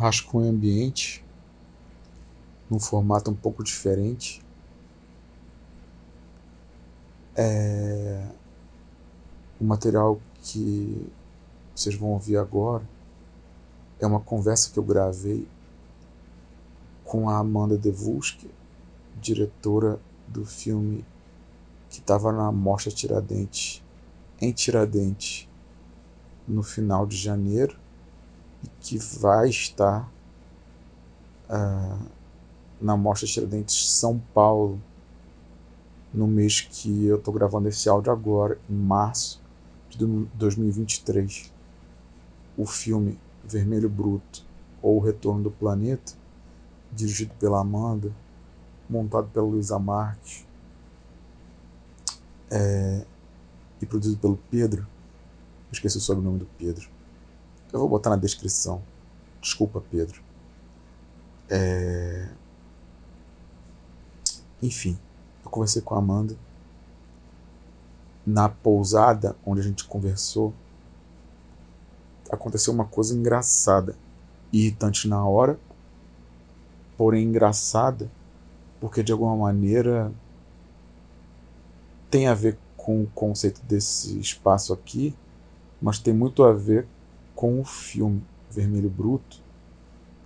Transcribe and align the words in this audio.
rascunho 0.00 0.48
ambiente 0.48 1.22
num 2.70 2.80
formato 2.80 3.30
um 3.30 3.34
pouco 3.34 3.62
diferente. 3.62 4.42
É... 7.36 8.26
O 9.60 9.64
material 9.64 10.18
que 10.42 11.06
vocês 11.74 11.94
vão 11.94 12.12
ouvir 12.12 12.38
agora 12.38 12.82
é 14.00 14.06
uma 14.06 14.20
conversa 14.20 14.70
que 14.70 14.78
eu 14.78 14.82
gravei 14.82 15.46
com 17.04 17.28
a 17.28 17.36
Amanda 17.36 17.76
Devuski, 17.76 18.50
diretora 19.20 20.00
do 20.26 20.46
filme 20.46 21.04
que 21.90 21.98
estava 21.98 22.32
na 22.32 22.50
Mostra 22.50 22.90
Tiradentes, 22.90 23.82
em 24.40 24.50
Tiradentes, 24.50 25.46
no 26.48 26.62
final 26.62 27.04
de 27.06 27.18
janeiro, 27.18 27.78
e 28.62 28.68
que 28.80 28.98
vai 28.98 29.48
estar 29.48 30.10
uh, 31.48 32.06
na 32.80 32.96
Mostra 32.96 33.26
Tiradentes 33.26 33.92
São 33.92 34.18
Paulo, 34.32 34.80
no 36.12 36.26
mês 36.26 36.60
que 36.60 37.06
eu 37.06 37.16
estou 37.16 37.32
gravando 37.32 37.68
esse 37.68 37.88
áudio 37.88 38.12
agora, 38.12 38.58
em 38.68 38.74
março 38.74 39.40
de 39.88 40.04
2023. 40.34 41.52
O 42.56 42.66
filme 42.66 43.18
Vermelho 43.44 43.88
Bruto 43.88 44.44
ou 44.82 44.96
O 44.96 45.00
Retorno 45.00 45.44
do 45.44 45.50
Planeta, 45.50 46.12
dirigido 46.92 47.32
pela 47.38 47.60
Amanda, 47.60 48.12
montado 48.88 49.28
pela 49.28 49.46
Luísa 49.46 49.78
Marques 49.78 50.44
é, 52.50 53.04
e 53.80 53.86
produzido 53.86 54.18
pelo 54.18 54.36
Pedro. 54.50 54.86
Esqueci 55.70 55.98
o 55.98 56.00
sobrenome 56.00 56.40
do 56.40 56.46
Pedro. 56.58 56.88
Eu 57.72 57.78
vou 57.78 57.88
botar 57.88 58.10
na 58.10 58.16
descrição. 58.16 58.82
Desculpa, 59.40 59.82
Pedro. 59.90 60.20
É... 61.48 62.28
Enfim, 64.62 64.98
eu 65.44 65.50
conversei 65.50 65.80
com 65.80 65.94
a 65.94 65.98
Amanda. 65.98 66.36
Na 68.26 68.48
pousada 68.48 69.36
onde 69.46 69.60
a 69.60 69.64
gente 69.64 69.84
conversou, 69.84 70.52
aconteceu 72.30 72.72
uma 72.72 72.84
coisa 72.84 73.14
engraçada, 73.14 73.96
irritante 74.52 75.08
na 75.08 75.26
hora, 75.26 75.58
porém 76.96 77.24
engraçada, 77.24 78.10
porque 78.78 79.02
de 79.02 79.10
alguma 79.10 79.34
maneira 79.36 80.12
tem 82.10 82.26
a 82.26 82.34
ver 82.34 82.58
com 82.76 83.02
o 83.02 83.06
conceito 83.08 83.62
desse 83.62 84.18
espaço 84.18 84.72
aqui, 84.72 85.14
mas 85.80 85.98
tem 85.98 86.12
muito 86.12 86.44
a 86.44 86.52
ver 86.52 86.86
com 87.40 87.58
o 87.58 87.64
filme 87.64 88.22
Vermelho 88.50 88.90
Bruto 88.90 89.42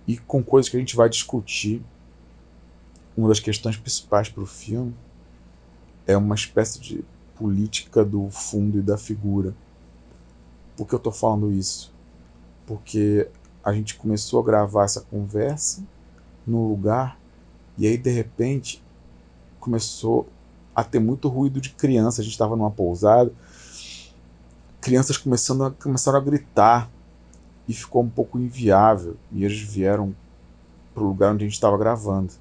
e 0.05 0.17
com 0.17 0.43
coisas 0.43 0.69
que 0.69 0.75
a 0.75 0.79
gente 0.81 0.97
vai 0.97 1.07
discutir. 1.07 1.81
Uma 3.15 3.29
das 3.29 3.39
questões 3.39 3.77
principais 3.77 4.27
para 4.27 4.43
o 4.43 4.45
filme 4.45 4.93
é 6.05 6.17
uma 6.17 6.35
espécie 6.35 6.77
de 6.77 7.05
política 7.33 8.03
do 8.03 8.29
fundo 8.29 8.79
e 8.79 8.81
da 8.81 8.97
figura. 8.97 9.55
Por 10.75 10.85
que 10.85 10.93
eu 10.93 10.97
estou 10.97 11.13
falando 11.13 11.53
isso? 11.53 11.93
Porque 12.67 13.29
a 13.63 13.71
gente 13.71 13.95
começou 13.95 14.41
a 14.41 14.43
gravar 14.43 14.83
essa 14.83 14.99
conversa 14.99 15.81
num 16.45 16.67
lugar 16.67 17.17
e 17.77 17.87
aí 17.87 17.97
de 17.97 18.11
repente 18.11 18.83
começou 19.57 20.27
a 20.75 20.83
ter 20.83 20.99
muito 20.99 21.29
ruído 21.29 21.61
de 21.61 21.69
criança. 21.69 22.19
A 22.19 22.25
gente 22.25 22.33
estava 22.33 22.57
numa 22.57 22.71
pousada, 22.71 23.31
crianças 24.81 25.15
começando 25.17 25.63
a, 25.63 25.71
começaram 25.71 26.19
a 26.19 26.21
gritar 26.21 26.91
e 27.67 27.73
ficou 27.73 28.03
um 28.03 28.09
pouco 28.09 28.37
inviável. 28.37 29.17
E 29.31 29.43
eles 29.43 29.59
vieram 29.59 30.15
para 30.93 31.03
o 31.03 31.07
lugar 31.07 31.33
onde 31.33 31.43
a 31.43 31.47
gente 31.47 31.55
estava 31.55 31.77
gravando. 31.77 32.33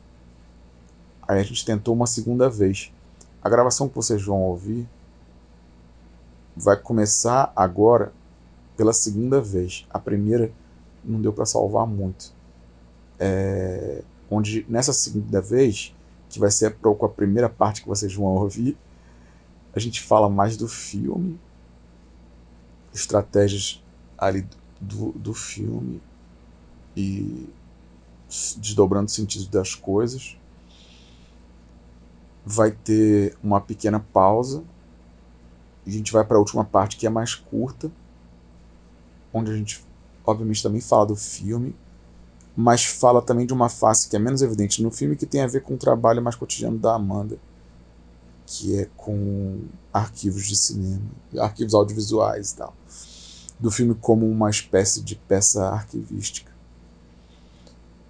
Aí 1.26 1.40
a 1.40 1.42
gente 1.42 1.64
tentou 1.64 1.94
uma 1.94 2.06
segunda 2.06 2.48
vez. 2.48 2.92
A 3.42 3.48
gravação 3.48 3.88
que 3.88 3.94
vocês 3.94 4.22
vão 4.22 4.42
ouvir 4.42 4.88
vai 6.56 6.76
começar 6.76 7.52
agora 7.56 8.12
pela 8.76 8.92
segunda 8.92 9.40
vez. 9.40 9.86
A 9.90 9.98
primeira 9.98 10.52
não 11.02 11.20
deu 11.20 11.32
para 11.32 11.46
salvar 11.46 11.86
muito. 11.86 12.32
É, 13.18 14.02
onde 14.30 14.66
nessa 14.68 14.92
segunda 14.92 15.40
vez 15.40 15.94
que 16.34 16.40
vai 16.40 16.50
ser 16.50 16.76
a 16.84 17.08
primeira 17.08 17.48
parte 17.48 17.80
que 17.80 17.88
vocês 17.88 18.12
vão 18.12 18.26
ouvir. 18.26 18.76
A 19.72 19.78
gente 19.78 20.02
fala 20.02 20.28
mais 20.28 20.56
do 20.56 20.66
filme, 20.66 21.38
estratégias 22.92 23.80
ali 24.18 24.44
do, 24.80 25.12
do 25.12 25.34
filme 25.34 26.00
e 26.96 27.48
desdobrando 28.56 29.06
o 29.06 29.10
sentido 29.10 29.48
das 29.48 29.74
coisas. 29.74 30.36
Vai 32.44 32.72
ter 32.72 33.36
uma 33.42 33.60
pequena 33.60 34.00
pausa. 34.00 34.62
A 35.86 35.90
gente 35.90 36.12
vai 36.12 36.24
para 36.24 36.36
a 36.36 36.40
última 36.40 36.64
parte 36.64 36.96
que 36.96 37.06
é 37.06 37.10
mais 37.10 37.34
curta, 37.34 37.90
onde 39.32 39.50
a 39.50 39.56
gente, 39.56 39.84
obviamente, 40.24 40.62
também 40.62 40.80
fala 40.80 41.06
do 41.06 41.16
filme 41.16 41.74
mas 42.56 42.84
fala 42.84 43.20
também 43.20 43.46
de 43.46 43.52
uma 43.52 43.68
face 43.68 44.08
que 44.08 44.16
é 44.16 44.18
menos 44.18 44.40
evidente 44.40 44.82
no 44.82 44.90
filme, 44.90 45.16
que 45.16 45.26
tem 45.26 45.40
a 45.40 45.46
ver 45.46 45.62
com 45.62 45.74
o 45.74 45.78
trabalho 45.78 46.22
mais 46.22 46.36
cotidiano 46.36 46.78
da 46.78 46.94
Amanda, 46.94 47.36
que 48.46 48.78
é 48.78 48.88
com 48.96 49.62
arquivos 49.92 50.46
de 50.46 50.54
cinema, 50.54 51.02
arquivos 51.38 51.74
audiovisuais 51.74 52.52
e 52.52 52.56
tal. 52.56 52.74
Do 53.64 53.70
filme 53.70 53.94
como 53.94 54.28
uma 54.28 54.50
espécie 54.50 55.02
de 55.02 55.16
peça 55.16 55.66
arquivística. 55.68 56.52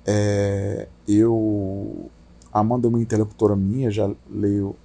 É, 0.04 0.88
eu. 1.06 2.10
Amanda 2.52 2.86
é 2.86 2.90
uma 2.90 3.00
interlocutora 3.00 3.54
minha, 3.56 3.90
já 3.90 4.10
leio 4.30 4.76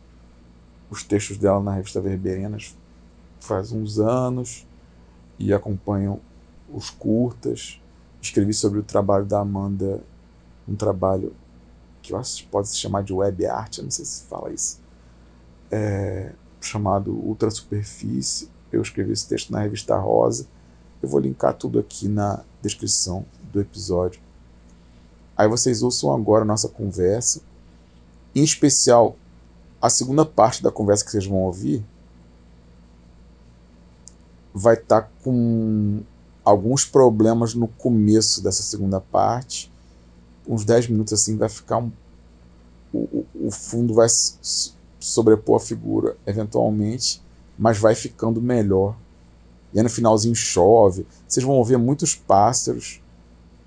os 0.89 1.03
textos 1.03 1.37
dela 1.37 1.61
na 1.61 1.73
revista 1.73 2.01
Verberenas 2.01 2.75
faz 3.39 3.71
uns 3.71 3.99
anos 3.99 4.67
e 5.37 5.53
acompanho 5.53 6.19
os 6.71 6.89
curtas 6.89 7.79
escrevi 8.21 8.53
sobre 8.53 8.79
o 8.79 8.83
trabalho 8.83 9.25
da 9.25 9.39
Amanda, 9.39 10.03
um 10.67 10.75
trabalho 10.75 11.33
que 12.01 12.13
eu 12.13 12.17
acho 12.17 12.43
que 12.43 12.49
pode 12.49 12.69
se 12.69 12.77
chamar 12.77 13.03
de 13.03 13.13
web 13.13 13.45
art, 13.45 13.79
não 13.79 13.91
sei 13.91 14.05
se 14.05 14.23
fala 14.23 14.51
isso, 14.51 14.79
é, 15.71 16.33
chamado 16.61 17.11
Ultra 17.11 17.49
Superfície. 17.49 18.49
Eu 18.71 18.81
escrevi 18.81 19.13
esse 19.13 19.27
texto 19.27 19.51
na 19.51 19.61
revista 19.61 19.97
Rosa. 19.97 20.47
Eu 21.01 21.09
vou 21.09 21.19
linkar 21.19 21.53
tudo 21.53 21.79
aqui 21.79 22.07
na 22.07 22.43
descrição 22.61 23.25
do 23.51 23.59
episódio. 23.59 24.21
Aí 25.37 25.47
vocês 25.47 25.81
ouçam 25.81 26.13
agora 26.13 26.43
a 26.43 26.45
nossa 26.45 26.67
conversa, 26.67 27.41
em 28.35 28.43
especial 28.43 29.15
a 29.81 29.89
segunda 29.89 30.25
parte 30.25 30.61
da 30.61 30.71
conversa 30.71 31.05
que 31.05 31.11
vocês 31.11 31.25
vão 31.25 31.37
ouvir 31.37 31.85
vai 34.53 34.73
estar 34.73 35.03
tá 35.03 35.09
com 35.23 36.01
alguns 36.43 36.83
problemas 36.83 37.53
no 37.53 37.67
começo 37.67 38.43
dessa 38.43 38.63
segunda 38.63 38.99
parte. 38.99 39.71
Uns 40.47 40.65
10 40.65 40.89
minutos 40.89 41.13
assim 41.13 41.37
vai 41.37 41.47
ficar 41.47 41.77
um, 41.77 41.91
o, 42.93 43.25
o 43.35 43.51
fundo 43.51 43.93
vai 43.93 44.07
sobrepor 44.99 45.57
a 45.57 45.59
figura 45.59 46.17
eventualmente, 46.25 47.21
mas 47.57 47.77
vai 47.77 47.95
ficando 47.95 48.41
melhor. 48.41 48.95
E 49.73 49.77
aí 49.77 49.83
no 49.83 49.89
finalzinho 49.89 50.35
chove. 50.35 51.05
Vocês 51.27 51.45
vão 51.45 51.55
ouvir 51.55 51.77
muitos 51.77 52.15
pássaros, 52.15 53.01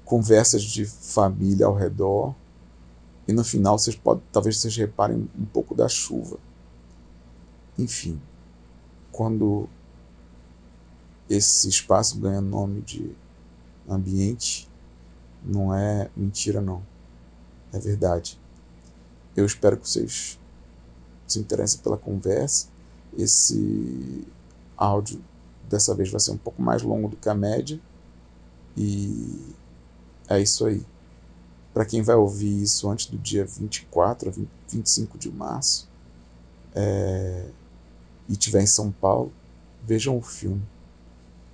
conversas 0.05 0.63
de 0.63 0.85
família 0.85 1.67
ao 1.67 1.75
redor. 1.75 2.35
E 3.27 3.33
no 3.33 3.45
final 3.45 3.79
vocês 3.79 3.95
podem, 3.95 4.23
talvez 4.33 4.59
vocês 4.59 4.77
reparem 4.77 5.29
um 5.39 5.45
pouco 5.45 5.75
da 5.75 5.89
chuva. 5.89 6.39
Enfim, 7.79 8.21
quando 9.11 9.69
esse 11.31 11.69
espaço 11.69 12.19
ganha 12.19 12.41
nome 12.41 12.81
de 12.83 13.15
ambiente, 13.89 14.69
não 15.43 15.75
é 15.75 16.11
mentira 16.17 16.61
não. 16.61 16.83
É 17.73 17.79
verdade. 17.79 18.39
Eu 19.35 19.47
espero 19.47 19.79
que 19.79 19.89
vocês 19.89 20.39
se 21.27 21.39
interessem 21.39 21.81
pela 21.81 21.97
conversa. 21.97 22.69
Esse 23.17 24.27
áudio 24.77 25.23
dessa 25.73 25.95
vez 25.95 26.11
vai 26.11 26.21
ser 26.21 26.33
um 26.33 26.37
pouco 26.37 26.61
mais 26.61 26.83
longo 26.83 27.09
do 27.09 27.17
que 27.17 27.29
a 27.29 27.35
média. 27.35 27.81
E 28.77 29.55
é 30.29 30.41
isso 30.41 30.67
aí. 30.67 30.85
Para 31.73 31.87
quem 31.87 32.03
vai 32.03 32.15
ouvir 32.15 32.63
isso 32.63 32.89
antes 32.91 33.07
do 33.07 33.17
dia 33.17 33.47
24 33.47 34.29
a 34.29 34.33
25 34.69 35.17
de 35.17 35.33
março 35.33 35.89
é, 36.75 37.47
e 38.29 38.33
estiver 38.33 38.61
em 38.61 38.67
São 38.67 38.93
Paulo, 38.93 39.33
vejam 39.83 40.17
o 40.19 40.23
filme. 40.23 40.63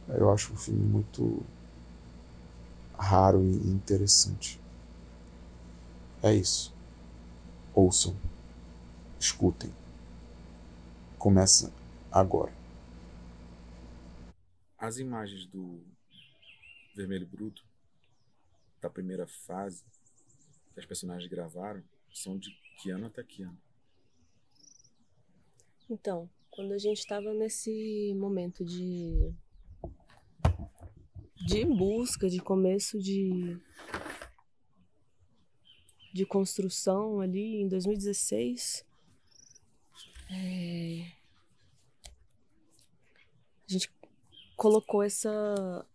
Eu 0.09 0.33
acho 0.33 0.53
um 0.53 0.57
filme 0.57 0.83
muito 0.83 1.41
raro 2.99 3.41
e 3.45 3.71
interessante. 3.71 4.61
É 6.21 6.35
isso. 6.35 6.75
Ouçam. 7.73 8.17
Escutem. 9.21 9.73
Começa 11.17 11.71
agora. 12.11 12.58
As 14.79 14.99
imagens 14.99 15.45
do 15.47 15.85
Vermelho 16.95 17.27
Bruto 17.27 17.67
da 18.81 18.89
primeira 18.89 19.27
fase 19.27 19.85
que 20.73 20.79
as 20.81 20.87
personagens 20.87 21.29
gravaram 21.29 21.83
são 22.13 22.39
de 22.39 22.51
que 22.81 22.91
ano 22.91 23.07
até 23.07 23.25
que 23.25 23.43
ano? 23.43 23.61
Então, 25.91 26.31
quando 26.51 26.73
a 26.73 26.79
gente 26.79 26.99
estava 26.99 27.35
nesse 27.35 28.15
momento 28.15 28.65
de 28.65 29.35
de 31.47 31.65
busca, 31.65 32.29
de 32.29 32.39
começo 32.41 33.01
de 33.01 33.59
de 36.13 36.25
construção 36.25 37.21
ali 37.21 37.61
em 37.63 37.69
2016, 37.69 38.85
é, 40.31 41.13
a 43.69 43.73
gente 43.73 43.98
colocou 44.59 45.05
essa 45.05 45.87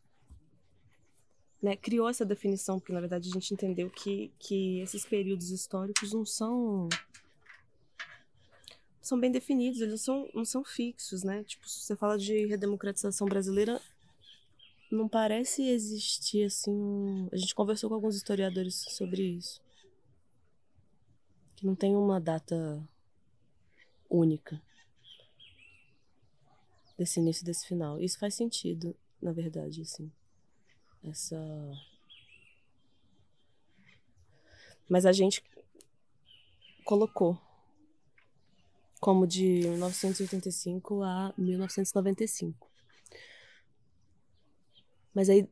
né, 1.62 1.75
criou 1.75 2.10
essa 2.10 2.25
definição, 2.25 2.80
porque 2.80 2.94
na 2.94 3.01
verdade 3.01 3.30
a 3.30 3.33
gente 3.33 3.54
entendeu 3.54 3.89
que, 3.89 4.31
que 4.39 4.80
esses 4.80 5.06
períodos 5.06 5.51
históricos 5.51 6.13
não 6.13 6.25
são 6.25 6.88
são 9.01 9.19
bem 9.19 9.31
definidos, 9.31 9.81
eles 9.81 10.01
são, 10.01 10.30
não 10.33 10.45
são 10.45 10.63
fixos, 10.63 11.24
né? 11.24 11.44
Tipo, 11.44 11.68
se 11.68 11.81
você 11.81 11.95
fala 11.95 12.18
de 12.18 12.45
redemocratização 12.45 13.27
brasileira, 13.27 13.81
não 14.89 15.09
parece 15.09 15.62
existir 15.68 16.45
assim. 16.45 17.27
A 17.30 17.36
gente 17.36 17.54
conversou 17.54 17.89
com 17.89 17.95
alguns 17.95 18.16
historiadores 18.16 18.75
sobre 18.75 19.21
isso. 19.24 19.62
Que 21.57 21.66
não 21.66 21.75
tem 21.75 21.98
uma 21.98 22.19
data 22.21 22.81
única 24.09 24.62
desse 27.04 27.20
início 27.20 27.46
desse 27.46 27.68
final. 27.68 28.00
Isso 28.00 28.18
faz 28.18 28.34
sentido, 28.34 28.96
na 29.22 29.32
verdade, 29.32 29.82
assim 29.82 30.12
essa. 31.04 31.38
Mas 34.88 35.06
a 35.06 35.12
gente 35.12 35.44
colocou 36.84 37.40
como 39.00 39.28
de 39.28 39.68
1985 39.68 41.04
a 41.04 41.34
1995. 41.38 42.70
Mas 45.14 45.30
aí, 45.30 45.48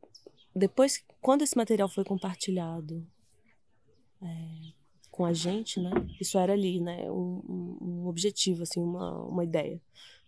depois, 0.54 1.04
quando 1.20 1.42
esse 1.42 1.56
material 1.56 1.88
foi 1.88 2.04
compartilhado 2.04 3.06
é, 4.20 4.72
com 5.10 5.24
a 5.24 5.32
gente, 5.32 5.80
né? 5.80 5.90
Isso 6.20 6.38
era 6.38 6.52
ali, 6.52 6.80
né? 6.80 7.10
Um, 7.10 7.78
um, 7.80 8.06
objetivo, 8.06 8.62
assim, 8.62 8.80
uma, 8.80 9.18
uma 9.24 9.44
ideia. 9.44 9.80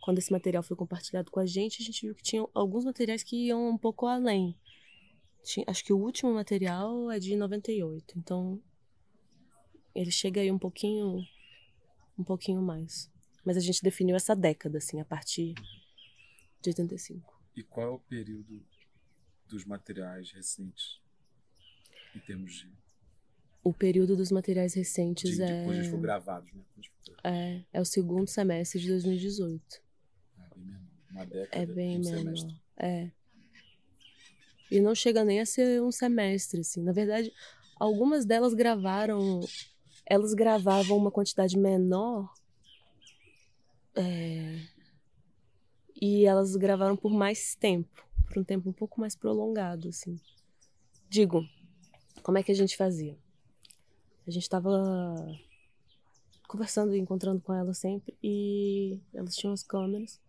Quando 0.04 0.18
esse 0.18 0.30
material 0.30 0.62
foi 0.62 0.76
compartilhado 0.76 1.30
com 1.30 1.40
a 1.40 1.46
gente, 1.46 1.80
a 1.80 1.84
gente 1.84 2.02
viu 2.02 2.14
que 2.14 2.22
tinha 2.22 2.46
alguns 2.52 2.84
materiais 2.84 3.22
que 3.22 3.46
iam 3.46 3.70
um 3.70 3.78
pouco 3.78 4.06
além 4.06 4.54
acho 5.66 5.84
que 5.84 5.92
o 5.92 5.98
último 5.98 6.32
material 6.32 7.10
é 7.10 7.18
de 7.18 7.36
98, 7.36 8.18
então 8.18 8.62
ele 9.94 10.10
chega 10.10 10.40
aí 10.40 10.50
um 10.50 10.58
pouquinho 10.58 11.22
um 12.18 12.24
pouquinho 12.24 12.62
mais. 12.62 13.10
Mas 13.44 13.56
a 13.56 13.60
gente 13.60 13.82
definiu 13.82 14.16
essa 14.16 14.34
década 14.34 14.78
assim, 14.78 15.00
a 15.00 15.04
partir 15.04 15.54
de 16.62 16.70
85. 16.70 17.42
E 17.56 17.62
qual 17.62 17.86
é 17.86 17.90
o 17.90 17.98
período 17.98 18.64
dos 19.48 19.64
materiais 19.64 20.30
recentes 20.30 21.00
em 22.14 22.20
termos 22.20 22.54
de 22.54 22.72
o 23.62 23.72
período 23.72 24.14
dos 24.14 24.30
materiais 24.30 24.74
recentes 24.74 25.36
de, 25.36 25.42
é 25.42 25.60
depois 25.60 25.78
eles 25.78 25.88
foram 25.88 26.02
gravados, 26.02 26.52
né? 26.52 26.62
É, 27.24 27.62
é 27.72 27.80
o 27.80 27.84
segundo 27.84 28.28
semestre 28.28 28.78
de 28.78 28.88
2018. 28.88 29.83
É 31.16 31.25
bem 31.26 31.26
menor. 31.26 31.26
Uma 31.26 31.26
década 31.26 31.62
é 31.62 31.66
bem 31.66 31.99
um 31.99 32.00
menor. 32.00 32.37
Semestre. 32.37 32.61
É. 32.76 33.11
E 34.70 34.81
não 34.81 34.94
chega 34.94 35.25
nem 35.25 35.40
a 35.40 35.46
ser 35.46 35.82
um 35.82 35.93
semestre, 35.93 36.61
assim. 36.61 36.82
Na 36.82 36.93
verdade, 36.93 37.32
algumas 37.76 38.25
delas 38.25 38.55
gravaram. 38.55 39.40
Elas 40.06 40.34
gravavam 40.34 40.96
uma 40.96 41.11
quantidade 41.11 41.56
menor. 41.56 42.32
É, 43.96 44.61
e 46.00 46.26
elas 46.26 46.56
gravaram 46.56 46.96
por 46.96 47.12
mais 47.12 47.55
tempo. 47.55 48.05
Por 48.26 48.38
um 48.38 48.44
tempo 48.44 48.69
um 48.69 48.72
pouco 48.72 49.00
mais 49.00 49.14
prolongado, 49.14 49.88
assim. 49.88 50.19
Digo, 51.08 51.43
como 52.22 52.37
é 52.37 52.43
que 52.43 52.50
a 52.50 52.55
gente 52.55 52.76
fazia? 52.76 53.16
A 54.26 54.31
gente 54.31 54.43
estava 54.43 54.69
conversando 56.49 56.94
e 56.94 56.99
encontrando 56.99 57.40
com 57.40 57.55
elas 57.55 57.78
sempre. 57.78 58.16
E 58.22 59.00
elas 59.14 59.37
tinham 59.37 59.52
as 59.52 59.62
câmeras. 59.62 60.20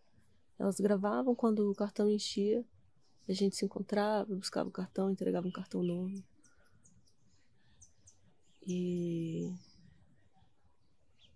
Elas 0.58 0.80
gravavam 0.80 1.36
quando 1.36 1.70
o 1.70 1.76
cartão 1.76 2.10
enchia 2.10 2.66
a 3.28 3.34
gente 3.34 3.56
se 3.56 3.66
encontrava, 3.66 4.36
buscava 4.36 4.70
o 4.70 4.72
cartão, 4.72 5.10
entregava 5.10 5.48
um 5.48 5.52
cartão 5.52 5.82
novo. 5.82 6.24
E. 8.66 9.52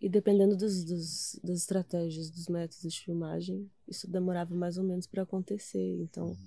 E 0.02 0.08
dependendo 0.08 0.56
dos, 0.56 0.86
dos, 0.86 1.40
das 1.44 1.58
estratégias, 1.58 2.30
dos 2.30 2.48
métodos 2.48 2.94
de 2.94 3.02
filmagem, 3.02 3.70
isso 3.86 4.10
demorava 4.10 4.56
mais 4.56 4.78
ou 4.78 4.84
menos 4.84 5.06
para 5.06 5.24
acontecer. 5.24 6.00
Então, 6.00 6.38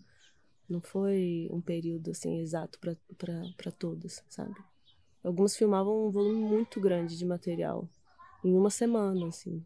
não 0.66 0.80
foi 0.80 1.48
um 1.50 1.60
período 1.60 2.12
assim 2.12 2.38
exato 2.38 2.78
para 2.78 3.72
todas, 3.72 4.24
sabe? 4.26 4.54
Algumas 5.22 5.54
filmavam 5.54 6.06
um 6.06 6.10
volume 6.10 6.42
muito 6.42 6.80
grande 6.80 7.18
de 7.18 7.26
material 7.26 7.86
em 8.42 8.54
uma 8.54 8.70
semana, 8.70 9.28
assim. 9.28 9.62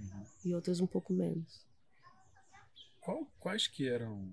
Uhum. 0.00 0.24
E 0.46 0.54
outras 0.54 0.80
um 0.80 0.86
pouco 0.86 1.12
menos. 1.12 1.66
Qual, 3.02 3.26
quais 3.38 3.66
que 3.66 3.86
eram 3.86 4.32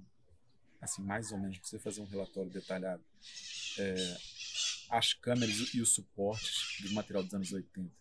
assim, 0.82 1.02
mais 1.04 1.32
ou 1.32 1.38
menos, 1.38 1.58
para 1.58 1.68
você 1.68 1.80
fazer 1.80 2.02
um 2.02 2.06
relatório 2.06 2.50
detalhado, 2.50 3.04
é, 3.78 4.18
as 4.90 5.14
câmeras 5.14 5.74
e 5.74 5.82
os 5.82 5.94
suportes 5.94 6.82
do 6.82 6.94
material 6.94 7.24
dos 7.24 7.34
anos 7.34 7.52
80. 7.52 7.92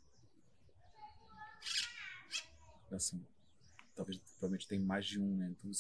Assim, 2.93 3.25
talvez 3.95 4.19
provavelmente 4.19 4.67
tem 4.67 4.79
mais 4.79 5.07
de 5.07 5.21
um, 5.21 5.37
né? 5.37 5.51
Então, 5.51 5.71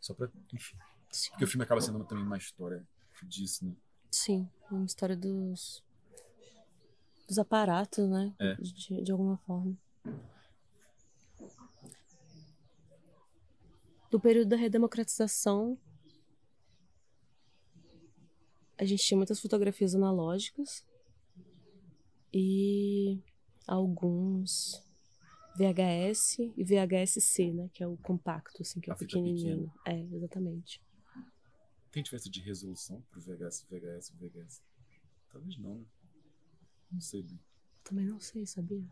só 0.00 0.12
para, 0.12 0.30
enfim. 0.52 0.76
Sim. 1.10 1.30
Porque 1.30 1.44
o 1.44 1.48
filme 1.48 1.64
acaba 1.64 1.80
sendo 1.80 2.04
também 2.04 2.24
uma 2.24 2.36
história 2.36 2.86
disso, 3.22 3.64
né? 3.64 3.74
Sim, 4.10 4.48
uma 4.70 4.84
história 4.84 5.16
dos 5.16 5.82
dos 7.26 7.38
aparatos, 7.38 8.08
né? 8.08 8.34
É. 8.38 8.54
De, 8.54 9.02
de 9.02 9.12
alguma 9.12 9.36
forma. 9.38 9.76
Do 14.10 14.18
período 14.18 14.48
da 14.48 14.56
redemocratização, 14.56 15.78
a 18.78 18.84
gente 18.84 19.04
tinha 19.04 19.16
muitas 19.16 19.40
fotografias 19.40 19.94
analógicas 19.94 20.86
e 22.32 23.20
alguns 23.66 24.82
VHS 25.56 26.38
e 26.56 26.64
VHS-C, 26.64 27.52
né? 27.52 27.68
Que 27.72 27.82
é 27.82 27.86
o 27.86 27.96
compacto, 27.96 28.62
assim, 28.62 28.80
que 28.80 28.90
é 28.90 28.94
o 28.94 28.96
pequenininho. 28.96 29.72
É, 29.84 29.98
exatamente. 30.14 30.80
Tem 31.90 32.02
diferença 32.02 32.30
de 32.30 32.40
resolução 32.40 33.02
pro 33.10 33.20
VHS, 33.20 33.66
VHS 33.68 34.10
e 34.10 34.16
VHS? 34.16 34.62
Talvez 35.30 35.58
não, 35.58 35.74
né? 35.74 35.84
Não 36.92 37.00
sei 37.00 37.22
bem. 37.22 37.40
Também 37.82 38.06
não 38.06 38.20
sei, 38.20 38.46
sabia? 38.46 38.86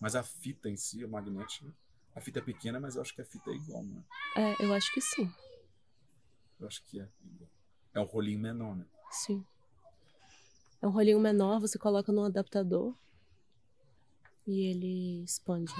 Mas 0.00 0.16
a 0.16 0.22
fita 0.22 0.68
em 0.68 0.76
si, 0.76 1.04
a 1.04 1.08
magnética, 1.08 1.72
a 2.14 2.20
fita 2.20 2.40
é 2.40 2.42
pequena, 2.42 2.80
mas 2.80 2.96
eu 2.96 3.02
acho 3.02 3.14
que 3.14 3.20
a 3.20 3.24
fita 3.24 3.50
é 3.50 3.54
igual, 3.54 3.82
não 3.84 4.04
é? 4.36 4.52
É, 4.52 4.64
eu 4.64 4.72
acho 4.74 4.92
que 4.92 5.00
sim. 5.00 5.32
Eu 6.58 6.66
acho 6.66 6.84
que 6.84 7.00
é 7.00 7.08
igual. 7.24 7.50
É 7.94 8.00
um 8.00 8.04
rolinho 8.04 8.38
menor, 8.38 8.76
né? 8.76 8.86
Sim. 9.10 9.44
É 10.82 10.86
um 10.86 10.90
rolinho 10.90 11.20
menor, 11.20 11.60
você 11.60 11.78
coloca 11.78 12.12
num 12.12 12.24
adaptador 12.24 12.94
e 14.46 14.66
ele 14.66 15.22
expande 15.22 15.72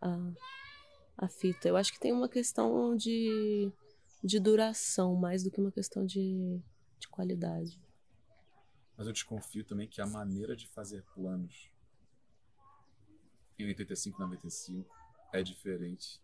a, 0.00 0.08
a, 0.08 0.32
a 1.18 1.28
fita. 1.28 1.68
Eu 1.68 1.76
acho 1.76 1.92
que 1.92 2.00
tem 2.00 2.12
uma 2.12 2.28
questão 2.28 2.96
de, 2.96 3.70
de 4.22 4.40
duração 4.40 5.14
mais 5.14 5.42
do 5.42 5.50
que 5.50 5.60
uma 5.60 5.72
questão 5.72 6.04
de, 6.04 6.60
de 6.98 7.08
qualidade. 7.08 7.80
Mas 8.96 9.06
eu 9.06 9.12
desconfio 9.12 9.64
também 9.64 9.86
que 9.86 10.00
a 10.00 10.06
maneira 10.06 10.56
de 10.56 10.66
fazer 10.66 11.02
planos 11.14 11.70
em 13.58 13.66
85 13.66 14.18
95 14.18 14.95
é 15.32 15.42
diferente 15.42 16.20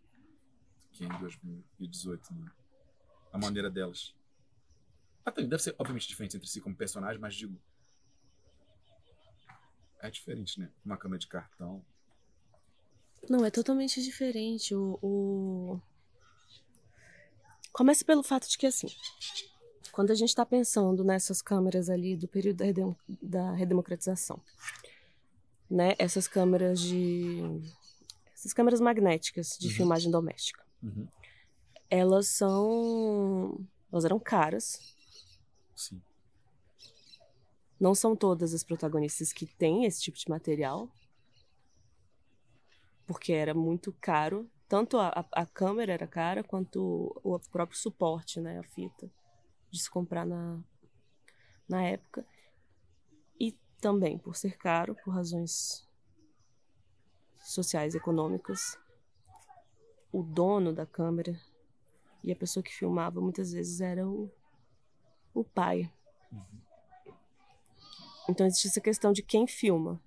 do 0.83 0.89
que 0.91 1.05
em 1.05 1.19
2018, 1.19 2.33
né? 2.33 2.51
A 3.31 3.37
maneira 3.37 3.69
delas. 3.69 4.13
Ah, 5.25 5.31
tem, 5.31 5.47
deve 5.47 5.63
ser, 5.63 5.75
obviamente, 5.77 6.07
diferente 6.07 6.35
entre 6.37 6.49
si 6.49 6.61
como 6.61 6.75
personagem, 6.75 7.19
mas 7.19 7.35
digo. 7.35 7.59
É 9.99 10.09
diferente, 10.09 10.59
né? 10.59 10.69
Uma 10.85 10.97
câmera 10.97 11.19
de 11.19 11.27
cartão. 11.27 11.83
Não, 13.29 13.45
é 13.45 13.49
totalmente 13.49 14.03
diferente. 14.03 14.75
O, 14.75 14.99
o... 15.01 15.81
Começa 17.71 18.03
pelo 18.03 18.21
fato 18.21 18.49
de 18.49 18.57
que, 18.57 18.67
assim, 18.67 18.87
quando 19.93 20.11
a 20.11 20.15
gente 20.15 20.29
está 20.29 20.45
pensando 20.45 21.03
nessas 21.03 21.41
câmeras 21.41 21.89
ali 21.89 22.17
do 22.17 22.27
período 22.27 22.57
da, 22.57 22.65
redem 22.65 22.97
da 23.21 23.51
redemocratização, 23.53 24.41
né? 25.69 25.95
Essas 25.97 26.27
câmeras 26.27 26.79
de. 26.79 27.41
Essas 28.43 28.51
câmeras 28.51 28.81
magnéticas 28.81 29.57
de 29.57 29.67
uhum. 29.67 29.73
filmagem 29.73 30.11
doméstica. 30.11 30.61
Uhum. 30.83 31.07
Elas 31.89 32.27
são. 32.27 33.65
Elas 33.89 34.03
eram 34.03 34.19
caras, 34.19 34.93
Sim. 35.73 36.01
Não 37.79 37.95
são 37.95 38.15
todas 38.15 38.53
as 38.53 38.65
protagonistas 38.65 39.31
que 39.31 39.45
têm 39.45 39.85
esse 39.85 40.01
tipo 40.01 40.17
de 40.17 40.29
material, 40.29 40.89
porque 43.05 43.31
era 43.31 43.53
muito 43.53 43.93
caro. 43.99 44.49
Tanto 44.67 44.97
a, 44.97 45.25
a 45.31 45.45
câmera 45.45 45.93
era 45.93 46.07
cara, 46.07 46.43
quanto 46.43 47.21
o, 47.23 47.35
o 47.35 47.39
próprio 47.39 47.77
suporte, 47.77 48.41
né, 48.41 48.59
a 48.59 48.63
fita, 48.63 49.09
de 49.69 49.79
se 49.79 49.89
comprar 49.89 50.25
na, 50.25 50.59
na 51.65 51.83
época. 51.83 52.25
E 53.39 53.57
também 53.79 54.17
por 54.17 54.35
ser 54.35 54.57
caro, 54.57 54.95
por 55.03 55.13
razões 55.13 55.87
sociais, 57.43 57.93
econômicas, 57.93 58.77
o 60.11 60.23
dono 60.23 60.73
da 60.73 60.85
câmera 60.85 61.39
e 62.23 62.31
a 62.31 62.35
pessoa 62.35 62.63
que 62.63 62.73
filmava 62.73 63.19
muitas 63.19 63.51
vezes 63.51 63.81
era 63.81 64.07
o, 64.07 64.31
o 65.33 65.43
pai. 65.43 65.91
Uhum. 66.31 66.61
Então 68.29 68.45
existe 68.45 68.67
essa 68.67 68.79
questão 68.79 69.11
de 69.11 69.21
quem 69.21 69.45
filma. 69.45 70.01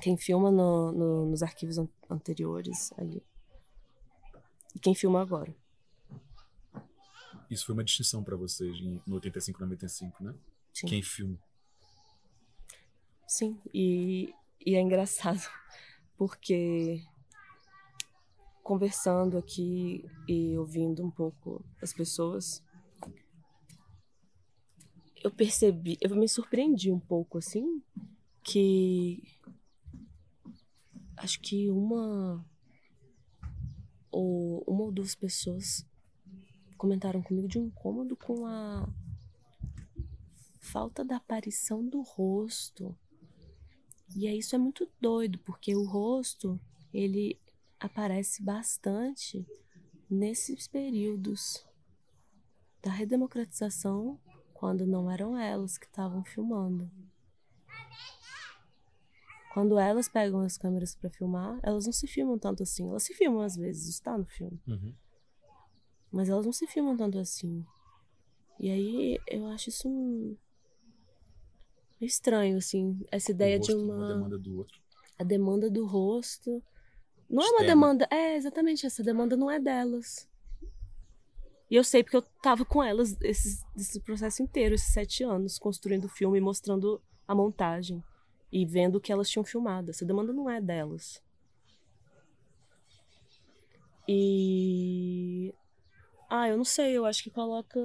Quem 0.00 0.16
filma 0.16 0.50
no, 0.50 0.92
no, 0.92 1.26
nos 1.26 1.42
arquivos 1.42 1.78
an 1.78 1.88
anteriores 2.08 2.92
ali. 2.98 3.24
E 4.74 4.78
quem 4.78 4.94
filma 4.94 5.20
agora. 5.20 5.54
Isso 7.50 7.66
foi 7.66 7.72
uma 7.72 7.82
distinção 7.82 8.22
para 8.22 8.36
vocês 8.36 8.80
no 8.80 9.14
85 9.14 9.60
95, 9.60 10.22
né? 10.22 10.34
Sim. 10.72 10.86
Quem 10.86 11.02
filma. 11.02 11.38
Sim, 13.26 13.60
e, 13.74 14.32
e 14.64 14.76
é 14.76 14.80
engraçado 14.80 15.40
porque 16.16 17.02
conversando 18.62 19.38
aqui 19.38 20.04
e 20.28 20.56
ouvindo 20.58 21.04
um 21.04 21.10
pouco 21.10 21.64
as 21.80 21.92
pessoas, 21.92 22.62
eu 25.22 25.30
percebi, 25.30 25.96
eu 26.00 26.14
me 26.16 26.28
surpreendi 26.28 26.90
um 26.90 27.00
pouco 27.00 27.38
assim, 27.38 27.82
que 28.42 29.22
acho 31.16 31.40
que 31.40 31.70
uma 31.70 32.44
ou 34.10 34.64
uma 34.66 34.84
ou 34.84 34.92
duas 34.92 35.14
pessoas 35.14 35.86
comentaram 36.76 37.22
comigo 37.22 37.48
de 37.48 37.58
um 37.58 37.66
incômodo 37.66 38.16
com 38.16 38.46
a 38.46 38.88
falta 40.60 41.04
da 41.04 41.16
aparição 41.16 41.86
do 41.86 42.02
rosto. 42.02 42.96
E 44.16 44.26
aí 44.26 44.38
isso 44.38 44.54
é 44.54 44.58
muito 44.58 44.90
doido, 44.98 45.38
porque 45.40 45.76
o 45.76 45.84
rosto, 45.84 46.58
ele 46.92 47.38
aparece 47.78 48.42
bastante 48.42 49.46
nesses 50.08 50.66
períodos 50.66 51.66
da 52.82 52.90
redemocratização, 52.90 54.18
quando 54.54 54.86
não 54.86 55.10
eram 55.10 55.36
elas 55.36 55.76
que 55.76 55.84
estavam 55.84 56.24
filmando. 56.24 56.90
Quando 59.52 59.78
elas 59.78 60.08
pegam 60.08 60.40
as 60.40 60.56
câmeras 60.56 60.94
para 60.94 61.10
filmar, 61.10 61.58
elas 61.62 61.84
não 61.84 61.92
se 61.92 62.06
filmam 62.06 62.38
tanto 62.38 62.62
assim. 62.62 62.88
Elas 62.88 63.02
se 63.02 63.12
filmam 63.12 63.42
às 63.42 63.56
vezes, 63.56 63.88
está 63.88 64.16
no 64.16 64.24
filme. 64.24 64.60
Uhum. 64.66 64.94
Mas 66.10 66.28
elas 66.28 66.46
não 66.46 66.52
se 66.52 66.66
filmam 66.66 66.96
tanto 66.96 67.18
assim. 67.18 67.64
E 68.58 68.70
aí 68.70 69.18
eu 69.26 69.46
acho 69.48 69.68
isso 69.68 69.88
um... 69.88 70.36
estranho, 72.00 72.58
assim. 72.58 73.00
Essa 73.10 73.30
ideia 73.30 73.58
de 73.58 73.72
uma. 73.72 73.94
Uma 73.94 74.08
demanda 74.08 74.38
do 74.38 74.58
outro. 74.58 74.80
A 75.18 75.24
demanda 75.24 75.70
do 75.70 75.86
rosto 75.86 76.62
não 77.28 77.42
é 77.42 77.50
uma 77.50 77.64
demanda. 77.64 78.06
É, 78.10 78.36
exatamente, 78.36 78.86
essa 78.86 79.02
demanda 79.02 79.36
não 79.36 79.50
é 79.50 79.58
delas. 79.58 80.28
E 81.68 81.74
eu 81.74 81.82
sei 81.82 82.02
porque 82.02 82.16
eu 82.16 82.22
tava 82.40 82.64
com 82.64 82.82
elas 82.82 83.16
esse, 83.20 83.64
esse 83.76 84.00
processo 84.00 84.42
inteiro, 84.42 84.74
esses 84.74 84.92
sete 84.92 85.24
anos, 85.24 85.58
construindo 85.58 86.04
o 86.04 86.08
filme, 86.08 86.40
mostrando 86.40 87.02
a 87.26 87.34
montagem 87.34 88.02
e 88.52 88.64
vendo 88.64 88.96
o 88.96 89.00
que 89.00 89.12
elas 89.12 89.28
tinham 89.28 89.44
filmado. 89.44 89.90
Essa 89.90 90.04
demanda 90.04 90.32
não 90.32 90.48
é 90.48 90.60
delas. 90.60 91.20
E. 94.08 95.52
Ah, 96.30 96.48
eu 96.48 96.56
não 96.56 96.64
sei, 96.64 96.96
eu 96.96 97.04
acho 97.04 97.24
que 97.24 97.30
coloca 97.30 97.80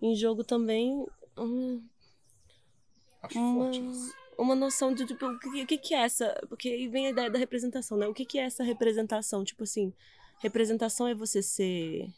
em 0.00 0.14
jogo 0.14 0.42
também. 0.42 1.06
Um, 1.36 1.82
acho 3.22 3.38
uma... 3.38 3.64
forte 3.64 4.18
uma 4.38 4.54
noção 4.54 4.94
de, 4.94 5.04
tipo, 5.04 5.26
o 5.26 5.38
que, 5.38 5.62
o 5.62 5.66
que, 5.66 5.94
é 5.94 6.04
essa. 6.04 6.32
Porque 6.48 6.68
aí 6.68 6.86
vem 6.86 7.08
a 7.08 7.10
ideia 7.10 7.28
da 7.28 7.38
representação, 7.38 7.98
né? 7.98 8.06
O 8.06 8.14
que, 8.14 8.24
que 8.24 8.38
é 8.38 8.42
essa 8.42 8.62
representação? 8.62 9.44
Tipo 9.44 9.64
assim, 9.64 9.92
representação 10.38 11.08
é 11.08 11.14
você 11.14 11.42
ser. 11.42 12.08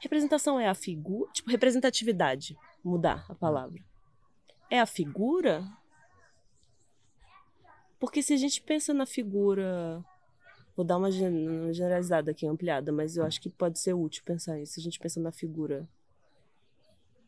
Representação 0.00 0.58
é 0.58 0.66
a 0.66 0.74
figura. 0.74 1.30
Tipo, 1.32 1.50
representatividade. 1.50 2.56
Mudar 2.82 3.26
a 3.28 3.34
palavra. 3.34 3.84
É 4.70 4.80
a 4.80 4.86
figura? 4.86 5.62
Porque 8.00 8.22
se 8.22 8.32
a 8.32 8.38
gente 8.38 8.62
pensa 8.62 8.94
na 8.94 9.04
figura. 9.04 10.02
Vou 10.74 10.84
dar 10.84 10.96
uma 10.96 11.10
generalizada 11.10 12.32
aqui, 12.32 12.46
ampliada, 12.48 12.90
mas 12.90 13.16
eu 13.16 13.24
acho 13.24 13.40
que 13.40 13.48
pode 13.48 13.78
ser 13.78 13.92
útil 13.92 14.24
pensar 14.24 14.58
isso. 14.58 14.72
Se 14.72 14.80
a 14.80 14.82
gente 14.82 14.98
pensa 14.98 15.20
na 15.20 15.30
figura 15.30 15.88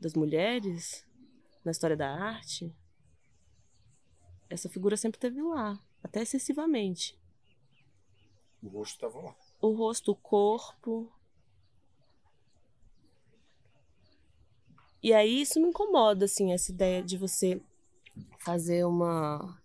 das 0.00 0.14
mulheres, 0.14 1.06
na 1.66 1.72
história 1.72 1.96
da 1.96 2.08
arte, 2.08 2.72
essa 4.48 4.68
figura 4.68 4.96
sempre 4.96 5.18
esteve 5.18 5.42
lá, 5.42 5.78
até 6.02 6.22
excessivamente. 6.22 7.18
O 8.62 8.68
rosto 8.68 8.94
estava 8.94 9.20
lá. 9.20 9.36
O 9.60 9.72
rosto, 9.72 10.12
o 10.12 10.16
corpo. 10.16 11.12
E 15.02 15.12
aí 15.12 15.42
isso 15.42 15.60
me 15.60 15.68
incomoda, 15.68 16.24
assim, 16.24 16.52
essa 16.52 16.70
ideia 16.70 17.02
de 17.02 17.18
você 17.18 17.60
fazer 18.38 18.84
uma 18.84 19.60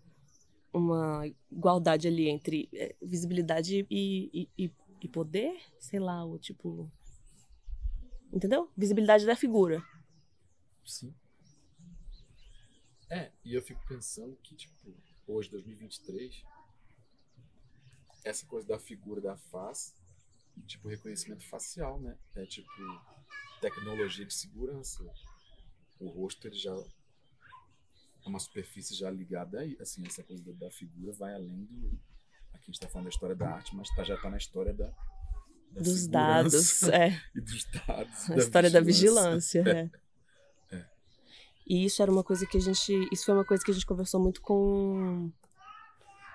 uma 0.72 1.26
igualdade 1.50 2.08
ali 2.08 2.28
entre 2.28 2.68
é, 2.72 2.96
visibilidade 3.02 3.86
e, 3.90 4.48
e, 4.56 4.72
e 5.02 5.08
poder, 5.08 5.60
sei 5.78 6.00
lá, 6.00 6.24
o 6.24 6.38
tipo. 6.38 6.90
Entendeu? 8.32 8.70
Visibilidade 8.76 9.26
da 9.26 9.36
figura. 9.36 9.84
Sim. 10.84 11.14
É, 13.12 13.30
e 13.44 13.52
eu 13.52 13.60
fico 13.60 13.86
pensando 13.86 14.34
que, 14.42 14.56
tipo, 14.56 14.96
hoje, 15.26 15.50
2023, 15.50 16.42
essa 18.24 18.46
coisa 18.46 18.66
da 18.66 18.78
figura 18.78 19.20
da 19.20 19.36
face, 19.36 19.92
tipo, 20.66 20.88
reconhecimento 20.88 21.46
facial, 21.46 22.00
né? 22.00 22.16
É 22.34 22.46
tipo, 22.46 22.70
tecnologia 23.60 24.24
de 24.24 24.32
segurança. 24.32 25.04
O 26.00 26.08
rosto, 26.08 26.46
ele 26.46 26.56
já 26.56 26.72
é 26.72 28.28
uma 28.28 28.38
superfície 28.38 28.94
já 28.94 29.10
ligada 29.10 29.60
aí, 29.60 29.76
assim, 29.78 30.02
essa 30.06 30.22
coisa 30.22 30.42
da, 30.44 30.52
da 30.52 30.70
figura 30.70 31.12
vai 31.12 31.34
além 31.34 31.66
do. 31.66 32.00
Aqui 32.54 32.62
a 32.62 32.66
gente 32.66 32.74
está 32.76 32.88
falando 32.88 33.08
da 33.08 33.10
história 33.10 33.36
da 33.36 33.50
arte, 33.50 33.76
mas 33.76 33.94
tá, 33.94 34.04
já 34.04 34.14
está 34.14 34.30
na 34.30 34.38
história 34.38 34.72
da. 34.72 34.86
da 34.86 35.82
dos 35.82 36.06
dados, 36.06 36.82
é. 36.84 37.20
E 37.36 37.42
dos 37.42 37.64
dados. 37.64 38.30
A 38.30 38.36
história 38.36 38.70
vigilância. 38.70 38.80
da 38.80 38.80
vigilância, 38.80 39.60
é. 39.98 40.01
E 41.66 41.84
isso 41.84 42.02
era 42.02 42.10
uma 42.10 42.24
coisa 42.24 42.46
que 42.46 42.56
a 42.56 42.60
gente. 42.60 43.08
Isso 43.12 43.24
foi 43.24 43.34
uma 43.34 43.44
coisa 43.44 43.64
que 43.64 43.70
a 43.70 43.74
gente 43.74 43.86
conversou 43.86 44.20
muito 44.20 44.40
com. 44.40 45.30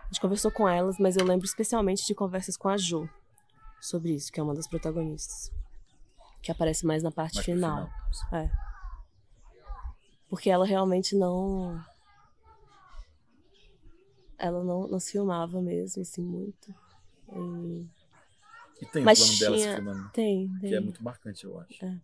A 0.04 0.08
gente 0.08 0.22
conversou 0.22 0.52
com 0.52 0.68
elas, 0.68 0.98
mas 0.98 1.18
eu 1.18 1.26
lembro 1.26 1.46
especialmente 1.46 2.06
de 2.06 2.16
conversas 2.16 2.56
com 2.56 2.70
a 2.70 2.78
Jo 2.78 3.10
sobre 3.82 4.14
isso, 4.14 4.32
que 4.32 4.40
é 4.40 4.44
uma 4.44 4.56
das 4.56 4.68
protagonistas. 4.68 5.52
Que 6.42 6.52
aparece 6.52 6.86
mais 6.86 7.04
na 7.04 7.12
parte 7.12 7.36
mais 7.36 7.46
final. 7.46 7.90
final. 8.30 8.44
É. 8.44 8.52
Porque 10.30 10.50
ela 10.50 10.66
realmente 10.66 11.16
não. 11.16 11.84
Ela 14.38 14.64
não, 14.64 14.88
não 14.88 15.00
se 15.00 15.12
filmava 15.12 15.62
mesmo, 15.62 16.02
assim, 16.02 16.22
muito. 16.22 16.74
E, 17.34 17.90
e 18.82 18.86
tem 18.86 19.04
mas 19.04 19.20
o 19.20 19.24
plano 19.24 19.36
tinha... 19.36 19.50
dela 19.50 19.58
se 19.58 19.76
filmando. 19.76 20.10
Tem, 20.12 20.48
tem. 20.60 20.70
Que 20.70 20.76
é 20.76 20.80
muito 20.80 21.04
marcante, 21.04 21.44
eu 21.44 21.60
acho. 21.60 21.84
É. 21.84 22.02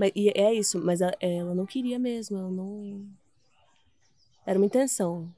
Mas, 0.00 0.12
e 0.16 0.30
é 0.30 0.54
isso, 0.54 0.80
mas 0.82 1.02
ela, 1.02 1.14
ela 1.20 1.54
não 1.54 1.66
queria 1.66 1.98
mesmo, 1.98 2.38
ela 2.38 2.50
não. 2.50 3.06
Era 4.46 4.58
uma 4.58 4.64
intenção 4.64 5.30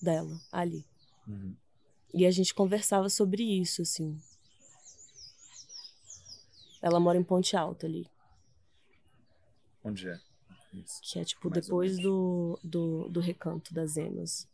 dela 0.00 0.40
ali. 0.52 0.86
Uhum. 1.26 1.56
E 2.14 2.24
a 2.24 2.30
gente 2.30 2.54
conversava 2.54 3.08
sobre 3.08 3.42
isso, 3.42 3.82
assim. 3.82 4.16
Ela 6.80 7.00
mora 7.00 7.18
em 7.18 7.24
Ponte 7.24 7.56
Alta 7.56 7.88
ali. 7.88 8.08
Onde 9.82 10.08
é? 10.08 10.20
Isso. 10.74 11.00
Que 11.02 11.18
é 11.18 11.24
tipo 11.24 11.50
Mais 11.50 11.64
depois 11.64 11.98
do, 11.98 12.56
do, 12.62 13.08
do 13.08 13.18
recanto 13.18 13.74
das 13.74 13.96
Emas. 13.96 14.46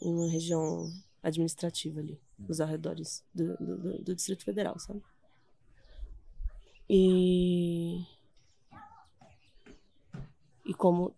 Uma 0.00 0.28
região 0.28 0.92
administrativa 1.22 2.00
ali, 2.00 2.20
uhum. 2.36 2.46
nos 2.48 2.60
arredores 2.60 3.24
do, 3.32 3.56
do, 3.58 4.02
do 4.02 4.14
Distrito 4.16 4.44
Federal, 4.44 4.76
sabe? 4.80 5.00
E. 6.88 8.04
E 10.64 10.74
como 10.74 11.14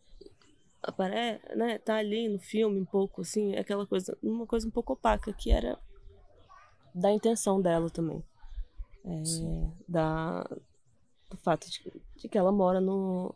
aparece, 0.83 1.41
né, 1.57 1.79
tá 1.79 1.97
ali 1.97 2.29
no 2.29 2.39
filme 2.39 2.81
um 2.81 2.85
pouco 2.85 3.21
assim, 3.23 3.55
aquela 3.57 3.87
coisa, 3.87 4.17
uma 4.23 4.47
coisa 4.47 4.67
um 4.67 4.71
pouco 4.71 4.93
opaca 4.93 5.33
que 5.33 5.51
era 5.51 5.79
da 6.95 7.11
intenção 7.11 7.61
dela 7.61 7.91
também. 7.91 8.23
É, 9.05 9.23
da 9.89 10.45
do 11.31 11.37
fato 11.39 11.69
de, 11.71 12.03
de, 12.17 12.29
que 12.29 12.37
ela 12.37 12.53
mora 12.53 12.81
no 12.81 13.35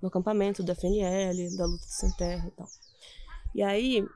no 0.00 0.08
acampamento 0.08 0.62
do 0.62 0.72
FNL, 0.72 1.56
da 1.56 1.66
luta 1.66 1.84
sem 1.84 2.10
terra 2.12 2.46
e 2.46 2.50
tal. 2.52 2.68
E 3.54 3.62
aí 3.62 4.06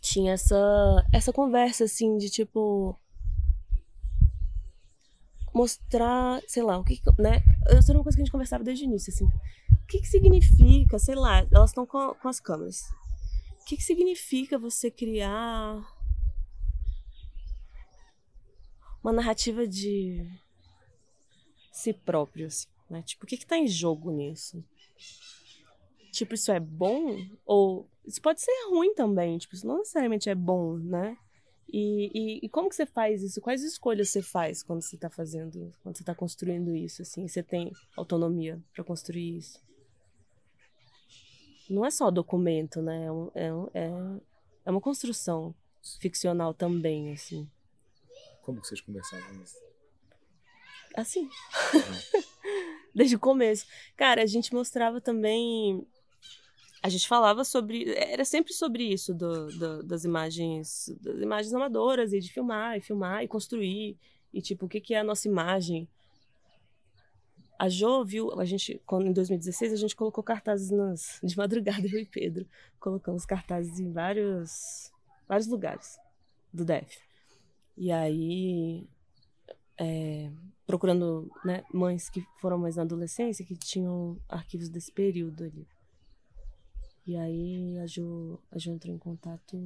tinha 0.00 0.32
essa, 0.32 0.56
essa 1.12 1.32
conversa, 1.32 1.84
assim, 1.84 2.18
de 2.18 2.28
tipo. 2.28 2.98
Mostrar, 5.54 6.40
sei 6.48 6.62
lá, 6.62 6.78
o 6.78 6.84
que. 6.84 7.00
né? 7.18 7.42
Essa 7.66 7.92
era 7.92 7.98
uma 7.98 8.04
coisa 8.04 8.16
que 8.16 8.22
a 8.22 8.24
gente 8.24 8.32
conversava 8.32 8.64
desde 8.64 8.84
o 8.84 8.86
início, 8.86 9.12
assim. 9.12 9.26
O 9.26 9.86
que, 9.86 10.00
que 10.00 10.08
significa, 10.08 10.98
sei 10.98 11.14
lá, 11.14 11.46
elas 11.50 11.70
estão 11.70 11.84
com, 11.84 12.14
com 12.14 12.28
as 12.28 12.40
câmeras. 12.40 12.82
O 13.60 13.64
que, 13.64 13.76
que 13.76 13.82
significa 13.82 14.58
você 14.58 14.90
criar 14.90 15.82
uma 19.02 19.12
narrativa 19.12 19.66
de 19.66 20.24
si 21.72 21.92
próprio, 21.92 22.46
assim, 22.46 22.68
né? 22.88 23.02
Tipo, 23.02 23.24
o 23.24 23.26
que 23.26 23.36
que 23.36 23.46
tá 23.46 23.58
em 23.58 23.66
jogo 23.66 24.10
nisso? 24.10 24.64
Tipo, 26.12 26.34
isso 26.34 26.52
é 26.52 26.60
bom? 26.60 27.16
Ou 27.44 27.88
isso 28.06 28.20
pode 28.20 28.40
ser 28.40 28.52
ruim 28.68 28.94
também, 28.94 29.38
tipo, 29.38 29.54
isso 29.54 29.66
não 29.66 29.78
necessariamente 29.78 30.28
é 30.28 30.34
bom, 30.34 30.76
né? 30.76 31.16
E, 31.72 32.10
e, 32.12 32.40
e, 32.42 32.48
como 32.50 32.68
que 32.68 32.76
você 32.76 32.84
faz 32.84 33.22
isso? 33.22 33.40
Quais 33.40 33.62
escolhas 33.62 34.10
você 34.10 34.20
faz 34.20 34.62
quando 34.62 34.82
você 34.82 34.94
está 34.94 35.08
fazendo, 35.08 35.72
quando 35.82 35.96
você 35.96 36.02
está 36.02 36.14
construindo 36.14 36.76
isso, 36.76 37.00
assim? 37.00 37.26
Você 37.26 37.42
tem 37.42 37.72
autonomia 37.96 38.62
para 38.74 38.84
construir 38.84 39.38
isso? 39.38 39.58
Não 41.70 41.86
é 41.86 41.90
só 41.90 42.10
documento, 42.10 42.82
né? 42.82 43.06
É, 43.34 43.48
é, 43.72 43.90
é 44.66 44.70
uma 44.70 44.82
construção 44.82 45.54
ficcional 45.98 46.52
também, 46.52 47.10
assim. 47.10 47.48
Como 48.42 48.60
que 48.60 48.66
vocês 48.66 48.82
conversavam 48.82 49.42
isso? 49.42 49.56
Assim. 50.94 51.22
Uhum. 51.22 52.22
Desde 52.94 53.16
o 53.16 53.18
começo. 53.18 53.66
Cara, 53.96 54.22
a 54.22 54.26
gente 54.26 54.52
mostrava 54.52 55.00
também 55.00 55.86
a 56.82 56.88
gente 56.88 57.06
falava 57.06 57.44
sobre. 57.44 57.94
Era 57.94 58.24
sempre 58.24 58.52
sobre 58.52 58.82
isso, 58.82 59.14
do, 59.14 59.46
do, 59.56 59.82
das 59.84 60.04
imagens. 60.04 60.92
Das 61.00 61.20
imagens 61.20 61.54
amadoras, 61.54 62.12
e 62.12 62.18
de 62.18 62.32
filmar, 62.32 62.76
e 62.76 62.80
filmar, 62.80 63.22
e 63.22 63.28
construir. 63.28 63.96
E 64.34 64.42
tipo, 64.42 64.66
o 64.66 64.68
que, 64.68 64.80
que 64.80 64.94
é 64.94 64.98
a 64.98 65.04
nossa 65.04 65.28
imagem? 65.28 65.88
A 67.56 67.68
Jo 67.68 68.04
viu, 68.04 68.40
a 68.40 68.44
gente, 68.44 68.82
quando, 68.84 69.06
em 69.06 69.12
2016, 69.12 69.72
a 69.72 69.76
gente 69.76 69.94
colocou 69.94 70.24
cartazes 70.24 70.70
nas, 70.70 71.20
de 71.22 71.36
madrugada, 71.36 71.86
eu 71.86 72.00
e 72.00 72.06
Pedro. 72.06 72.44
Colocamos 72.80 73.24
cartazes 73.24 73.78
em 73.78 73.92
vários, 73.92 74.90
vários 75.28 75.46
lugares 75.46 75.96
do 76.52 76.64
DEF. 76.64 76.98
E 77.76 77.92
aí, 77.92 78.84
é, 79.78 80.28
procurando 80.66 81.30
né, 81.44 81.62
mães 81.72 82.10
que 82.10 82.26
foram 82.40 82.58
mais 82.58 82.74
na 82.74 82.82
adolescência, 82.82 83.46
que 83.46 83.54
tinham 83.54 84.18
arquivos 84.28 84.68
desse 84.68 84.90
período 84.90 85.44
ali. 85.44 85.64
E 87.06 87.16
aí 87.16 87.78
a 87.80 87.86
Ju, 87.86 88.38
a 88.50 88.58
Ju 88.58 88.70
entrou 88.70 88.94
em 88.94 88.98
contato. 88.98 89.58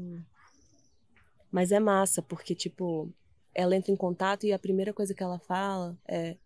Mas 1.51 1.71
é 1.71 1.79
massa, 1.79 2.23
porque, 2.23 2.55
tipo, 2.55 3.13
ela 3.55 3.77
entra 3.77 3.93
em 3.93 3.97
contato 3.97 4.47
e 4.47 4.53
a 4.53 4.59
primeira 4.59 4.93
coisa 4.93 5.15
que 5.15 5.23
ela 5.23 5.39
fala 5.39 5.99
é: 6.07 6.37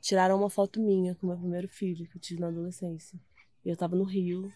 tiraram 0.00 0.36
uma 0.36 0.50
foto 0.50 0.80
minha 0.80 1.14
com 1.14 1.26
o 1.26 1.30
meu 1.30 1.38
primeiro 1.38 1.68
filho, 1.68 2.08
que 2.08 2.16
eu 2.16 2.20
tive 2.20 2.40
na 2.40 2.48
adolescência. 2.48 3.18
E 3.64 3.68
eu 3.68 3.76
tava 3.76 3.94
no 3.94 4.04
Rio. 4.04 4.52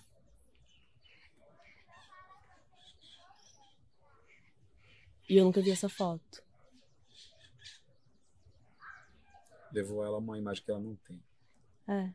E 5.29 5.37
eu 5.37 5.45
nunca 5.45 5.63
vi 5.63 5.71
essa 5.71 5.89
foto. 5.89 6.43
Levou 9.73 10.05
ela 10.05 10.17
a 10.17 10.19
uma 10.19 10.37
imagem 10.37 10.63
que 10.63 10.71
ela 10.71 10.81
não 10.81 10.97
tem. 10.97 11.23
É. 11.89 12.13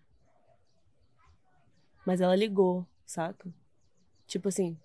Mas 2.06 2.22
ela 2.22 2.36
ligou 2.36 2.88
saca? 3.08 3.52
Tipo 4.28 4.50
assim. 4.50 4.78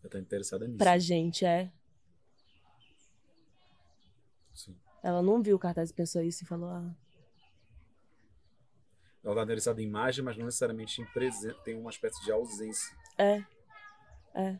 Ela 0.00 0.10
tá 0.10 0.18
interessada 0.20 0.66
nisso. 0.66 0.78
Pra 0.78 0.98
gente, 0.98 1.44
é. 1.46 1.72
Sim. 4.52 4.76
Ela 5.02 5.22
não 5.22 5.42
viu 5.42 5.56
o 5.56 5.58
cartaz 5.58 5.90
e 5.90 5.94
pensou 5.94 6.22
isso 6.22 6.44
e 6.44 6.46
falou, 6.46 6.68
ah. 6.68 6.94
Ela 9.24 9.34
tá 9.36 9.42
interessada 9.42 9.80
em 9.80 9.86
imagem, 9.86 10.22
mas 10.22 10.36
não 10.36 10.44
necessariamente 10.44 11.00
em 11.00 11.06
presença. 11.06 11.58
Tem 11.64 11.74
uma 11.74 11.90
espécie 11.90 12.22
de 12.22 12.30
ausência. 12.30 12.94
É. 13.16 13.42
É. 14.34 14.58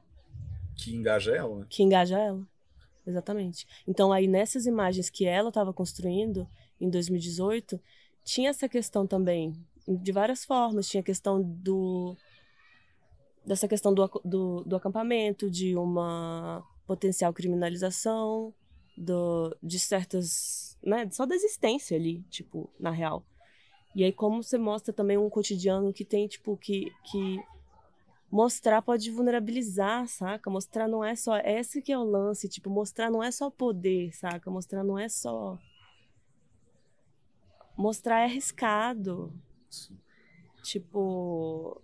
Que 0.75 0.97
engaja 0.97 1.37
ela, 1.37 1.59
né? 1.59 1.67
Que 1.69 1.83
engaja 1.83 2.19
ela. 2.19 2.43
Exatamente. 3.07 3.67
Então, 3.87 4.11
aí, 4.11 4.27
nessas 4.27 4.65
imagens 4.65 5.11
que 5.11 5.27
ela 5.27 5.51
estava 5.51 5.75
construindo 5.75 6.49
em 6.81 6.89
2018, 6.89 7.79
tinha 8.25 8.49
essa 8.49 8.67
questão 8.67 9.07
também 9.07 9.55
de 9.87 10.13
várias 10.13 10.45
formas. 10.45 10.89
Tinha 10.89 11.01
a 11.01 11.05
questão 11.05 11.43
do 11.43 12.17
dessa 13.45 13.69
questão 13.69 13.93
do, 13.93 14.09
do, 14.25 14.65
do 14.65 14.77
acampamento, 14.77 15.51
de 15.51 15.77
uma 15.77 16.65
potencial 16.87 17.33
criminalização, 17.33 18.55
do, 18.97 19.57
de 19.63 19.79
certas. 19.79 20.79
Né, 20.83 21.09
só 21.11 21.25
da 21.25 21.35
existência 21.35 21.97
ali, 21.97 22.23
tipo, 22.31 22.71
na 22.79 22.91
real. 22.91 23.25
E 23.95 24.05
aí, 24.05 24.13
como 24.13 24.43
você 24.43 24.59
mostra 24.59 24.93
também 24.93 25.17
um 25.17 25.31
cotidiano 25.31 25.93
que 25.93 26.05
tem, 26.05 26.27
tipo, 26.27 26.57
que. 26.57 26.93
que 27.05 27.43
mostrar 28.31 28.83
pode 28.83 29.11
vulnerabilizar, 29.13 30.09
saca? 30.09 30.51
Mostrar 30.51 30.89
não 30.89 31.05
é 31.05 31.15
só. 31.15 31.37
Esse 31.39 31.81
que 31.81 31.93
é 31.93 31.99
o 31.99 32.03
lance, 32.03 32.49
tipo, 32.49 32.69
mostrar 32.69 33.11
não 33.11 33.23
é 33.23 33.31
só 33.31 33.49
poder, 33.51 34.13
saca? 34.13 34.51
Mostrar 34.51 34.83
não 34.83 34.99
é 34.99 35.09
só. 35.09 35.57
Mostrar 37.77 38.21
é 38.21 38.25
arriscado. 38.25 39.33
Tipo. 40.63 41.81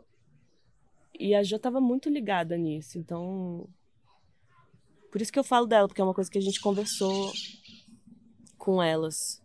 E 1.19 1.35
a 1.35 1.43
Jo 1.43 1.59
tava 1.59 1.81
muito 1.81 2.09
ligada 2.09 2.57
nisso, 2.57 2.99
então. 2.99 3.69
Por 5.11 5.21
isso 5.21 5.33
que 5.33 5.39
eu 5.39 5.45
falo 5.45 5.67
dela, 5.67 5.89
porque 5.89 6.01
é 6.01 6.05
uma 6.05 6.15
coisa 6.15 6.31
que 6.31 6.39
a 6.39 6.43
gente 6.43 6.61
conversou 6.61 7.33
com 8.57 8.83
elas 8.83 9.43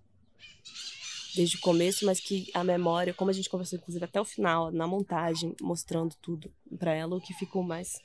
desde 1.35 1.57
o 1.57 1.61
começo, 1.61 2.05
mas 2.05 2.19
que 2.19 2.49
a 2.53 2.63
memória, 2.63 3.13
como 3.13 3.29
a 3.29 3.33
gente 3.33 3.49
conversou 3.49 3.77
inclusive 3.77 4.05
até 4.05 4.19
o 4.21 4.25
final, 4.25 4.71
na 4.71 4.87
montagem, 4.87 5.53
mostrando 5.61 6.15
tudo 6.21 6.51
para 6.79 6.93
ela, 6.93 7.15
o 7.15 7.21
que 7.21 7.33
ficou 7.33 7.61
mais 7.61 7.99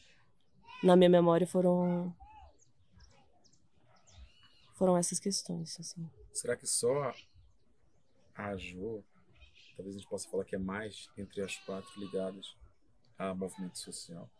na 0.82 0.96
minha 0.96 1.10
memória 1.10 1.46
foram 1.46 2.14
foram 4.74 4.96
essas 4.96 5.20
questões, 5.20 5.78
assim. 5.78 6.10
Será 6.32 6.56
que 6.56 6.66
só 6.66 7.12
a 8.34 8.56
Jo 8.56 9.04
talvez 9.80 9.96
a 9.96 9.98
gente 9.98 10.08
possa 10.08 10.28
falar 10.28 10.44
que 10.44 10.54
é 10.54 10.58
mais 10.58 11.08
entre 11.16 11.40
as 11.40 11.56
quatro 11.56 11.90
ligadas 11.98 12.54
a 13.18 13.34
movimento 13.34 13.78
social. 13.78 14.30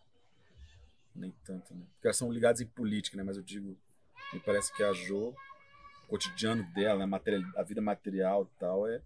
Nem 1.15 1.35
tanto, 1.45 1.75
né? 1.75 1.85
Porque 1.95 2.07
elas 2.07 2.17
são 2.17 2.31
ligadas 2.31 2.61
em 2.61 2.67
política, 2.67 3.17
né? 3.17 3.23
Mas 3.23 3.37
eu 3.37 3.43
digo, 3.43 3.77
me 4.33 4.41
parece 4.41 4.75
que 4.75 4.83
a 4.83 4.93
Jo, 4.93 5.35
o 6.05 6.07
cotidiano 6.09 6.63
dela, 6.75 7.07
né? 7.07 7.19
a 7.57 7.63
vida 7.63 7.81
material 7.81 8.45
e 8.45 8.59
tal, 8.59 8.87
é 8.87 9.03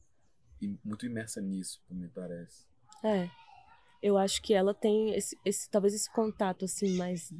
muito 0.85 1.07
imersa 1.07 1.41
nisso, 1.41 1.81
me 1.89 2.09
parece. 2.09 2.67
É. 3.03 3.31
Eu 4.03 4.19
acho 4.19 4.43
que 4.43 4.53
ela 4.53 4.75
tem 4.75 5.15
esse, 5.15 5.39
esse 5.45 5.71
talvez 5.71 5.95
esse 5.95 6.11
contato 6.13 6.65
assim 6.65 6.97
mais 6.97 7.33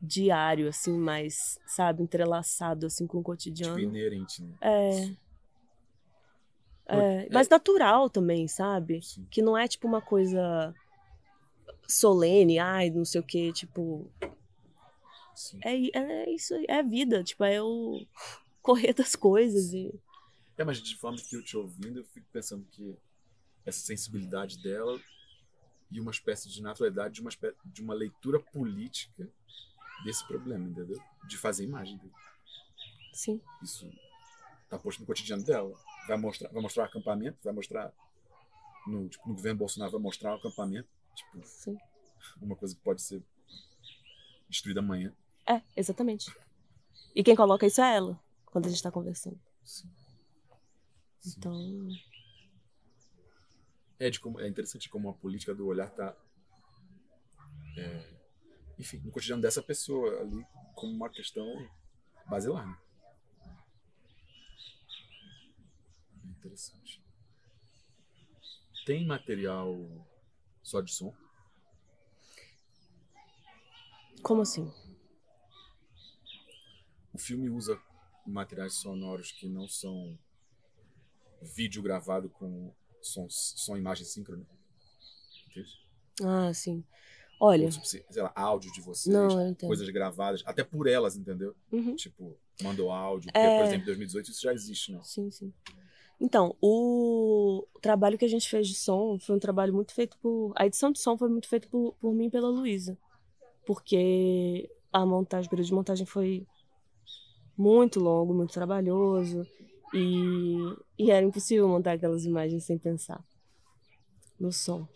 diário, 0.00 0.68
assim, 0.68 0.96
mais, 0.96 1.58
sabe, 1.66 2.02
entrelaçado 2.02 2.86
assim 2.86 3.06
com 3.06 3.18
o 3.18 3.22
cotidiano. 3.22 3.76
Tipo, 3.76 3.88
inerente, 3.88 4.42
né? 4.42 4.54
É. 4.60 5.29
É, 6.90 7.28
mas 7.30 7.48
natural 7.48 8.10
também, 8.10 8.48
sabe? 8.48 9.00
Sim. 9.02 9.26
Que 9.30 9.40
não 9.42 9.56
é 9.56 9.68
tipo 9.68 9.86
uma 9.86 10.02
coisa 10.02 10.74
solene, 11.88 12.58
ai, 12.58 12.90
não 12.90 13.04
sei 13.04 13.20
o 13.20 13.24
que, 13.24 13.52
tipo. 13.52 14.10
É, 15.62 15.98
é 15.98 16.30
isso, 16.30 16.54
é 16.68 16.80
a 16.80 16.82
vida, 16.82 17.22
tipo, 17.22 17.44
é 17.44 17.62
o 17.62 18.04
correr 18.60 18.92
das 18.92 19.14
coisas. 19.14 19.72
E... 19.72 19.92
É, 20.56 20.64
mas 20.64 20.82
de 20.82 20.96
forma 20.96 21.18
que 21.18 21.36
eu 21.36 21.42
te 21.42 21.56
ouvindo, 21.56 22.00
eu 22.00 22.04
fico 22.04 22.26
pensando 22.32 22.66
que 22.70 22.96
essa 23.64 23.80
sensibilidade 23.80 24.62
dela 24.62 25.00
e 25.90 26.00
uma 26.00 26.10
espécie 26.10 26.48
de 26.48 26.62
naturalidade 26.62 27.14
de 27.14 27.20
uma, 27.20 27.30
espécie, 27.30 27.56
de 27.64 27.82
uma 27.82 27.94
leitura 27.94 28.38
política 28.38 29.28
desse 30.04 30.26
problema, 30.26 30.68
entendeu? 30.68 31.00
De 31.26 31.36
fazer 31.36 31.64
imagem. 31.64 32.00
Sim. 33.12 33.40
Isso 33.62 33.90
tá 34.68 34.78
posto 34.78 35.00
no 35.00 35.06
cotidiano 35.06 35.42
dela 35.42 35.76
vai 36.06 36.16
mostrar, 36.16 36.48
vai 36.50 36.62
mostrar 36.62 36.82
o 36.84 36.86
acampamento, 36.86 37.38
vai 37.42 37.52
mostrar 37.52 37.92
no, 38.86 39.08
tipo, 39.08 39.28
no 39.28 39.34
governo 39.34 39.58
Bolsonaro 39.58 39.92
vai 39.92 40.00
mostrar 40.00 40.32
o 40.32 40.36
acampamento, 40.36 40.88
tipo, 41.14 41.44
Sim. 41.44 41.78
uma 42.40 42.56
coisa 42.56 42.74
que 42.74 42.80
pode 42.80 43.02
ser 43.02 43.22
destruída 44.48 44.80
amanhã. 44.80 45.14
É, 45.46 45.62
exatamente. 45.76 46.34
E 47.14 47.22
quem 47.22 47.36
coloca 47.36 47.66
isso 47.66 47.80
é 47.80 47.96
ela, 47.96 48.18
quando 48.46 48.66
a 48.66 48.68
gente 48.68 48.78
está 48.78 48.90
conversando. 48.90 49.38
Sim. 49.64 49.90
Sim. 51.20 51.34
Então. 51.38 51.88
É, 53.98 54.08
de 54.08 54.18
como, 54.18 54.40
é 54.40 54.48
interessante 54.48 54.88
como 54.88 55.10
a 55.10 55.14
política 55.14 55.54
do 55.54 55.66
olhar 55.66 55.90
tá. 55.90 56.16
É, 57.76 58.20
enfim, 58.78 58.98
no 59.04 59.10
cotidiano 59.10 59.42
dessa 59.42 59.62
pessoa 59.62 60.20
ali, 60.20 60.44
como 60.74 60.92
uma 60.92 61.10
questão 61.10 61.46
basilar. 62.26 62.66
Né? 62.66 62.78
Interessante. 66.40 67.02
tem 68.86 69.06
material 69.06 69.76
só 70.62 70.80
de 70.80 70.92
som? 70.92 71.14
Como 74.22 74.42
assim? 74.42 74.72
O 77.12 77.18
filme 77.18 77.48
usa 77.50 77.80
materiais 78.26 78.74
sonoros 78.74 79.32
que 79.32 79.48
não 79.48 79.68
são 79.68 80.18
vídeo 81.42 81.82
gravado 81.82 82.28
com 82.30 82.74
som, 83.02 83.26
som 83.28 83.76
imagem 83.76 84.04
síncrona. 84.04 84.46
Entende? 85.50 85.78
Ah, 86.22 86.52
sim. 86.54 86.84
Olha. 87.38 87.64
Ou, 87.64 87.70
tipo, 87.70 87.86
sei 87.86 88.04
lá, 88.22 88.32
áudio 88.34 88.72
de 88.72 88.80
vocês, 88.82 89.14
Não, 89.14 89.54
coisas 89.54 89.88
gravadas, 89.88 90.42
até 90.44 90.62
por 90.62 90.86
elas, 90.86 91.16
entendeu? 91.16 91.56
Uhum. 91.72 91.96
Tipo, 91.96 92.38
mandou 92.62 92.90
áudio. 92.90 93.32
Porque, 93.32 93.46
É. 93.46 93.56
por 93.56 93.64
exemplo, 93.64 93.82
em 93.82 93.86
2018 93.86 94.30
isso 94.30 94.42
já 94.42 94.52
existe, 94.52 94.92
não? 94.92 95.02
Sim, 95.02 95.30
sim. 95.30 95.52
Então, 96.20 96.54
o 96.60 97.66
trabalho 97.80 98.18
que 98.18 98.24
a 98.24 98.28
gente 98.28 98.48
fez 98.48 98.68
de 98.68 98.74
som 98.74 99.18
foi 99.18 99.36
um 99.36 99.38
trabalho 99.38 99.72
muito 99.72 99.94
feito 99.94 100.18
por. 100.18 100.52
A 100.54 100.66
edição 100.66 100.92
de 100.92 101.00
som 101.00 101.16
foi 101.16 101.28
muito 101.28 101.48
feita 101.48 101.66
por, 101.68 101.94
por 102.00 102.12
mim 102.14 102.26
e 102.26 102.30
pela 102.30 102.48
Luísa. 102.48 102.98
Porque 103.66 104.68
a 104.92 105.06
montagem, 105.06 105.46
o 105.46 105.50
período 105.50 105.66
de 105.68 105.74
montagem 105.74 106.06
foi 106.06 106.46
muito 107.56 107.98
longo, 108.00 108.34
muito 108.34 108.52
trabalhoso. 108.52 109.46
E, 109.94 110.56
e 110.98 111.10
era 111.10 111.24
impossível 111.24 111.66
montar 111.66 111.92
aquelas 111.92 112.24
imagens 112.24 112.64
sem 112.64 112.78
pensar 112.78 113.24
no 114.38 114.52
som. 114.52 114.86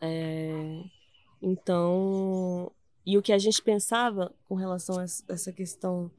É, 0.00 0.82
então, 1.40 2.70
e 3.04 3.16
o 3.16 3.22
que 3.22 3.32
a 3.32 3.38
gente 3.38 3.62
pensava 3.62 4.34
com 4.48 4.54
relação 4.54 4.98
a 4.98 5.04
essa- 5.04 5.24
essa 5.28 5.52
questão 5.52 6.10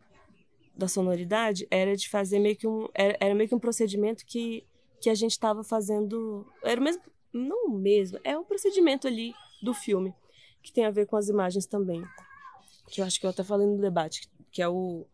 da 0.77 0.87
sonoridade 0.87 1.67
era 1.71 1.95
de 1.95 2.07
fazer 2.07 2.39
meio 2.39 2.55
que 2.55 2.67
um 2.67 2.87
era, 2.93 3.17
era 3.19 3.35
meio 3.35 3.49
que 3.49 3.55
um 3.55 3.59
procedimento 3.59 4.25
que 4.25 4.65
que 5.01 5.09
a 5.09 5.15
gente 5.15 5.31
estava 5.31 5.63
fazendo 5.63 6.45
era 6.63 6.79
o 6.79 6.83
mesmo 6.83 7.01
não 7.33 7.67
o 7.67 7.77
mesmo 7.77 8.19
é 8.23 8.37
um 8.37 8.43
procedimento 8.43 9.07
ali 9.07 9.33
do 9.61 9.73
filme 9.73 10.13
que 10.61 10.71
tem 10.71 10.85
a 10.85 10.91
ver 10.91 11.07
com 11.07 11.15
as 11.17 11.29
imagens 11.29 11.65
também 11.65 12.03
que 12.89 13.01
eu 13.01 13.05
acho 13.05 13.19
que 13.19 13.25
eu 13.25 13.31
até 13.31 13.43
falei 13.43 13.65
no 13.67 13.79
debate 13.79 14.29
que 14.51 14.61
é 14.61 14.67
o 14.67 15.05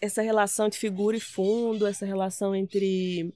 essa 0.00 0.22
relação 0.22 0.66
entre 0.66 0.78
figura 0.80 1.16
e 1.16 1.20
fundo 1.20 1.86
essa 1.86 2.04
relação 2.04 2.54
entre 2.56 3.32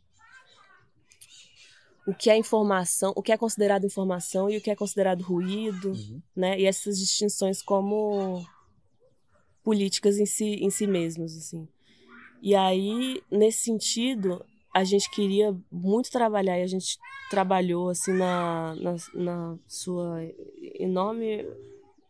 o 2.06 2.14
que 2.14 2.30
é 2.30 2.36
informação 2.36 3.12
o 3.16 3.22
que 3.22 3.32
é 3.32 3.36
considerado 3.36 3.84
informação 3.84 4.50
e 4.50 4.56
o 4.56 4.60
que 4.60 4.70
é 4.70 4.76
considerado 4.76 5.22
ruído 5.22 5.90
Uhum. 5.90 6.20
né? 6.34 6.58
E 6.58 6.66
essas 6.66 6.98
distinções 6.98 7.62
como 7.62 8.44
políticas 9.66 10.20
em 10.20 10.26
si, 10.26 10.44
em 10.44 10.70
si 10.70 10.86
mesmos, 10.86 11.36
assim. 11.36 11.66
E 12.40 12.54
aí, 12.54 13.20
nesse 13.28 13.62
sentido, 13.64 14.46
a 14.72 14.84
gente 14.84 15.10
queria 15.10 15.52
muito 15.72 16.08
trabalhar 16.08 16.56
e 16.56 16.62
a 16.62 16.68
gente 16.68 16.96
trabalhou, 17.28 17.88
assim, 17.88 18.12
na, 18.12 18.76
na, 18.76 18.96
na 19.12 19.58
sua 19.66 20.22
enorme 20.78 21.44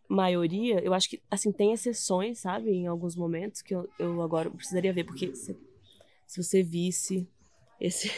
maioria. 0.07 0.85
Eu 0.85 0.93
acho 0.93 1.09
que, 1.09 1.23
assim, 1.31 1.51
tem 1.51 1.73
exceções, 1.73 2.41
sabe? 2.41 2.71
Em 2.71 2.87
alguns 2.87 3.17
momentos 3.17 3.63
que 3.63 3.75
eu, 3.75 3.89
eu 3.99 4.21
agora 4.21 4.51
precisaria 4.51 4.93
ver, 4.93 5.05
porque 5.05 5.35
se, 5.35 5.57
se 6.27 6.43
você 6.43 6.63
visse 6.63 7.27
esse, 7.81 8.11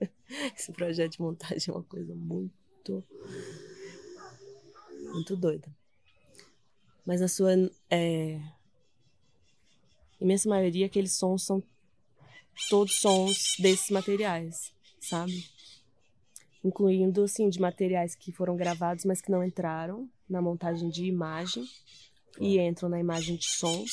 esse 0.54 0.70
projeto 0.70 1.12
de 1.12 1.20
montagem 1.22 1.72
é 1.72 1.74
uma 1.74 1.84
coisa 1.84 2.14
muito 2.14 3.02
muito 5.14 5.34
doida. 5.34 5.74
Mas 7.06 7.22
na 7.22 7.28
sua 7.28 7.52
é, 7.90 8.38
imensa 10.22 10.48
maioria, 10.48 10.86
aqueles 10.86 11.16
sons 11.16 11.44
são 11.44 11.62
todos 12.68 12.96
sons 13.00 13.54
desses 13.58 13.90
materiais, 13.90 14.72
sabe? 15.00 15.44
Incluindo, 16.64 17.24
assim, 17.24 17.48
de 17.48 17.60
materiais 17.60 18.14
que 18.14 18.30
foram 18.30 18.56
gravados, 18.56 19.04
mas 19.04 19.20
que 19.20 19.30
não 19.30 19.42
entraram 19.42 20.08
na 20.28 20.40
montagem 20.40 20.88
de 20.88 21.04
imagem 21.04 21.64
e 22.40 22.58
entram 22.58 22.88
na 22.88 23.00
imagem 23.00 23.36
de 23.36 23.46
som, 23.46 23.84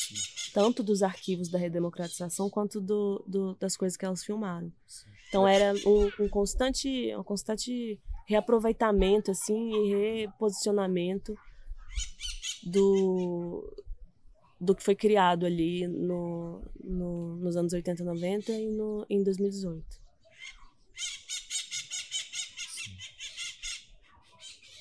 tanto 0.54 0.84
dos 0.84 1.02
arquivos 1.02 1.50
da 1.50 1.58
redemocratização 1.58 2.50
quanto 2.50 2.80
do, 2.80 3.24
do- 3.28 3.56
das 3.56 3.76
coisas 3.76 3.98
que 3.98 4.06
elas 4.06 4.24
filmaram. 4.24 4.72
Então 5.28 5.48
era 5.48 5.74
um, 5.86 6.10
um 6.24 6.30
constante, 6.30 7.14
um 7.16 7.24
constante 7.24 8.00
reaproveitamento 8.28 9.32
assim 9.32 9.72
e 9.72 10.22
reposicionamento 10.22 11.36
do 12.64 13.74
do 14.60 14.76
que 14.76 14.84
foi 14.84 14.96
criado 14.96 15.46
ali 15.46 15.88
no, 15.88 16.62
no- 16.84 17.36
nos 17.38 17.56
anos 17.56 17.72
80, 17.74 18.04
90 18.04 18.52
e 18.52 18.70
no, 18.70 19.06
em 19.10 19.24
2018. 19.24 20.00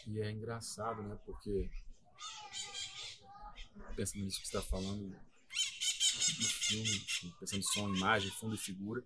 E 0.07 0.21
é 0.21 0.31
engraçado, 0.31 1.03
né? 1.03 1.19
Porque 1.25 1.69
pensando 3.95 4.25
nisso 4.25 4.41
que 4.41 4.47
está 4.47 4.63
falando 4.63 5.03
no 5.03 6.49
filme, 6.49 7.05
pensando 7.41 7.59
em 7.61 7.63
som, 7.63 7.89
imagem, 7.95 8.31
fundo 8.31 8.55
e 8.55 8.59
figura, 8.59 9.05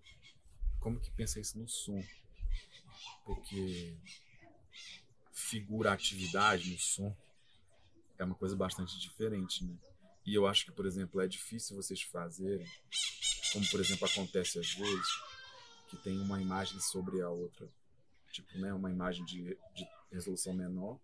como 0.79 0.99
que 0.99 1.11
pensa 1.11 1.39
isso 1.39 1.57
no 1.57 1.67
som? 1.67 2.01
Porque 3.25 3.97
figura, 5.33 5.91
atividade 5.93 6.69
no 6.71 6.77
som 6.79 7.15
é 8.17 8.23
uma 8.23 8.35
coisa 8.35 8.55
bastante 8.55 8.97
diferente, 8.99 9.63
né? 9.65 9.75
E 10.25 10.33
eu 10.33 10.47
acho 10.47 10.65
que, 10.65 10.71
por 10.71 10.85
exemplo, 10.85 11.19
é 11.19 11.27
difícil 11.27 11.75
vocês 11.75 12.01
fazerem, 12.01 12.65
como 13.51 13.69
por 13.69 13.79
exemplo 13.79 14.07
acontece 14.07 14.57
às 14.57 14.73
vezes, 14.73 15.07
que 15.89 15.97
tem 15.97 16.17
uma 16.19 16.41
imagem 16.41 16.79
sobre 16.79 17.21
a 17.21 17.29
outra, 17.29 17.69
tipo, 18.31 18.57
né, 18.57 18.73
uma 18.73 18.89
imagem 18.89 19.25
de, 19.25 19.57
de 19.75 19.87
resolução 20.11 20.53
menor 20.53 20.97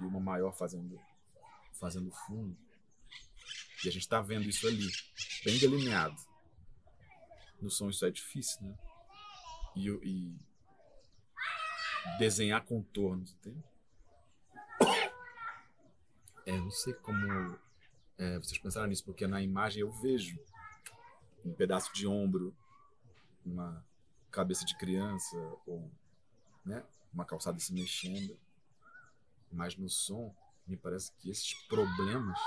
e 0.00 0.02
uma 0.02 0.20
maior 0.20 0.52
fazendo 0.52 1.00
fazendo 1.78 2.10
fundo. 2.10 2.56
E 3.84 3.88
a 3.88 3.92
gente 3.92 4.02
está 4.02 4.20
vendo 4.20 4.48
isso 4.48 4.66
ali, 4.66 4.90
bem 5.44 5.58
delineado. 5.58 6.16
No 7.60 7.70
som 7.70 7.88
isso 7.88 8.04
é 8.04 8.10
difícil, 8.10 8.62
né? 8.62 8.76
E, 9.76 9.88
e 9.88 10.36
desenhar 12.18 12.64
contornos, 12.64 13.32
entende? 13.32 13.62
É, 16.46 16.56
não 16.56 16.70
sei 16.70 16.94
como 16.94 17.58
é, 18.18 18.36
vocês 18.38 18.58
pensaram 18.58 18.88
nisso, 18.88 19.04
porque 19.04 19.26
na 19.26 19.40
imagem 19.40 19.80
eu 19.80 19.90
vejo 19.90 20.38
um 21.44 21.54
pedaço 21.54 21.92
de 21.94 22.06
ombro, 22.06 22.54
uma 23.46 23.84
cabeça 24.30 24.64
de 24.64 24.76
criança, 24.76 25.36
ou 25.66 25.88
né, 26.64 26.84
uma 27.14 27.24
calçada 27.24 27.58
se 27.60 27.72
mexendo. 27.72 28.36
Mas 29.50 29.76
no 29.76 29.88
som, 29.88 30.34
me 30.66 30.76
parece 30.76 31.12
que 31.12 31.30
esses 31.30 31.54
problemas 31.68 32.38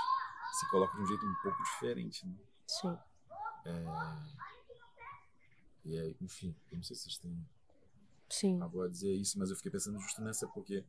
se 0.52 0.70
colocam 0.70 0.96
de 0.98 1.02
um 1.02 1.06
jeito 1.06 1.26
um 1.26 1.34
pouco 1.42 1.62
diferente. 1.64 2.26
Né? 2.26 2.36
Sim. 2.66 2.98
E 5.84 5.96
é, 5.96 6.14
enfim, 6.20 6.54
eu 6.70 6.76
não 6.76 6.84
sei 6.84 6.94
se 6.94 7.02
vocês 7.04 7.18
têm 7.18 7.46
Sim. 8.28 8.60
algo 8.60 8.82
a 8.82 8.88
dizer 8.88 9.12
isso, 9.14 9.38
mas 9.38 9.50
eu 9.50 9.56
fiquei 9.56 9.72
pensando 9.72 9.98
justo 9.98 10.22
nessa, 10.22 10.46
porque 10.48 10.84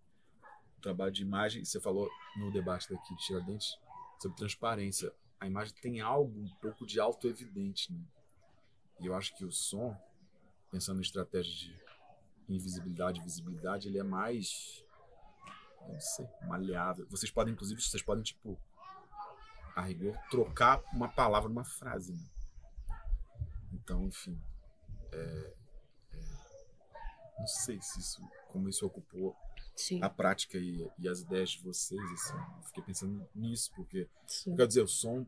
o 0.78 0.82
trabalho 0.82 1.12
de 1.12 1.24
imagem, 1.24 1.66
você 1.66 1.80
falou 1.80 2.08
no 2.36 2.52
debate 2.52 2.94
daqui 2.94 3.16
de 3.16 3.26
Tiradentes 3.26 3.78
sobre 4.24 4.38
transparência. 4.38 5.14
A 5.40 5.46
imagem 5.46 5.74
tem 5.76 6.00
algo 6.02 6.40
um 6.40 6.50
pouco 6.62 6.86
de 6.86 7.00
auto-evidente, 7.00 7.92
né? 7.92 8.02
E 9.00 9.06
eu 9.06 9.16
acho 9.16 9.36
que 9.36 9.44
o 9.44 9.52
som, 9.52 9.96
pensando 10.72 11.00
em 11.00 11.02
estratégia 11.02 11.54
de 11.54 11.84
invisibilidade 12.48 13.20
e 13.20 13.24
visibilidade, 13.24 13.88
ele 13.88 14.00
é 14.00 14.04
mais, 14.04 14.84
não 15.88 16.00
sei, 16.00 16.28
maleável. 16.48 17.06
Vocês 17.10 17.30
podem, 17.30 17.54
inclusive, 17.54 17.82
vocês 17.82 18.02
podem, 18.02 18.24
tipo, 18.24 18.58
a 19.76 19.82
rigor, 19.82 20.18
trocar 20.30 20.82
uma 20.94 21.10
palavra 21.10 21.50
numa 21.50 21.66
frase, 21.66 22.14
né? 22.14 22.30
Então, 23.74 24.06
enfim, 24.06 24.42
não 27.38 27.48
sei 27.48 27.82
se 27.82 28.00
isso, 28.00 28.26
como 28.48 28.70
isso 28.70 28.86
ocupou 28.86 29.36
Sim. 29.76 30.02
a 30.04 30.10
prática 30.10 30.58
e, 30.58 30.88
e 31.00 31.08
as 31.08 31.22
ideias 31.22 31.52
de 31.52 31.64
vocês, 31.64 32.02
assim. 32.14 32.34
Eu 32.58 32.64
fiquei 32.64 32.84
pensando 32.84 33.28
nisso, 33.34 33.72
porque, 33.76 34.08
quer 34.56 34.68
dizer, 34.68 34.82
o 34.82 34.88
som 34.88 35.26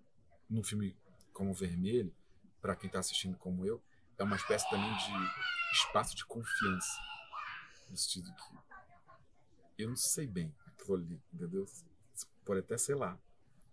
num 0.49 0.63
filme 0.63 0.95
como 1.33 1.53
Vermelho, 1.53 2.13
para 2.61 2.75
quem 2.75 2.89
tá 2.89 2.99
assistindo 2.99 3.37
como 3.37 3.65
eu, 3.65 3.81
é 4.17 4.23
uma 4.23 4.35
espécie 4.35 4.69
também 4.69 4.89
de 4.95 5.75
espaço 5.77 6.15
de 6.15 6.25
confiança. 6.25 7.01
No 7.89 7.97
sentido 7.97 8.33
que 8.33 9.83
eu 9.83 9.89
não 9.89 9.95
sei 9.95 10.25
bem 10.27 10.53
aquilo 10.67 10.95
ali, 10.95 11.21
entendeu? 11.33 11.65
Pode 12.45 12.59
até, 12.61 12.77
sei 12.77 12.95
lá. 12.95 13.19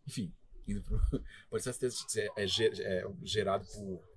Enfim, 0.07 0.33
indo 0.67 0.83
pro, 0.83 0.99
pode 1.49 1.63
ser 1.63 2.31
é, 2.37 2.47
ge- 2.47 2.83
é 2.83 3.05
gerado 3.23 3.65
por. 3.67 4.12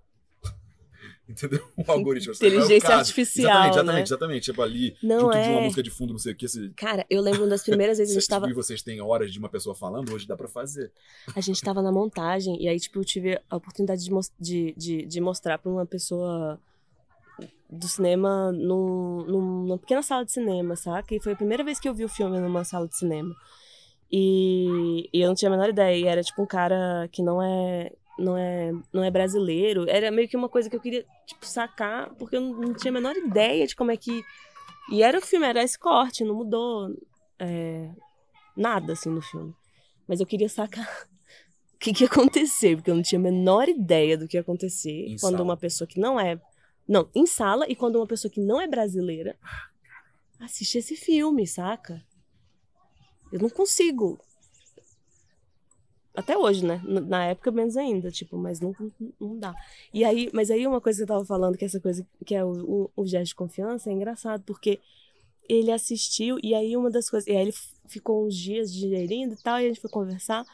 Entendeu? 1.27 1.59
Um 1.77 1.91
algoritmo. 1.91 2.31
assim, 2.31 2.45
é 2.45 2.47
Inteligência 2.49 2.81
caso. 2.81 2.99
artificial, 2.99 3.47
Exatamente, 3.47 3.73
exatamente, 3.75 3.95
né? 3.95 4.01
exatamente. 4.03 4.43
Tipo 4.43 4.61
ali, 4.61 4.95
Não 5.01 5.19
junto 5.21 5.31
de 5.33 5.37
uma 5.49 5.59
é. 5.59 5.63
música 5.63 5.83
de 5.83 5.89
fundo, 5.89 6.11
não 6.13 6.19
sei 6.19 6.33
o 6.33 6.35
que. 6.35 6.45
Esse, 6.45 6.69
Cara, 6.75 7.05
eu 7.09 7.21
lembro 7.21 7.41
uma 7.41 7.49
das 7.49 7.63
primeiras 7.63 7.97
vezes 7.97 8.15
a 8.15 8.19
gente 8.19 8.29
tava 8.29 8.49
e 8.49 8.53
vocês 8.53 8.81
têm 8.83 9.01
horas 9.01 9.31
de 9.33 9.39
uma 9.39 9.49
pessoa 9.49 9.73
falando, 9.75 10.13
hoje 10.13 10.27
dá 10.27 10.35
pra 10.37 10.47
fazer. 10.47 10.91
a 11.35 11.41
gente 11.41 11.61
tava 11.61 11.81
na 11.81 11.91
montagem 11.91 12.61
e 12.61 12.67
aí, 12.67 12.79
tipo, 12.79 12.99
eu 12.99 13.05
tive 13.05 13.39
a 13.49 13.55
oportunidade 13.55 14.03
de, 14.03 14.11
de, 14.39 14.73
de, 14.77 15.05
de 15.05 15.21
mostrar 15.21 15.57
pra 15.57 15.71
uma 15.71 15.85
pessoa 15.85 16.59
do 17.69 17.87
cinema 17.87 18.51
num, 18.51 19.25
numa 19.25 19.77
pequena 19.79 20.03
sala 20.03 20.23
de 20.23 20.31
cinema, 20.31 20.75
saca? 20.75 21.13
E 21.15 21.19
foi 21.19 21.33
a 21.33 21.35
primeira 21.35 21.63
vez 21.63 21.79
que 21.79 21.89
eu 21.89 21.93
vi 21.93 22.05
o 22.05 22.09
filme 22.09 22.39
numa 22.39 22.63
sala 22.63 22.87
de 22.87 22.95
cinema. 22.95 23.35
E, 24.11 25.09
e 25.11 25.21
eu 25.21 25.27
não 25.27 25.35
tinha 25.35 25.49
a 25.49 25.51
menor 25.51 25.69
ideia. 25.69 25.97
E 25.97 26.05
era 26.07 26.21
tipo 26.23 26.41
um 26.41 26.45
cara 26.45 27.09
que 27.11 27.21
não 27.23 27.41
é 27.41 27.91
não 28.17 28.37
é 28.37 28.71
não 28.93 29.03
é 29.03 29.11
brasileiro. 29.11 29.89
Era 29.89 30.11
meio 30.11 30.27
que 30.27 30.37
uma 30.37 30.49
coisa 30.49 30.69
que 30.69 30.75
eu 30.75 30.79
queria 30.79 31.05
tipo 31.25 31.45
sacar, 31.45 32.13
porque 32.15 32.35
eu 32.35 32.41
não, 32.41 32.73
tinha 32.73 32.91
a 32.91 32.93
menor 32.93 33.15
ideia 33.15 33.67
de 33.67 33.75
como 33.75 33.91
é 33.91 33.97
que 33.97 34.23
e 34.91 35.01
era 35.01 35.17
o 35.17 35.21
filme, 35.21 35.47
era 35.47 35.63
esse 35.63 35.77
corte, 35.77 36.23
não 36.23 36.35
mudou 36.35 36.95
é, 37.39 37.89
nada 38.55 38.93
assim 38.93 39.09
no 39.09 39.21
filme. 39.21 39.53
Mas 40.07 40.19
eu 40.19 40.25
queria 40.25 40.47
sacar 40.47 40.87
o 41.73 41.77
que, 41.79 41.93
que 41.93 42.03
ia 42.03 42.07
acontecer, 42.07 42.75
porque 42.75 42.91
eu 42.91 42.95
não 42.95 43.01
tinha 43.01 43.19
a 43.19 43.23
menor 43.23 43.67
ideia 43.67 44.17
do 44.17 44.27
que 44.27 44.37
ia 44.37 44.41
acontecer 44.41 45.07
Em 45.07 45.17
quando 45.17 45.37
sala. 45.37 45.43
uma 45.43 45.57
pessoa 45.57 45.87
que 45.87 45.99
não 45.99 46.19
é. 46.19 46.39
Não, 46.87 47.09
em 47.15 47.25
sala 47.25 47.65
e 47.67 47.75
quando 47.75 47.95
uma 47.95 48.05
pessoa 48.05 48.31
que 48.31 48.39
não 48.39 48.61
é 48.61 48.67
brasileira 48.67 49.35
assiste 50.39 50.77
esse 50.77 50.95
filme, 50.95 51.47
saca? 51.47 52.03
Eu 53.31 53.39
não 53.39 53.49
consigo. 53.49 54.19
Até 56.15 56.37
hoje, 56.37 56.65
né? 56.65 56.81
Na 56.85 57.25
época, 57.25 57.51
menos 57.51 57.75
ainda, 57.75 58.09
tipo, 58.09 58.37
mas 58.37 58.59
não, 58.59 58.73
não- 59.19 59.37
dá. 59.37 59.53
E 59.93 60.03
aí, 60.05 60.29
mas 60.33 60.49
aí 60.49 60.65
uma 60.65 60.79
coisa 60.79 60.97
que 60.99 61.03
eu 61.03 61.07
tava 61.07 61.25
falando, 61.25 61.57
que 61.57 61.65
essa 61.65 61.79
coisa 61.79 62.05
que 62.25 62.33
é 62.33 62.43
o, 62.43 62.51
o, 62.85 62.91
o 62.95 63.05
gesto 63.05 63.29
de 63.29 63.35
confiança, 63.35 63.89
é 63.89 63.93
engraçado, 63.93 64.43
porque 64.45 64.79
ele 65.49 65.71
assistiu, 65.71 66.37
e 66.41 66.55
aí 66.55 66.75
uma 66.77 66.89
das 66.89 67.09
coisas. 67.09 67.27
E 67.27 67.31
aí 67.31 67.41
ele 67.43 67.53
ficou 67.87 68.25
uns 68.25 68.35
dias 68.35 68.73
digerindo 68.73 69.33
e 69.33 69.37
tal, 69.37 69.59
e 69.59 69.65
a 69.65 69.67
gente 69.67 69.81
foi 69.81 69.89
conversar. 69.89 70.45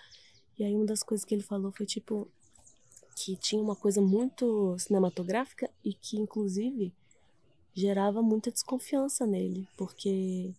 E 0.58 0.64
aí 0.64 0.76
uma 0.76 0.86
das 0.86 1.04
coisas 1.04 1.24
que 1.26 1.36
ele 1.36 1.44
falou 1.44 1.72
foi 1.72 1.86
tipo. 1.86 2.28
Que 3.24 3.36
tinha 3.36 3.62
uma 3.62 3.76
coisa 3.76 4.02
muito 4.02 4.76
cinematográfica 4.80 5.70
e 5.84 5.94
que, 5.94 6.18
inclusive, 6.18 6.92
gerava 7.74 8.22
muita 8.22 8.50
desconfiança 8.50 9.28
nele, 9.28 9.68
porque 9.78 10.52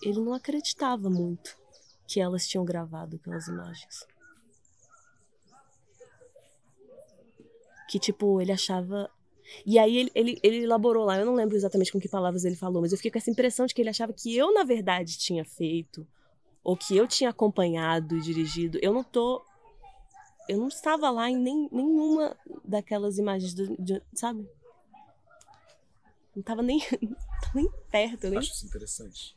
ele 0.00 0.20
não 0.20 0.32
acreditava 0.32 1.10
muito 1.10 1.56
que 2.06 2.20
elas 2.20 2.46
tinham 2.46 2.64
gravado 2.64 3.16
aquelas 3.16 3.48
imagens. 3.48 4.06
Que, 7.88 7.98
tipo, 7.98 8.40
ele 8.40 8.52
achava. 8.52 9.10
E 9.64 9.78
aí 9.78 9.96
ele, 9.96 10.10
ele, 10.14 10.40
ele 10.42 10.62
elaborou 10.64 11.04
lá, 11.04 11.18
eu 11.18 11.26
não 11.26 11.34
lembro 11.34 11.54
exatamente 11.56 11.92
com 11.92 12.00
que 12.00 12.08
palavras 12.08 12.44
ele 12.44 12.56
falou, 12.56 12.82
mas 12.82 12.90
eu 12.90 12.98
fiquei 12.98 13.12
com 13.12 13.18
essa 13.18 13.30
impressão 13.30 13.64
de 13.64 13.72
que 13.74 13.80
ele 13.80 13.90
achava 13.90 14.12
que 14.12 14.36
eu, 14.36 14.52
na 14.52 14.64
verdade, 14.64 15.16
tinha 15.16 15.44
feito, 15.44 16.06
ou 16.64 16.76
que 16.76 16.96
eu 16.96 17.06
tinha 17.06 17.30
acompanhado 17.30 18.16
e 18.16 18.20
dirigido. 18.20 18.78
Eu 18.82 18.92
não 18.92 19.04
tô. 19.04 19.44
Eu 20.48 20.58
não 20.58 20.68
estava 20.68 21.10
lá 21.10 21.28
em 21.30 21.36
nem, 21.36 21.68
nenhuma 21.72 22.36
daquelas 22.64 23.18
imagens, 23.18 23.54
do, 23.54 23.76
de- 23.80 24.02
sabe? 24.14 24.48
Não 26.34 26.42
tava 26.42 26.62
nem, 26.62 26.80
nem 27.54 27.70
perto, 27.90 28.28
nem 28.28 28.38
Acho 28.38 28.52
isso 28.52 28.66
interessante. 28.66 29.35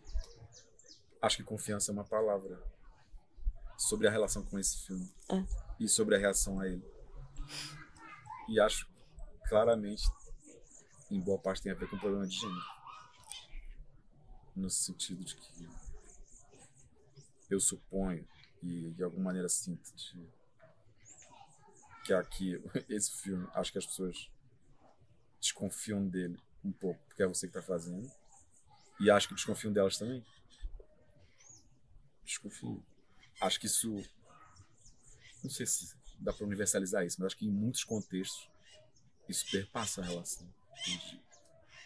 Acho 1.21 1.37
que 1.37 1.43
confiança 1.43 1.91
é 1.91 1.93
uma 1.93 2.05
palavra 2.05 2.61
sobre 3.77 4.07
a 4.07 4.11
relação 4.11 4.43
com 4.43 4.57
esse 4.59 4.85
filme 4.85 5.11
É. 5.29 5.43
e 5.79 5.87
sobre 5.87 6.15
a 6.15 6.17
reação 6.17 6.59
a 6.59 6.67
ele. 6.67 6.83
E 8.47 8.59
acho 8.59 8.87
claramente, 9.47 10.03
em 11.09 11.19
boa 11.19 11.39
parte, 11.39 11.61
tem 11.61 11.71
a 11.71 11.75
ver 11.75 11.89
com 11.89 11.95
o 11.95 11.99
problema 11.99 12.27
de 12.27 12.35
gênero. 12.35 12.61
No 14.55 14.69
sentido 14.69 15.23
de 15.23 15.35
que 15.35 15.67
eu 17.49 17.59
suponho, 17.59 18.27
e 18.61 18.91
de 18.91 19.03
alguma 19.03 19.25
maneira 19.25 19.47
sinto, 19.49 19.91
de, 19.95 20.29
que 22.03 22.13
aqui, 22.13 22.61
esse 22.89 23.11
filme, 23.11 23.47
acho 23.53 23.71
que 23.71 23.77
as 23.77 23.85
pessoas 23.85 24.29
desconfiam 25.39 26.07
dele 26.07 26.39
um 26.63 26.71
pouco, 26.71 26.99
porque 27.07 27.23
é 27.23 27.27
você 27.27 27.47
que 27.47 27.57
está 27.57 27.65
fazendo. 27.65 28.09
E 28.99 29.09
acho 29.09 29.29
que 29.29 29.33
desconfiam 29.35 29.71
delas 29.71 29.97
também. 29.97 30.23
Desconfio. 32.29 32.83
Acho 33.41 33.59
que 33.59 33.65
isso. 33.65 33.91
Não 35.43 35.49
sei 35.49 35.65
se 35.65 35.95
dá 36.19 36.31
para 36.31 36.45
universalizar 36.45 37.03
isso, 37.03 37.17
mas 37.19 37.27
acho 37.27 37.37
que 37.37 37.45
em 37.47 37.49
muitos 37.51 37.83
contextos 37.83 38.47
isso 39.27 39.49
perpassa 39.49 40.01
a 40.01 40.05
relação. 40.05 40.47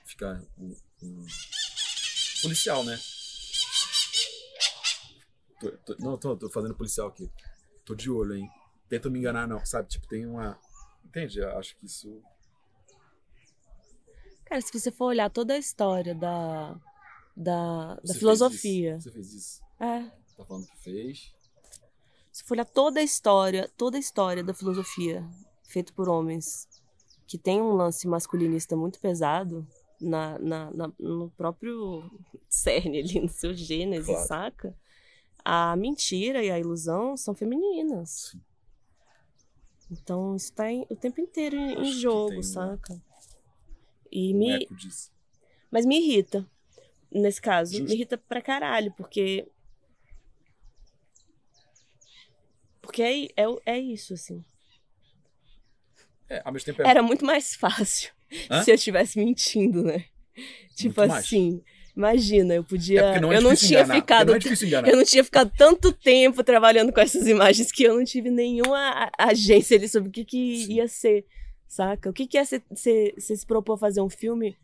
Ficar 0.06 0.42
um, 0.58 0.76
um 1.02 1.26
policial, 2.42 2.84
né? 2.84 3.00
Tô- 5.62 5.72
tô- 5.78 5.96
não, 6.00 6.18
tô, 6.18 6.36
tô 6.36 6.50
fazendo 6.50 6.76
policial 6.76 7.08
aqui. 7.08 7.32
Tô 7.86 7.96
de 7.96 8.10
olho, 8.12 8.36
hein? 8.36 8.50
Tenta 8.90 9.10
me 9.10 9.20
enganar, 9.20 9.48
não, 9.48 9.66
sabe? 9.66 9.88
Tipo, 9.88 10.08
tem 10.08 10.26
uma. 10.26 10.60
Entende? 11.06 11.42
Acho 11.44 11.76
que 11.78 11.86
isso. 11.86 12.22
Cara, 14.46 14.60
se 14.60 14.78
você 14.78 14.92
for 14.92 15.06
olhar 15.06 15.30
toda 15.30 15.54
a 15.54 15.58
história 15.58 16.14
da, 16.14 16.74
da, 17.36 17.96
da 17.96 18.02
Você 18.02 18.08
fez 18.08 18.20
filosofia. 18.20 18.96
isso? 18.98 19.04
Você 19.04 19.12
fez 19.12 19.34
isso? 19.34 19.62
É. 19.80 20.23
Tá 20.44 20.48
falando 20.48 20.68
que 20.68 20.78
fez? 20.78 21.34
Se 22.32 22.44
for 22.44 22.56
olhar 22.56 22.66
toda 22.66 23.00
a 23.00 23.04
história, 23.04 23.72
toda 23.78 23.96
a 23.98 24.00
história 24.00 24.44
da 24.44 24.54
filosofia 24.54 25.26
feita 25.64 25.94
por 25.94 26.10
homens, 26.10 26.68
que 27.28 27.38
tem 27.38 27.62
um 27.62 27.74
lance 27.74 28.08
masculinista 28.08 28.76
muito 28.76 29.00
pesado 29.00 29.66
na, 30.02 30.38
na, 30.40 30.72
na- 30.72 30.92
no 31.00 31.30
próprio 31.32 32.04
cerne 32.50 33.00
ali, 33.00 33.20
no 33.22 33.30
seu 33.30 33.54
gênese, 33.54 34.08
Claro. 34.08 34.28
saca? 34.28 34.78
A 35.46 35.76
mentira 35.76 36.44
e 36.44 36.52
a 36.52 36.60
ilusão 36.60 37.16
são 37.16 37.34
femininas. 37.34 38.32
Sim. 38.32 38.42
Então 39.92 40.36
isso 40.36 40.52
tá 40.54 40.70
em- 40.72 40.86
o 40.90 40.96
tempo 40.96 41.22
inteiro 41.22 41.56
em, 41.56 41.80
em 41.88 41.92
jogo, 41.94 42.40
um- 42.40 42.44
saca? 42.44 43.02
E 44.12 44.34
Um 44.34 44.38
me. 44.40 44.68
Mas 45.72 45.86
me 45.86 45.98
irrita, 46.00 46.46
nesse 47.12 47.42
caso. 47.42 47.72
Justo. 47.72 47.88
Me 47.88 47.94
irrita 47.96 48.18
pra 48.18 48.42
caralho, 48.42 48.92
porque. 48.98 49.48
Porque 52.84 53.02
é, 53.02 53.24
é, 53.42 53.46
é 53.66 53.80
isso, 53.80 54.14
assim. 54.14 54.44
É, 56.30 56.42
ao 56.44 56.52
mesmo 56.52 56.66
tempo 56.66 56.82
é. 56.82 56.90
Era 56.90 57.02
muito 57.02 57.26
mais 57.26 57.56
fácil 57.56 58.12
Hã? 58.52 58.62
se 58.62 58.70
eu 58.70 58.76
estivesse 58.76 59.18
mentindo, 59.18 59.82
né? 59.82 60.06
Tipo 60.76 61.00
Muito 61.02 61.12
mais. 61.12 61.26
assim, 61.26 61.62
imagina, 61.96 62.56
eu 62.56 62.64
podia. 62.64 63.02
É 63.02 63.20
não 63.22 63.32
é 63.32 63.38
eu 63.38 63.42
não 63.42 63.56
tinha 63.56 63.80
enganar, 63.80 63.96
ficado. 63.96 64.28
Não 64.28 64.36
é. 64.36 64.92
Eu 64.92 64.98
não 64.98 65.06
tinha 65.06 65.24
ficado 65.24 65.52
tanto 65.58 65.94
tempo 65.94 66.44
trabalhando 66.44 66.92
com 66.92 67.00
essas 67.00 67.26
imagens 67.28 67.72
que 67.72 67.84
eu 67.84 67.96
não 67.96 68.04
tive 68.04 68.30
nenhuma 68.30 69.10
agência 69.18 69.78
ali 69.78 69.88
sobre 69.88 70.10
o 70.10 70.12
que, 70.12 70.26
que 70.26 70.66
Sim. 70.66 70.74
ia 70.74 70.88
ser, 70.88 71.26
saca? 71.68 72.10
O 72.10 72.14
que, 72.14 72.28
que 72.28 72.38
é 72.38 72.44
você 72.44 73.14
se 73.18 73.46
propor 73.46 73.74
a 73.76 73.78
fazer 73.78 74.02
um 74.02 74.10
filme 74.10 74.58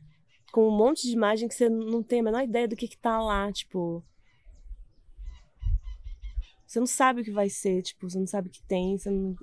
com 0.51 0.67
um 0.67 0.75
monte 0.75 1.03
de 1.07 1.13
imagem 1.13 1.47
que 1.47 1.55
você 1.55 1.69
não 1.69 2.03
tem 2.03 2.19
a 2.19 2.23
menor 2.23 2.43
ideia 2.43 2.67
do 2.67 2.75
que, 2.75 2.87
que 2.87 2.97
tá 2.97 3.21
lá, 3.21 3.49
tipo. 3.51 4.03
Você 6.69 6.79
não 6.79 6.85
sabe 6.85 7.21
o 7.21 7.23
que 7.23 7.31
vai 7.31 7.49
ser, 7.49 7.81
tipo, 7.81 8.07
você 8.07 8.19
não 8.19 8.27
sabe 8.27 8.47
o 8.47 8.51
que 8.51 8.61
tem, 8.61 8.95
você 8.95 9.09
não. 9.09 9.35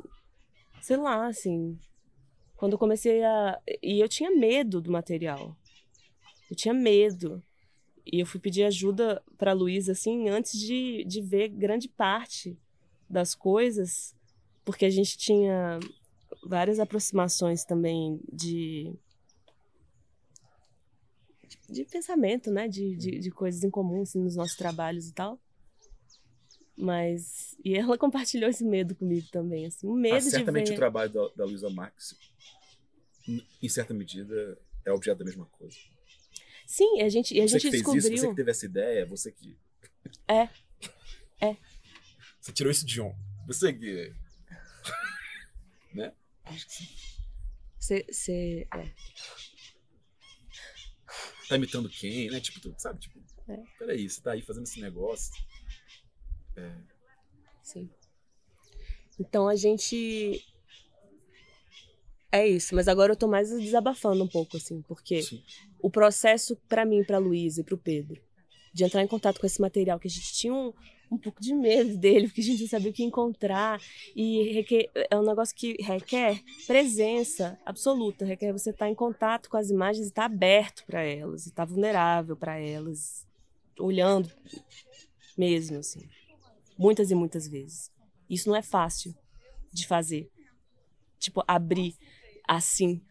Sei 0.81 0.97
lá, 0.97 1.27
assim. 1.27 1.77
Quando 2.55 2.75
eu 2.75 2.79
comecei 2.79 3.25
a. 3.25 3.61
E 3.83 3.99
eu 3.99 4.09
tinha 4.09 4.31
medo 4.31 4.81
do 4.81 4.93
material. 4.93 5.57
Eu 6.49 6.55
tinha 6.55 6.73
medo. 6.73 7.43
E 8.07 8.21
eu 8.21 8.27
fui 8.27 8.39
pedir 8.39 8.63
ajuda 8.63 9.21
pra 9.37 9.53
Luísa, 9.53 9.91
assim, 9.91 10.29
antes 10.29 10.57
de, 10.57 11.05
de 11.05 11.21
ver 11.21 11.49
grande 11.49 11.89
parte 11.89 12.57
das 13.11 13.35
coisas, 13.35 14.15
porque 14.65 14.85
a 14.85 14.91
gente 14.91 15.19
tinha 15.19 15.81
várias 16.45 16.79
aproximações 16.79 17.65
também 17.65 18.21
de. 18.33 18.95
de 21.69 21.85
pensamento, 21.87 22.53
né? 22.53 22.69
De, 22.69 22.95
de, 22.95 23.19
de 23.19 23.31
coisas 23.33 23.65
em 23.65 23.71
comum, 23.71 24.03
assim, 24.03 24.21
nos 24.21 24.37
nossos 24.37 24.57
trabalhos 24.57 25.09
e 25.09 25.13
tal. 25.13 25.41
Mas. 26.77 27.57
E 27.65 27.75
ela 27.75 27.97
compartilhou 27.99 28.49
esse 28.51 28.65
medo 28.65 28.95
comigo 28.95 29.27
também, 29.31 29.67
assim. 29.67 29.87
O 29.87 29.95
medo 29.95 30.17
Ah, 30.17 30.19
de 30.19 30.31
certamente 30.31 30.69
ver. 30.69 30.75
o 30.75 30.77
trabalho 30.77 31.11
da, 31.13 31.29
da 31.37 31.45
Luísa 31.45 31.71
Marx, 31.71 32.15
em- 33.63 33.69
certa 33.69 33.95
medida, 33.95 34.59
é 34.85 34.93
objeto 34.93 35.19
da 35.19 35.25
mesma 35.25 35.47
coisa. 35.47 35.77
Sim, 36.67 37.01
a 37.01 37.09
gente, 37.09 37.33
e 37.35 37.41
a 37.41 37.43
você 37.49 37.59
gente 37.59 37.63
que 37.63 37.71
fez 37.71 37.83
descobriu. 37.83 38.15
isso, 38.15 38.23
você 38.25 38.29
que 38.31 38.35
teve 38.37 38.51
essa 38.51 38.67
ideia, 38.67 39.07
você 39.07 39.33
que. 39.33 39.57
É. 40.29 40.49
É. 41.41 41.57
Você 42.41 42.53
tirou 42.53 42.71
isso 42.71 42.85
de 42.87 43.01
onde? 43.01 43.17
Você 43.47 43.73
que. 43.73 44.13
né? 45.95 46.13
Acho 46.45 46.67
que 46.67 46.73
sim. 46.75 46.89
Você, 47.79 48.05
você, 48.11 48.69
é. 48.75 48.91
Tá 51.49 51.55
imitando 51.57 51.89
quem, 51.89 52.29
né? 52.31 52.41
Tipo, 52.41 52.61
tu- 52.61 52.75
sabe? 52.79 52.99
Tipo, 53.01 53.21
É. 53.49 53.57
peraí, 53.79 54.09
você 54.11 54.21
tá 54.21 54.33
aí 54.33 54.43
fazendo 54.43 54.65
esse 54.65 54.81
negócio. 54.81 55.33
Sim. 57.63 57.91
Então 59.19 59.49
a 59.49 59.57
gente. 59.57 60.45
É 62.31 62.47
isso, 62.47 62.75
mas 62.75 62.87
agora 62.87 63.13
eu 63.13 63.17
tô 63.17 63.27
mais 63.27 63.51
desabafando 63.51 64.23
um 64.23 64.29
pouco, 64.29 64.57
assim, 64.57 64.83
porque 64.83 65.23
Sim. 65.23 65.43
o 65.81 65.91
processo 65.91 66.57
pra 66.69 66.85
mim, 66.85 67.03
pra 67.03 67.19
Luísa 67.19 67.61
e 67.61 67.65
pro 67.65 67.79
Pedro, 67.79 68.21
de 68.75 68.85
entrar 68.85 69.03
em 69.03 69.07
contato 69.07 69.41
com 69.41 69.47
esse 69.47 69.61
material, 69.61 69.99
que 69.99 70.09
a 70.09 70.11
gente 70.11 70.35
tinha 70.35 70.53
um, 70.53 70.73
um 71.11 71.17
pouco 71.17 71.41
de 71.41 71.55
medo 71.55 71.97
dele, 71.99 72.27
porque 72.27 72.43
a 72.43 72.45
gente 72.45 72.61
não 72.61 72.69
sabia 72.69 72.91
o 72.91 72.95
que 72.95 73.03
encontrar. 73.03 73.81
E 74.15 74.53
requer, 74.53 74.91
é 75.11 75.17
um 75.17 75.25
negócio 75.25 75.55
que 75.57 75.77
requer 75.81 76.43
presença 76.67 77.59
absoluta, 77.65 78.25
requer 78.25 78.53
você 78.53 78.71
estar 78.71 78.89
em 78.89 78.95
contato 78.95 79.49
com 79.49 79.57
as 79.57 79.71
imagens 79.71 80.07
e 80.07 80.09
estar 80.11 80.25
aberto 80.25 80.85
para 80.85 81.03
elas, 81.03 81.47
estar 81.47 81.65
vulnerável 81.65 82.37
para 82.37 82.59
elas, 82.59 83.27
olhando 83.79 84.31
mesmo, 85.39 85.79
assim. 85.79 86.07
Muitas 86.79 87.11
e 87.11 87.15
muitas 87.15 87.47
vezes. 87.49 87.91
Isso 88.29 88.49
não 88.49 88.57
é 88.57 88.63
fácil 88.63 89.15
de 89.73 89.87
fazer. 89.87 90.31
Tipo, 91.19 91.43
abrir 91.47 91.97
assim 92.47 93.03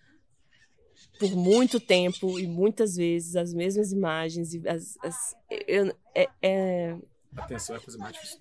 por 1.19 1.36
muito 1.36 1.80
tempo 1.80 2.39
e 2.39 2.47
muitas 2.47 2.95
vezes 2.95 3.36
as 3.36 3.54
mesmas 3.54 3.91
imagens 3.91 4.54
e 4.54 4.67
as, 4.67 4.97
as 5.01 5.36
eu, 5.49 5.95
é, 6.13 6.30
é... 6.41 6.97
Atenção 7.36 7.75
é 7.75 7.80
a 7.80 7.82
coisa 7.82 7.97
mais 7.97 8.13
difícil. 8.13 8.39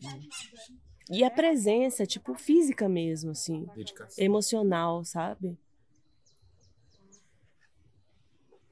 E 1.10 1.22
a 1.22 1.30
presença, 1.30 2.06
tipo, 2.06 2.34
física 2.34 2.88
mesmo, 2.88 3.30
assim. 3.30 3.66
Dedicação. 3.74 4.24
Emocional, 4.24 5.04
sabe? 5.04 5.58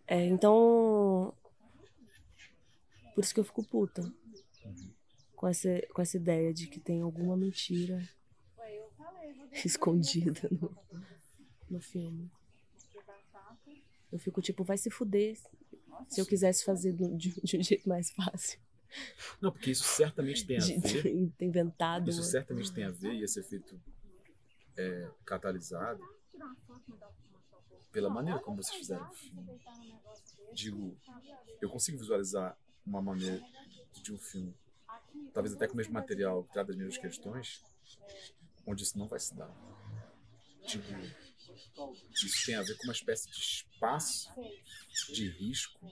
É, 0.06 0.26
então. 0.26 1.34
Por 3.14 3.22
isso 3.22 3.34
que 3.34 3.40
eu 3.40 3.44
fico 3.44 3.62
puta. 3.64 4.02
Com, 5.42 5.48
essa, 5.48 5.68
com 5.92 6.00
essa 6.00 6.16
ideia 6.16 6.54
de 6.54 6.68
que 6.68 6.78
tem 6.78 7.02
alguma 7.02 7.36
mentira 7.36 8.00
escondida 9.64 10.48
no, 10.52 10.72
no 11.68 11.80
filme. 11.80 12.30
Eu 14.12 14.20
fico 14.20 14.40
tipo, 14.40 14.62
vai 14.62 14.78
se 14.78 14.88
fuder 14.88 15.36
se 16.08 16.20
eu 16.20 16.26
quisesse 16.26 16.64
fazer 16.64 16.92
de, 16.92 17.32
de 17.42 17.56
um 17.56 17.60
jeito 17.60 17.88
mais 17.88 18.12
fácil. 18.12 18.60
Não, 19.40 19.50
porque 19.50 19.72
isso 19.72 19.82
certamente 19.82 20.46
tem 20.46 20.58
a 20.58 20.60
ver. 20.60 21.34
inventado. 21.40 22.08
Isso 22.08 22.22
certamente 22.22 22.72
tem 22.72 22.84
a 22.84 22.92
ver, 22.92 23.14
e 23.14 23.24
esse 23.24 23.40
efeito 23.40 23.82
é, 24.76 25.10
catalisado 25.24 26.00
pela 27.90 28.08
maneira 28.08 28.38
como 28.38 28.62
vocês 28.62 28.78
fizeram 28.78 29.10
o 29.10 29.12
filme. 29.12 29.60
Digo, 30.54 30.96
eu 31.60 31.68
consigo 31.68 31.98
visualizar 31.98 32.56
uma 32.86 33.02
maneira 33.02 33.42
de 34.04 34.12
um 34.12 34.18
filme, 34.18 34.54
talvez 35.32 35.54
até 35.54 35.66
com 35.66 35.74
o 35.74 35.76
mesmo 35.76 35.92
material 35.92 36.44
que 36.44 36.52
trata 36.52 36.68
das 36.68 36.76
mesmas 36.76 36.98
questões, 36.98 37.62
onde 38.66 38.82
isso 38.82 38.98
não 38.98 39.06
vai 39.06 39.18
se 39.18 39.34
dar. 39.34 39.50
Digo, 40.66 40.84
isso 42.12 42.46
tem 42.46 42.54
a 42.54 42.62
ver 42.62 42.76
com 42.76 42.84
uma 42.84 42.92
espécie 42.92 43.30
de 43.30 43.38
espaço 43.38 44.30
de 45.12 45.28
risco, 45.28 45.90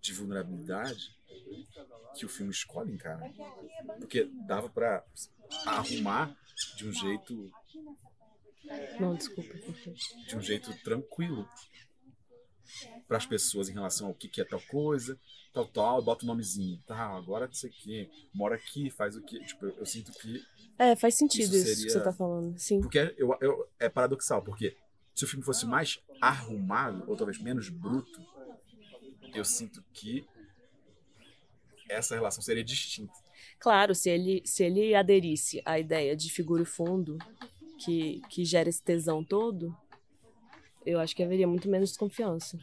de 0.00 0.12
vulnerabilidade 0.12 1.16
que 2.16 2.24
o 2.24 2.28
filme 2.28 2.50
escolhe 2.50 2.92
encarar. 2.92 3.30
Porque 3.98 4.24
dava 4.46 4.68
para 4.68 5.04
arrumar 5.66 6.36
de 6.76 6.88
um 6.88 6.92
jeito. 6.92 7.52
Não, 8.98 9.14
desculpa. 9.14 9.54
De 10.26 10.36
um 10.36 10.42
jeito 10.42 10.76
tranquilo 10.82 11.48
para 13.06 13.16
as 13.16 13.26
pessoas 13.26 13.68
em 13.68 13.72
relação 13.72 14.08
ao 14.08 14.14
que, 14.14 14.28
que 14.28 14.40
é 14.40 14.44
tal 14.44 14.60
coisa, 14.60 15.18
tal, 15.52 15.66
tal, 15.66 16.02
bota 16.02 16.24
o 16.24 16.26
um 16.26 16.28
nomezinho. 16.28 16.78
Tá, 16.86 17.16
agora 17.16 17.46
não 17.46 17.54
sei 17.54 17.70
o 17.70 17.72
que, 17.72 18.10
mora 18.32 18.54
aqui, 18.54 18.90
faz 18.90 19.16
o 19.16 19.22
que. 19.22 19.38
Tipo, 19.44 19.66
eu, 19.66 19.78
eu, 19.78 19.86
sinto 19.86 20.12
que. 20.12 20.42
É, 20.78 20.96
faz 20.96 21.14
sentido 21.14 21.54
isso, 21.54 21.58
seria... 21.58 21.72
isso 21.72 21.86
que 21.86 21.92
você 21.92 22.00
tá 22.00 22.12
falando, 22.12 22.58
sim. 22.58 22.80
Porque 22.80 23.14
eu, 23.18 23.36
eu, 23.40 23.68
é 23.78 23.88
paradoxal, 23.88 24.42
porque 24.42 24.76
se 25.14 25.24
o 25.24 25.28
filme 25.28 25.44
fosse 25.44 25.66
mais 25.66 26.00
arrumado, 26.20 27.04
ou 27.08 27.16
talvez 27.16 27.38
menos 27.38 27.68
bruto, 27.68 28.20
eu 29.34 29.44
sinto 29.44 29.84
que 29.92 30.26
essa 31.88 32.14
relação 32.14 32.42
seria 32.42 32.64
distinta. 32.64 33.12
Claro, 33.58 33.94
se 33.94 34.08
ele, 34.08 34.42
se 34.44 34.64
ele 34.64 34.94
aderisse 34.94 35.60
à 35.64 35.78
ideia 35.78 36.16
de 36.16 36.30
figura 36.30 36.62
e 36.62 36.66
fundo, 36.66 37.18
que, 37.84 38.22
que 38.28 38.44
gera 38.44 38.68
esse 38.68 38.82
tesão 38.82 39.24
todo, 39.24 39.76
eu 40.84 40.98
acho 41.00 41.14
que 41.14 41.22
haveria 41.22 41.46
muito 41.46 41.68
menos 41.68 41.90
desconfiança. 41.90 42.58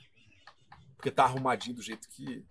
Porque 0.96 1.12
tá 1.12 1.24
arrumadinho 1.24 1.76
do 1.76 1.82
jeito 1.82 2.08
que, 2.10 2.44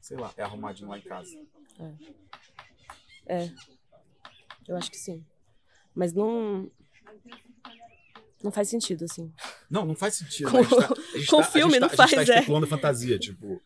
sei 0.00 0.16
lá, 0.16 0.32
é 0.36 0.42
arrumadinho 0.42 0.88
lá 0.88 0.98
em 0.98 1.02
casa. 1.02 1.30
É. 1.78 3.44
É. 3.44 3.54
Eu 4.68 4.76
acho 4.76 4.90
que 4.90 4.98
sim. 4.98 5.24
Mas 5.94 6.12
não. 6.12 6.70
Não 8.42 8.52
faz 8.52 8.68
sentido, 8.68 9.04
assim. 9.04 9.32
Não, 9.68 9.84
não 9.86 9.96
faz 9.96 10.14
sentido. 10.14 10.50
Com, 10.50 10.62
tá, 10.62 10.88
com 11.28 11.36
tá, 11.38 11.42
filme 11.42 11.80
não 11.80 11.88
faz, 11.88 12.12
a 12.12 12.24
gente 12.24 12.46
tá 12.46 12.54
é. 12.58 12.66
fantasia, 12.66 13.18
tipo... 13.18 13.60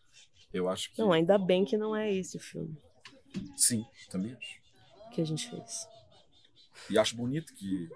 Eu 0.52 0.68
acho 0.68 0.92
que... 0.92 0.98
Não, 1.00 1.12
ainda 1.12 1.36
bem 1.38 1.64
que 1.64 1.76
não 1.76 1.94
é 1.94 2.12
esse 2.12 2.36
o 2.36 2.40
filme. 2.40 2.76
Sim, 3.56 3.84
também 4.08 4.32
acho. 4.32 4.60
Que 5.12 5.20
a 5.20 5.24
gente 5.24 5.48
fez. 5.50 5.86
E 6.88 6.98
acho 6.98 7.16
bonito 7.16 7.52
que... 7.54 7.88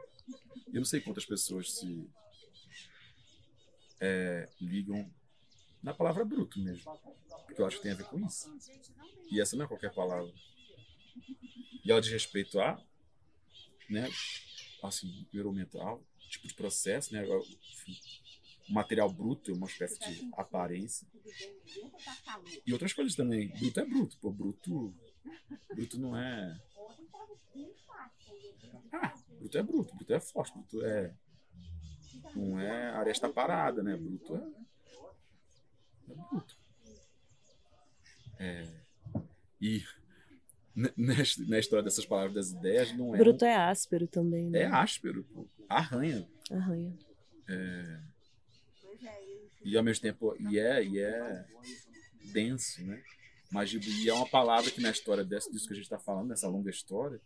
Eu 0.69 0.81
não 0.81 0.85
sei 0.85 1.01
quantas 1.01 1.25
pessoas 1.25 1.73
se... 1.79 2.09
É, 4.07 4.49
ligam 4.61 5.11
na 5.83 5.95
palavra 5.95 6.25
bruto 6.25 6.61
mesmo. 6.61 6.85
Porque 7.47 7.63
eu 7.63 7.67
acho 7.67 7.77
que 7.79 7.83
tem 7.85 7.93
a 7.93 7.97
ver 7.97 8.05
com 8.05 8.19
isso. 8.21 8.55
E 9.31 9.41
essa 9.41 9.57
não 9.57 9.65
é 9.65 9.69
qualquer 9.69 9.95
palavra. 9.95 10.31
E 11.83 11.91
ela 11.91 12.01
diz 12.01 12.13
respeito 12.13 12.61
a... 12.61 12.79
Né, 13.89 14.09
assim, 14.83 15.25
primeiro 15.29 15.51
momento, 15.51 15.79
tipo 16.31 16.49
de 16.49 16.55
processo, 16.55 17.13
né? 17.13 17.25
O 17.27 18.73
material 18.73 19.13
bruto, 19.13 19.53
uma 19.53 19.67
espécie 19.67 19.99
de 19.99 20.31
aparência. 20.35 21.07
E 22.67 22.73
outras 22.73 22.93
coisas 22.93 23.15
também. 23.15 23.49
Bruto 23.49 23.81
é 23.81 23.85
bruto, 23.85 24.19
pô. 24.19 24.31
Bruto. 24.31 24.95
Bruto 25.75 25.99
não 25.99 26.17
é. 26.17 26.61
Ah, 28.93 29.15
bruto 29.39 29.59
é 29.59 29.63
bruto, 29.63 29.95
bruto 29.95 30.15
é 30.15 30.21
forte, 30.21 30.53
bruto 30.55 30.85
é. 30.85 31.15
Não 32.35 32.59
é 32.59 32.91
aresta 32.91 33.29
parada, 33.29 33.83
né? 33.83 33.97
Bruto 33.97 34.37
é. 34.37 34.65
É 36.11 36.15
bruto. 36.15 36.57
É. 38.39 38.69
E 39.61 39.85
na 41.47 41.59
história 41.59 41.85
dessas 41.85 42.05
palavras 42.05 42.35
das 42.35 42.51
ideias 42.51 42.93
não 42.97 43.15
é. 43.15 43.19
Bruto 43.19 43.45
é 43.45 43.55
áspero 43.55 44.09
também, 44.09 44.51
né? 44.51 44.63
É 44.63 44.67
áspero, 44.67 45.25
arranha. 45.69 46.29
Arranha. 46.51 46.93
É... 47.49 48.01
E 49.65 49.77
ao 49.77 49.83
mesmo 49.83 50.03
tempo, 50.03 50.37
e 50.39 50.59
é, 50.59 50.85
e 50.85 50.99
é 50.99 51.47
denso, 52.33 52.85
né? 52.85 53.03
Mas 53.51 53.73
e 53.73 54.09
é 54.09 54.13
uma 54.13 54.29
palavra 54.29 54.71
que 54.71 54.81
na 54.81 54.91
história 54.91 55.25
dessa, 55.25 55.51
disso 55.51 55.67
que 55.67 55.73
a 55.73 55.77
gente 55.77 55.85
está 55.85 55.99
falando, 55.99 56.29
nessa 56.29 56.49
longa 56.49 56.71
história, 56.71 57.21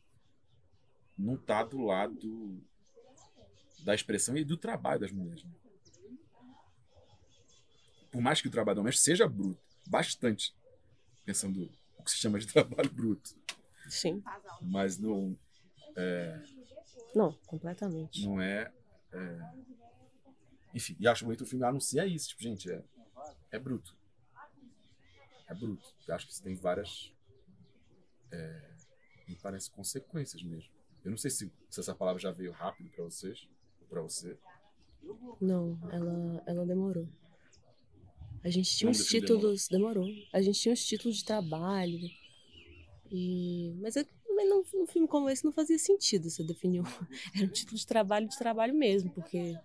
não 1.16 1.34
está 1.34 1.64
do 1.64 1.80
lado 1.80 2.62
da 3.84 3.94
expressão 3.94 4.36
e 4.36 4.44
do 4.44 4.56
trabalho 4.56 5.00
das 5.00 5.12
mulheres. 5.12 5.44
Né? 5.44 5.50
Por 8.10 8.20
mais 8.20 8.40
que 8.40 8.48
o 8.48 8.50
trabalho 8.50 8.76
doméstico 8.76 9.04
seja 9.04 9.28
bruto, 9.28 9.60
bastante, 9.86 10.54
pensando 11.24 11.70
o 11.98 12.02
que 12.02 12.10
se 12.10 12.16
chama 12.16 12.38
de 12.38 12.46
trabalho 12.52 12.90
bruto. 12.90 13.36
Sim. 13.88 14.22
Mas 14.60 14.98
não. 14.98 15.38
É, 15.96 16.42
não, 17.14 17.32
completamente. 17.46 18.24
Não 18.24 18.40
é, 18.40 18.72
é. 19.12 19.38
Enfim, 20.74 20.96
e 21.00 21.08
acho 21.08 21.24
bonito 21.24 21.42
o 21.42 21.46
filme 21.46 21.64
anuncia 21.64 22.06
isso. 22.06 22.28
Tipo, 22.28 22.42
gente, 22.42 22.70
é, 22.70 22.82
é 23.50 23.58
bruto. 23.58 23.96
É 25.46 25.54
bruto. 25.54 25.94
Eu 26.06 26.14
acho 26.14 26.26
que 26.26 26.32
isso 26.32 26.42
tem 26.42 26.54
várias. 26.54 27.12
É, 28.30 28.70
me 29.26 29.36
parece 29.36 29.70
consequências 29.70 30.42
mesmo. 30.42 30.70
Eu 31.04 31.10
não 31.10 31.18
sei 31.18 31.30
se, 31.30 31.52
se 31.70 31.80
essa 31.80 31.94
palavra 31.94 32.20
já 32.20 32.30
veio 32.30 32.52
rápido 32.52 32.90
para 32.90 33.04
vocês, 33.04 33.48
para 33.88 34.02
você. 34.02 34.36
Não, 35.40 35.78
ela, 35.90 36.42
ela 36.46 36.66
demorou. 36.66 37.08
A 38.42 38.50
gente 38.50 38.76
tinha 38.76 38.90
uns 38.90 39.04
títulos. 39.06 39.68
Demorou. 39.68 40.04
demorou. 40.04 40.28
A 40.32 40.40
gente 40.40 40.60
tinha 40.60 40.72
uns 40.72 40.84
títulos 40.84 41.16
de 41.18 41.24
trabalho. 41.24 41.98
E... 43.10 43.74
Mas 43.80 43.96
eu 43.96 44.04
num, 44.44 44.62
num 44.74 44.86
filme 44.86 45.08
como 45.08 45.28
esse 45.28 45.44
não 45.44 45.52
fazia 45.52 45.78
sentido 45.78 46.28
você 46.30 46.42
definir. 46.42 46.82
Era 47.34 47.44
um 47.44 47.48
título 47.48 47.76
de 47.76 47.86
trabalho 47.86 48.28
de 48.28 48.38
trabalho 48.38 48.74
mesmo, 48.74 49.10
porque 49.10 49.56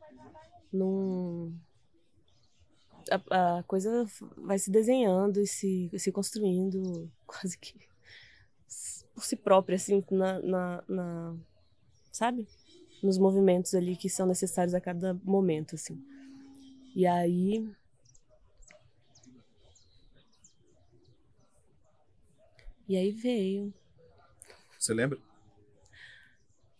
não. 0.72 1.54
A, 3.30 3.58
a, 3.58 3.64
coisa 3.64 4.06
vai 4.38 4.58
se 4.58 4.72
desenhando 4.72 5.42
e 5.42 5.48
se, 5.48 5.92
se 5.98 6.12
construindo 6.12 7.12
quase 7.28 7.58
que 7.58 7.76
por 9.14 9.24
si 9.24 9.36
própria, 9.36 9.76
assim, 9.76 10.04
na, 10.10 10.40
na, 10.40 10.84
na, 10.88 11.36
sabe? 12.12 12.48
Nos 13.04 13.18
movimentos 13.18 13.76
ali 13.76 13.96
que 13.96 14.10
são 14.10 14.26
necessários 14.26 14.74
a 14.74 14.82
cada 14.82 15.14
momento, 15.24 15.76
assim. 15.76 16.02
E 16.96 17.06
aí. 17.06 17.70
E 22.88 22.96
aí 22.98 23.12
veio 23.12 23.74
você 24.84 24.94
lembra? 24.94 25.18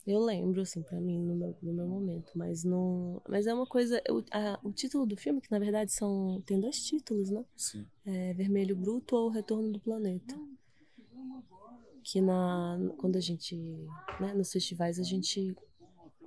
Eu 0.06 0.20
lembro, 0.20 0.62
assim, 0.62 0.82
para 0.82 1.00
mim, 1.00 1.18
no 1.18 1.34
meu, 1.34 1.56
no 1.64 1.74
meu 1.74 1.88
momento, 1.88 2.34
mas 2.36 2.66
não. 2.66 3.22
Mas 3.30 3.48
é 3.48 3.54
uma 3.54 3.66
coisa. 3.66 4.04
O, 4.10 4.22
a, 4.30 4.60
o 4.62 4.74
título 4.74 5.06
do 5.06 5.16
filme, 5.16 5.40
que 5.40 5.50
na 5.50 5.58
verdade 5.58 5.94
são. 5.94 6.44
Tem 6.46 6.60
dois 6.60 6.84
títulos, 6.84 7.30
né? 7.30 7.46
Sim. 7.56 7.88
É 8.06 8.34
Vermelho 8.34 8.76
Bruto 8.76 9.16
ou 9.16 9.30
Retorno 9.30 9.72
do 9.72 9.80
Planeta. 9.80 10.38
que 12.04 12.20
na 12.20 12.78
quando 12.98 13.16
a 13.16 13.22
gente, 13.22 13.56
né, 14.20 14.34
nos 14.34 14.52
festivais 14.52 15.00
a 15.00 15.04
gente 15.04 15.56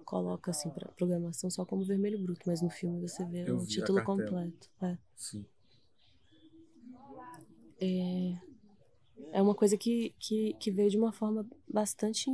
coloca 0.07 0.52
assim 0.52 0.70
para 0.70 0.88
programação 0.92 1.50
só 1.50 1.66
como 1.66 1.84
vermelho 1.84 2.18
bruto, 2.18 2.42
mas 2.46 2.62
no 2.62 2.70
filme 2.70 3.00
você 3.00 3.24
vê 3.24 3.42
Eu 3.46 3.59
o 3.59 3.66
título 3.66 4.02
completo. 4.04 4.70
É. 4.80 4.96
Sim. 5.16 5.44
é, 7.80 8.40
é 9.32 9.42
uma 9.42 9.54
coisa 9.54 9.76
que, 9.76 10.14
que, 10.18 10.54
que 10.54 10.70
veio 10.70 10.88
de 10.88 10.96
uma 10.96 11.12
forma 11.12 11.44
bastante 11.68 12.30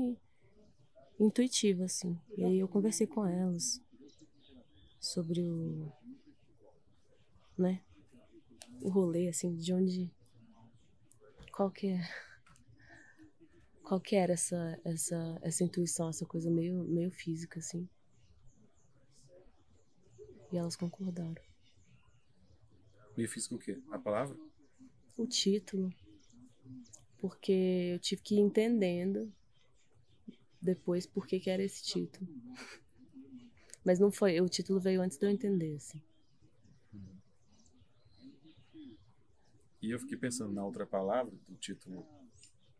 intuitiva, 1.18 1.84
assim. 1.84 2.16
E 2.36 2.44
aí 2.44 2.58
eu 2.58 2.68
conversei 2.68 3.06
com 3.06 3.26
elas 3.26 3.80
sobre 5.00 5.48
o. 5.48 5.90
né? 7.56 7.80
O 8.82 8.90
rolê, 8.90 9.28
assim, 9.28 9.56
de 9.56 9.72
onde. 9.72 10.10
Qual 11.52 11.70
que 11.70 11.88
é. 11.88 12.00
Qual 13.83 14.01
que 14.01 14.16
era 14.16 14.33
essa, 14.33 14.80
essa, 14.85 15.39
essa 15.43 15.64
intuição, 15.64 16.09
essa 16.09 16.24
coisa 16.24 16.51
meio, 16.51 16.85
meio 16.85 17.11
física, 17.11 17.59
assim. 17.59 17.89
E 20.51 20.57
elas 20.57 20.76
concordaram. 20.76 21.43
Meio 23.16 23.28
físico 23.28 23.57
o 23.57 23.59
quê? 23.59 23.78
A 23.91 23.99
palavra? 23.99 24.37
o 25.16 25.26
título, 25.26 25.93
porque 27.18 27.93
eu 27.95 27.99
tive 27.99 28.22
que 28.22 28.35
ir 28.35 28.41
entendendo 28.41 29.33
depois 30.61 31.07
por 31.07 31.26
que, 31.26 31.41
que 31.41 31.51
era 31.51 31.62
esse 31.62 31.83
título. 31.83 32.28
Mas 33.85 33.99
não 33.99 34.11
foi, 34.11 34.41
o 34.41 34.49
título 34.49 34.80
veio 34.80 35.03
antes 35.03 35.18
de 35.18 35.26
eu 35.26 35.30
entender, 35.30 35.76
assim. 35.76 36.03
E 39.80 39.91
eu 39.91 39.99
fiquei 39.99 40.16
pensando 40.16 40.53
na 40.53 40.64
outra 40.64 40.87
palavra 40.87 41.35
do 41.49 41.57
título, 41.57 42.07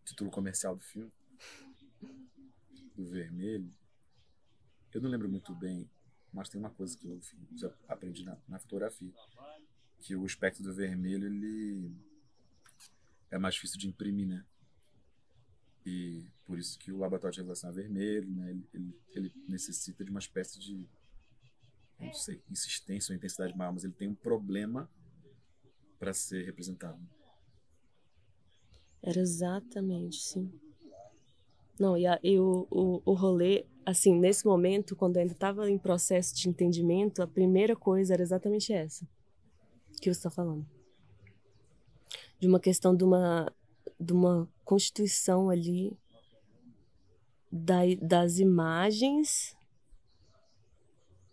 título 0.05 0.31
comercial 0.31 0.77
do 0.77 0.83
filme, 0.83 1.13
do 2.95 3.07
vermelho. 3.07 3.71
Eu 4.93 5.01
não 5.01 5.11
lembro 5.11 5.29
muito 5.29 5.55
bem, 5.55 5.89
mas 6.33 6.49
tem 6.49 6.61
uma 6.61 6.71
coisa 6.71 6.97
que 6.97 7.07
eu 7.07 7.21
aprendi 7.89 8.25
na, 8.25 8.37
na 8.49 8.59
fotografia, 8.59 9.13
que 10.01 10.15
o 10.17 10.27
espectro 10.27 10.63
do 10.63 10.75
vermelho 10.75 11.27
ele 11.27 11.95
é 13.31 13.39
mais 13.39 13.55
difícil 13.55 13.79
de 13.79 13.89
imprimir, 13.89 14.27
né? 14.27 14.45
E 15.85 16.27
por 16.45 16.59
isso 16.59 16.79
que 16.79 16.93
o 16.93 16.99
laboratório 16.99 17.35
de 17.35 17.41
revelação 17.41 17.71
é 17.71 17.73
vermelho, 17.73 18.31
né? 18.31 18.51
Ele, 18.51 18.69
ele, 18.73 19.01
ele 19.11 19.33
necessita 19.49 20.05
de 20.05 20.11
uma 20.11 20.21
espécie 20.21 20.59
de, 20.59 20.89
não 21.99 22.13
sei, 22.13 22.43
insistência 22.51 23.13
ou 23.13 23.17
intensidade 23.17 23.57
maior, 23.57 23.73
mas 23.73 23.85
ele 23.85 23.95
tem 23.95 24.09
um 24.09 24.15
problema 24.15 24.91
para 25.99 26.13
ser 26.13 26.45
representado. 26.45 27.01
Era 29.03 29.21
exatamente, 29.21 30.23
sim. 30.23 30.51
Não, 31.79 31.97
e, 31.97 32.07
a, 32.07 32.19
e 32.23 32.39
o, 32.39 32.67
o, 32.71 33.03
o 33.05 33.13
rolê, 33.15 33.67
assim, 33.85 34.15
nesse 34.15 34.47
momento, 34.47 34.95
quando 34.95 35.17
eu 35.17 35.23
ainda 35.23 35.33
estava 35.33 35.69
em 35.69 35.79
processo 35.79 36.35
de 36.37 36.49
entendimento, 36.49 37.23
a 37.23 37.27
primeira 37.27 37.75
coisa 37.75 38.15
era 38.15 38.23
exatamente 38.23 38.73
essa 38.73 39.07
que 40.01 40.13
você 40.13 40.19
está 40.19 40.31
falando. 40.31 40.67
De 42.39 42.47
uma 42.47 42.61
questão 42.61 42.95
de 42.95 43.05
uma, 43.05 43.53
de 43.99 44.13
uma 44.13 44.49
constituição 44.65 45.49
ali 45.49 45.97
da, 47.51 47.81
das 48.01 48.39
imagens, 48.39 49.57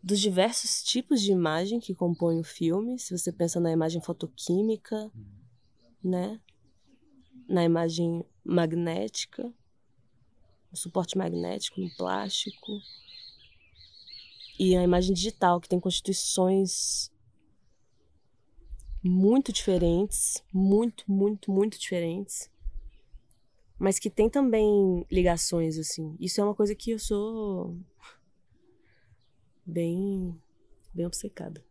dos 0.02 0.20
diversos 0.20 0.84
tipos 0.84 1.22
de 1.22 1.32
imagem 1.32 1.80
que 1.80 1.96
compõem 1.96 2.40
o 2.40 2.44
filme. 2.44 3.00
Se 3.00 3.18
você 3.18 3.32
pensa 3.32 3.60
na 3.60 3.72
imagem 3.72 4.02
fotoquímica, 4.02 5.12
né? 6.04 6.40
Na 7.50 7.64
imagem 7.64 8.24
magnética, 8.46 9.44
no 10.72 10.78
suporte 10.78 11.18
magnético, 11.18 11.82
no 11.82 11.90
plástico. 11.98 12.80
E 14.58 14.76
a 14.76 14.84
imagem 14.84 15.14
digital, 15.14 15.60
que 15.60 15.68
tem 15.68 15.80
constituições 15.80 17.12
muito 19.04 19.52
diferentes, 19.52 20.44
muito, 20.54 21.10
muito, 21.12 21.52
muito 21.52 21.80
diferentes, 21.80 22.52
mas 23.78 23.98
que 23.98 24.10
tem 24.10 24.30
também 24.30 25.06
ligações 25.10 25.78
assim. 25.78 26.16
Isso 26.20 26.42
é 26.42 26.44
uma 26.44 26.54
coisa 26.54 26.76
que 26.76 26.92
eu 26.92 27.00
sou 27.00 27.78
bem, 29.66 30.38
bem 30.94 31.06
obcecada 31.06 31.64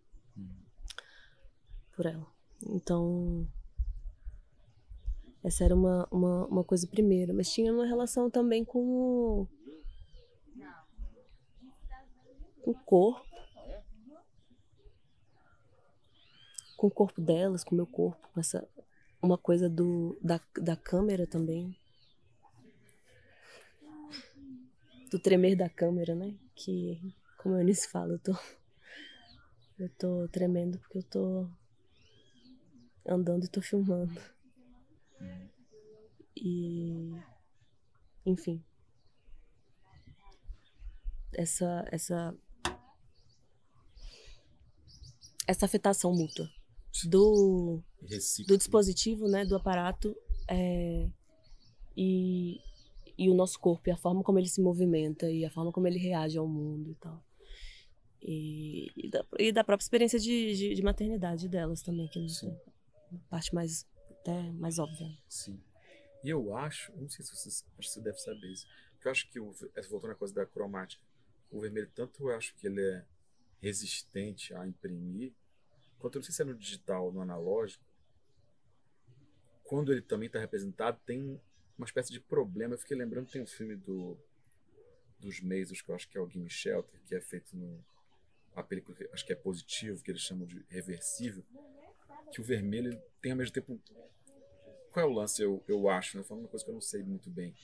por 1.94 2.06
ela. 2.06 2.26
Então, 2.66 3.46
essa 5.48 5.64
era 5.64 5.74
uma, 5.74 6.06
uma, 6.10 6.46
uma 6.46 6.64
coisa 6.64 6.86
primeira, 6.86 7.32
mas 7.32 7.50
tinha 7.50 7.72
uma 7.72 7.86
relação 7.86 8.30
também 8.30 8.64
com 8.64 8.78
o, 8.78 9.48
com 12.62 12.70
o 12.70 12.74
corpo 12.84 13.26
com 16.76 16.86
o 16.86 16.90
corpo 16.90 17.20
delas, 17.20 17.64
com 17.64 17.74
o 17.74 17.76
meu 17.76 17.86
corpo, 17.86 18.28
com 18.32 18.38
essa 18.38 18.66
uma 19.20 19.36
coisa 19.36 19.68
do 19.68 20.16
da, 20.22 20.40
da 20.60 20.76
câmera 20.76 21.26
também. 21.26 21.76
Do 25.10 25.18
tremer 25.18 25.56
da 25.56 25.68
câmera, 25.68 26.14
né? 26.14 26.36
Que, 26.54 27.00
como 27.38 27.56
a 27.56 27.60
Eunice 27.60 27.88
fala, 27.88 28.12
eu 28.12 28.18
tô 28.20 28.32
eu 29.78 29.88
tô 29.98 30.28
tremendo 30.28 30.78
porque 30.78 30.98
eu 30.98 31.02
tô 31.02 31.48
andando 33.04 33.44
e 33.44 33.48
tô 33.48 33.60
filmando. 33.60 34.37
E 36.36 37.12
enfim. 38.24 38.62
Essa 41.32 41.84
essa 41.90 42.34
essa 45.46 45.66
afetação 45.66 46.12
mútua 46.12 46.48
do, 47.06 47.82
Reciclo. 48.02 48.54
do 48.54 48.58
dispositivo, 48.58 49.28
né, 49.28 49.44
do 49.44 49.56
aparato 49.56 50.16
é, 50.48 51.08
e, 51.96 52.60
e 53.16 53.30
o 53.30 53.34
nosso 53.34 53.58
corpo, 53.58 53.88
e 53.88 53.92
a 53.92 53.96
forma 53.96 54.22
como 54.22 54.38
ele 54.38 54.48
se 54.48 54.60
movimenta, 54.60 55.30
e 55.30 55.44
a 55.44 55.50
forma 55.50 55.70
como 55.70 55.86
ele 55.86 55.98
reage 55.98 56.38
ao 56.38 56.48
mundo 56.48 56.90
e 56.90 56.94
tal. 56.96 57.24
E, 58.20 58.92
e, 58.96 59.10
da, 59.10 59.24
e 59.38 59.52
da 59.52 59.62
própria 59.62 59.84
experiência 59.84 60.18
de, 60.18 60.54
de, 60.54 60.74
de 60.74 60.82
maternidade 60.82 61.48
delas 61.48 61.82
também, 61.82 62.08
que 62.08 62.18
é 62.18 62.26
a 63.14 63.18
parte 63.30 63.54
mais, 63.54 63.86
até 64.28 64.52
mais 64.52 64.78
óbvia. 64.78 65.16
Sim. 65.28 65.60
E 66.22 66.28
eu 66.28 66.54
acho, 66.54 66.92
não 66.96 67.08
sei 67.08 67.24
se 67.24 67.34
você, 67.34 67.48
acho 67.48 67.88
que 67.88 67.94
você 67.94 68.00
deve 68.00 68.18
saber 68.18 68.48
isso, 68.48 68.66
que 69.00 69.06
eu 69.06 69.12
acho 69.12 69.30
que, 69.30 69.38
essa 69.74 69.88
voltando 69.88 70.12
à 70.12 70.14
coisa 70.14 70.34
da 70.34 70.44
cromática, 70.44 71.02
o 71.50 71.60
vermelho, 71.60 71.90
tanto 71.94 72.28
eu 72.28 72.36
acho 72.36 72.54
que 72.56 72.66
ele 72.66 72.82
é 72.82 73.04
resistente 73.62 74.52
a 74.54 74.66
imprimir, 74.66 75.32
quanto 75.98 76.16
eu 76.16 76.20
não 76.20 76.24
sei 76.24 76.34
se 76.34 76.42
é 76.42 76.44
no 76.44 76.54
digital 76.54 77.06
ou 77.06 77.12
no 77.12 77.20
analógico, 77.20 77.84
quando 79.64 79.92
ele 79.92 80.02
também 80.02 80.26
está 80.26 80.38
representado, 80.38 81.00
tem 81.06 81.40
uma 81.76 81.84
espécie 81.84 82.10
de 82.10 82.20
problema. 82.20 82.74
Eu 82.74 82.78
fiquei 82.78 82.96
lembrando, 82.96 83.30
tem 83.30 83.42
um 83.42 83.46
filme 83.46 83.76
do 83.76 84.18
dos 85.20 85.40
Mesos, 85.40 85.82
que 85.82 85.90
eu 85.90 85.96
acho 85.96 86.08
que 86.08 86.16
é 86.16 86.20
o 86.20 86.28
Gimme 86.28 86.48
Shelter, 86.48 87.00
que 87.04 87.14
é 87.14 87.20
feito 87.20 87.56
no 87.56 87.84
a 88.54 88.62
película, 88.62 88.96
acho 89.12 89.26
que 89.26 89.32
é 89.32 89.36
positivo, 89.36 90.02
que 90.02 90.10
eles 90.10 90.22
chamam 90.22 90.46
de 90.46 90.64
reversível, 90.68 91.44
que 92.32 92.40
o 92.40 92.44
vermelho 92.44 93.00
tem 93.20 93.32
ao 93.32 93.38
mesmo 93.38 93.52
tempo 93.52 93.80
qual 94.98 95.00
é 95.00 95.04
o 95.04 95.12
lance, 95.12 95.40
eu, 95.40 95.62
eu 95.68 95.88
acho, 95.88 96.16
né? 96.16 96.24
Falando 96.24 96.42
uma 96.42 96.48
coisa 96.48 96.64
que 96.64 96.70
eu 96.70 96.74
não 96.74 96.80
sei 96.80 97.02
muito 97.04 97.30
bem, 97.30 97.54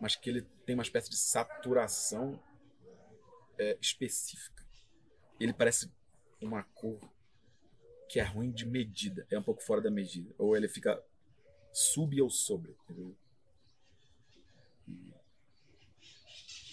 mas 0.00 0.16
que 0.16 0.30
ele 0.30 0.42
tem 0.64 0.74
uma 0.74 0.82
espécie 0.82 1.10
de 1.10 1.18
saturação 1.18 2.42
é, 3.58 3.76
específica. 3.80 4.64
Ele 5.38 5.52
parece 5.52 5.92
uma 6.40 6.62
cor 6.62 6.98
que 8.08 8.18
é 8.18 8.22
ruim 8.22 8.50
de 8.50 8.64
medida, 8.64 9.26
é 9.30 9.38
um 9.38 9.42
pouco 9.42 9.62
fora 9.62 9.82
da 9.82 9.90
medida. 9.90 10.34
Ou 10.38 10.56
ele 10.56 10.66
fica 10.66 11.02
sub 11.72 12.20
ou 12.22 12.30
sobre, 12.30 12.74
entendeu? 12.84 13.14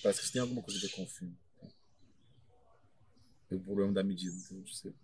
Parece 0.01 0.19
que 0.19 0.25
isso 0.25 0.33
tem 0.33 0.41
alguma 0.41 0.61
coisa 0.61 0.79
a 0.79 0.81
ver 0.81 0.95
com 0.95 1.03
o 1.03 1.07
filme. 1.07 1.37
O 3.51 3.59
problema 3.59 3.91
da 3.91 4.03
medida, 4.03 4.33
entendeu? 4.33 4.95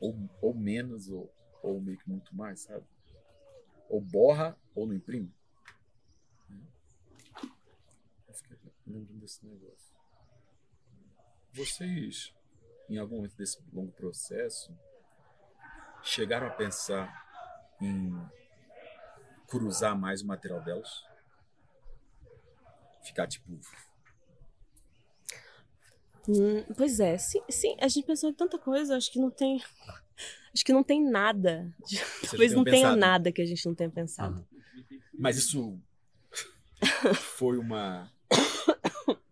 Ou, 0.00 0.28
ou 0.42 0.54
menos, 0.54 1.08
ou, 1.08 1.32
ou 1.62 1.80
meio 1.80 1.98
que 1.98 2.08
muito 2.08 2.34
mais, 2.34 2.62
sabe? 2.62 2.84
Ou 3.94 4.00
borra, 4.00 4.58
ou 4.74 4.88
não 4.88 4.94
imprime. 4.94 5.32
Lembrando 8.84 9.20
desse 9.20 9.46
negócio. 9.46 9.94
Vocês, 11.52 12.34
em 12.90 12.98
algum 12.98 13.18
momento 13.18 13.36
desse 13.36 13.62
longo 13.72 13.92
processo, 13.92 14.76
chegaram 16.02 16.48
a 16.48 16.50
pensar 16.50 17.08
em 17.80 18.12
cruzar 19.46 19.96
mais 19.96 20.22
o 20.22 20.26
material 20.26 20.60
delas? 20.60 21.04
Ficar 23.04 23.28
tipo. 23.28 23.48
Hum, 26.28 26.64
pois 26.76 26.98
é, 26.98 27.16
sim, 27.16 27.40
sim, 27.48 27.76
a 27.80 27.86
gente 27.86 28.04
pensou 28.04 28.28
em 28.28 28.34
tanta 28.34 28.58
coisa, 28.58 28.96
acho 28.96 29.12
que 29.12 29.20
não 29.20 29.30
tem. 29.30 29.62
Acho 30.52 30.64
que 30.64 30.72
não 30.72 30.84
tem 30.84 31.02
nada. 31.04 31.72
Talvez 32.30 32.52
não 32.52 32.62
tenha 32.64 32.76
pensado. 32.76 32.96
nada 32.96 33.32
que 33.32 33.42
a 33.42 33.46
gente 33.46 33.66
não 33.66 33.74
tenha 33.74 33.90
pensado. 33.90 34.46
Mas 35.12 35.36
isso. 35.36 35.78
foi 37.36 37.58
uma. 37.58 38.10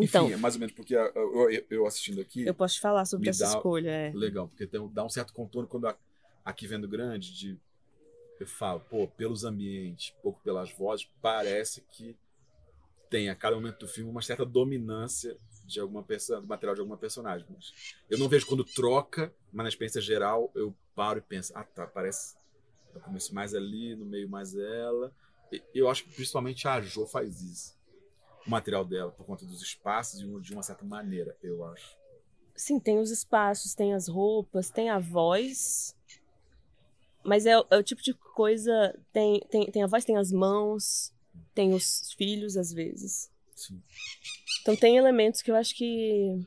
Então. 0.00 0.26
Enfim, 0.26 0.34
é 0.34 0.36
mais 0.36 0.54
ou 0.54 0.60
menos 0.60 0.72
porque 0.76 0.94
eu, 0.94 1.50
eu, 1.50 1.66
eu 1.68 1.86
assistindo 1.86 2.20
aqui. 2.20 2.46
Eu 2.46 2.54
posso 2.54 2.76
te 2.76 2.80
falar 2.80 3.04
sobre 3.04 3.28
essa 3.30 3.44
dá- 3.44 3.50
escolha. 3.56 3.90
É. 3.90 4.12
Legal, 4.14 4.46
porque 4.46 4.64
tem- 4.64 4.88
dá 4.92 5.04
um 5.04 5.08
certo 5.08 5.32
contorno 5.32 5.68
quando 5.68 5.92
aqui 6.44 6.68
vendo 6.68 6.86
grande, 6.86 7.34
de, 7.34 7.58
eu 8.38 8.46
falo, 8.46 8.78
pô, 8.78 9.08
pelos 9.08 9.42
ambientes, 9.42 10.14
pouco 10.22 10.40
pelas 10.44 10.70
vozes, 10.70 11.08
parece 11.20 11.80
que 11.90 12.16
tem 13.10 13.28
a 13.28 13.34
cada 13.34 13.56
momento 13.56 13.80
do 13.80 13.88
filme 13.88 14.08
uma 14.08 14.22
certa 14.22 14.46
dominância 14.46 15.36
de 15.68 15.80
alguma 15.80 16.02
do 16.02 16.46
material 16.46 16.74
de 16.74 16.80
alguma 16.80 16.96
personagem. 16.96 17.46
Mas 17.50 17.72
eu 18.08 18.18
não 18.18 18.28
vejo 18.28 18.46
quando 18.46 18.64
troca, 18.64 19.32
mas 19.52 19.64
na 19.64 19.68
experiência 19.68 20.00
geral 20.00 20.50
eu 20.54 20.74
paro 20.94 21.18
e 21.18 21.22
penso, 21.22 21.52
ah 21.54 21.62
tá, 21.64 21.86
parece 21.86 22.36
no 22.94 23.00
começo 23.00 23.34
mais 23.34 23.54
ali, 23.54 23.94
no 23.94 24.06
meio 24.06 24.28
mais 24.28 24.56
ela. 24.56 25.12
E- 25.52 25.62
Eu 25.74 25.88
acho 25.88 26.04
que 26.04 26.10
principalmente 26.14 26.66
a 26.66 26.80
Jo 26.80 27.06
faz 27.06 27.40
isso. 27.42 27.76
O 28.46 28.50
material 28.50 28.84
dela, 28.84 29.12
por 29.12 29.26
conta 29.26 29.44
dos 29.44 29.60
espaços 29.62 30.20
e 30.20 30.40
de 30.40 30.52
uma 30.54 30.62
certa 30.62 30.84
maneira, 30.84 31.36
eu 31.42 31.64
acho. 31.66 31.96
Sim, 32.56 32.80
tem 32.80 32.98
os 32.98 33.10
espaços, 33.10 33.74
tem 33.74 33.94
as 33.94 34.08
roupas, 34.08 34.70
tem 34.70 34.88
a 34.90 34.98
voz. 34.98 35.94
Mas 37.22 37.46
é, 37.46 37.52
é 37.52 37.76
o 37.76 37.82
tipo 37.82 38.02
de 38.02 38.14
coisa. 38.14 38.98
Tem, 39.12 39.40
tem, 39.50 39.70
tem 39.70 39.82
a 39.82 39.86
voz, 39.86 40.04
tem 40.04 40.16
as 40.16 40.32
mãos, 40.32 41.12
tem 41.54 41.74
os 41.74 42.12
filhos, 42.14 42.56
às 42.56 42.72
vezes. 42.72 43.30
Sim. 43.58 43.82
Então 44.62 44.76
tem 44.76 44.96
elementos 44.96 45.42
que 45.42 45.50
eu 45.50 45.56
acho 45.56 45.74
que 45.74 46.46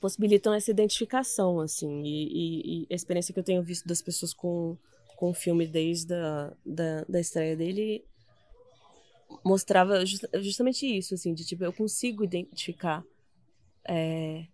possibilitam 0.00 0.54
essa 0.54 0.70
identificação, 0.70 1.60
assim. 1.60 2.02
E, 2.02 2.28
e- 2.28 2.82
e 2.82 2.86
a 2.90 2.94
experiência 2.94 3.34
que 3.34 3.40
eu 3.40 3.44
tenho 3.44 3.62
visto 3.62 3.86
das 3.86 4.00
pessoas 4.00 4.32
com, 4.32 4.76
com 5.16 5.30
o 5.30 5.34
filme 5.34 5.66
desde 5.66 6.14
a 6.14 6.52
da, 6.64 7.04
da 7.08 7.20
estreia 7.20 7.56
dele 7.56 8.04
mostrava 9.44 10.04
just- 10.06 10.24
justamente 10.40 10.86
isso, 10.86 11.14
assim, 11.14 11.34
de 11.34 11.44
tipo, 11.44 11.64
eu 11.64 11.72
consigo 11.72 12.24
identificar 12.24 13.04
é, 13.84 14.46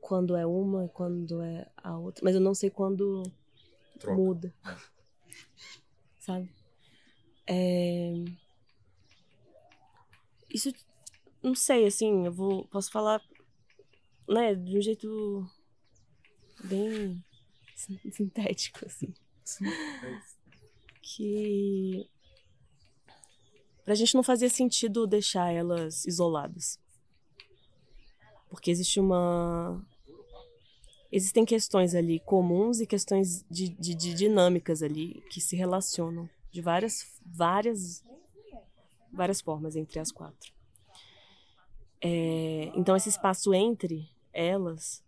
quando 0.00 0.36
é 0.36 0.44
uma 0.44 0.86
e 0.86 0.88
quando 0.88 1.40
é 1.42 1.66
a 1.76 1.96
outra, 1.96 2.24
mas 2.24 2.34
eu 2.34 2.40
não 2.40 2.54
sei 2.54 2.70
quando 2.70 3.22
Troca. 3.98 4.16
muda. 4.20 4.54
Sabe? 6.18 6.48
É... 7.46 8.14
Isso, 10.52 10.72
não 11.42 11.54
sei, 11.54 11.86
assim, 11.86 12.26
eu 12.26 12.32
vou, 12.32 12.66
posso 12.66 12.90
falar, 12.90 13.22
né, 14.28 14.54
de 14.54 14.78
um 14.78 14.82
jeito 14.82 15.46
bem 16.64 17.22
sin- 17.74 18.00
sintético, 18.10 18.84
assim. 18.86 19.12
Que 21.02 22.08
pra 23.84 23.94
gente 23.94 24.14
não 24.14 24.22
fazia 24.22 24.48
sentido 24.48 25.06
deixar 25.06 25.50
elas 25.52 26.06
isoladas. 26.06 26.78
Porque 28.48 28.70
existe 28.70 29.00
uma. 29.00 29.84
Existem 31.10 31.44
questões 31.44 31.94
ali 31.94 32.20
comuns 32.20 32.80
e 32.80 32.86
questões 32.86 33.44
de, 33.50 33.68
de, 33.70 33.94
de 33.94 34.14
dinâmicas 34.14 34.82
ali 34.82 35.22
que 35.30 35.40
se 35.40 35.56
relacionam 35.56 36.28
de 36.50 36.60
várias, 36.62 37.20
várias, 37.24 38.02
várias 39.12 39.40
formas 39.40 39.76
entre 39.76 39.98
as 39.98 40.10
quatro. 40.10 40.52
É, 42.00 42.72
então, 42.74 42.96
esse 42.96 43.08
espaço 43.08 43.54
entre 43.54 44.10
elas 44.32 45.04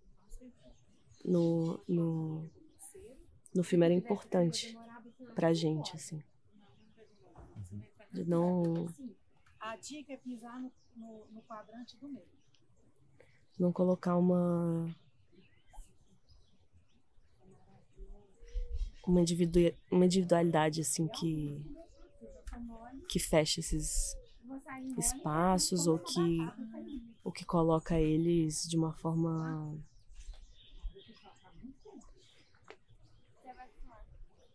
no, 1.24 1.80
no, 1.88 2.50
no 3.54 3.64
filme 3.64 3.84
era 3.86 3.94
importante 3.94 4.76
pra 5.34 5.52
gente, 5.52 5.96
assim. 5.96 6.22
De 8.12 8.24
não, 8.24 8.86
A 9.58 9.76
dica 9.76 10.12
é 10.12 10.16
pisar 10.16 10.60
no, 10.94 11.42
quadrante 11.48 11.96
do 11.96 12.08
meio. 12.08 12.26
não 13.58 13.72
colocar 13.72 14.16
uma 14.16 14.86
uma, 19.06 19.20
individu- 19.20 19.74
uma 19.90 20.04
individualidade 20.06 20.80
assim 20.80 21.06
que 21.08 21.60
que 23.08 23.18
fecha 23.18 23.60
esses 23.60 24.16
espaços 24.98 25.86
ou 25.86 25.98
que 25.98 26.38
ou 27.22 27.32
que 27.32 27.44
coloca 27.44 27.98
eles 27.98 28.68
de 28.68 28.76
uma 28.76 28.92
forma 28.92 29.76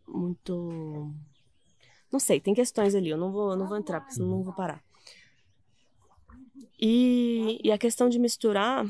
muito 0.08 1.14
não 2.12 2.20
sei 2.20 2.39
tem 2.39 2.54
questões 2.54 2.95
ali 2.95 3.10
eu 3.10 3.18
não 3.18 3.32
vou 3.32 3.52
eu 3.52 3.58
não 3.58 3.68
vou 3.68 3.78
entrar 3.78 4.00
porque 4.00 4.14
senão 4.14 4.30
não 4.30 4.43
vou 4.43 4.54
parar 4.54 4.84
e, 6.80 7.60
e 7.62 7.72
a 7.72 7.78
questão 7.78 8.08
de 8.08 8.18
misturar 8.18 8.86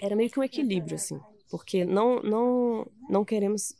era 0.00 0.14
meio 0.14 0.30
que 0.30 0.38
um 0.38 0.44
equilíbrio, 0.44 0.94
assim. 0.94 1.20
Porque 1.50 1.84
não, 1.84 2.22
não, 2.22 2.86
não 3.08 3.24
queremos. 3.24 3.74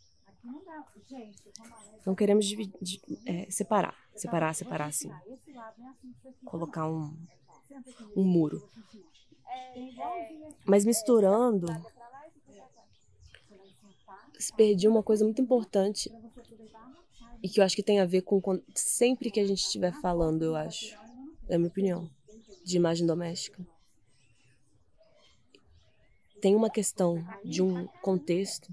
Não 2.04 2.14
queremos 2.14 2.46
dividir, 2.46 3.00
é, 3.26 3.50
separar. 3.50 3.96
Separar, 4.14 4.54
separar, 4.54 4.86
assim. 4.86 5.10
Colocar 6.44 6.88
um, 6.88 7.16
um 8.16 8.24
muro. 8.24 8.68
Mas 10.64 10.84
misturando. 10.84 11.66
Se 14.38 14.52
perdia 14.54 14.90
uma 14.90 15.02
coisa 15.02 15.24
muito 15.24 15.42
importante. 15.42 16.10
E 17.42 17.48
que 17.48 17.60
eu 17.60 17.64
acho 17.64 17.76
que 17.76 17.82
tem 17.82 18.00
a 18.00 18.06
ver 18.06 18.22
com. 18.22 18.40
Sempre 18.74 19.30
que 19.30 19.40
a 19.40 19.46
gente 19.46 19.62
estiver 19.62 19.92
falando, 20.00 20.42
eu 20.42 20.56
acho. 20.56 20.96
É 21.48 21.54
a 21.54 21.58
minha 21.58 21.70
opinião 21.70 22.10
de 22.64 22.76
imagem 22.76 23.06
doméstica. 23.06 23.66
Tem 26.40 26.54
uma 26.54 26.70
questão 26.70 27.24
de 27.44 27.62
um 27.62 27.86
contexto 28.02 28.72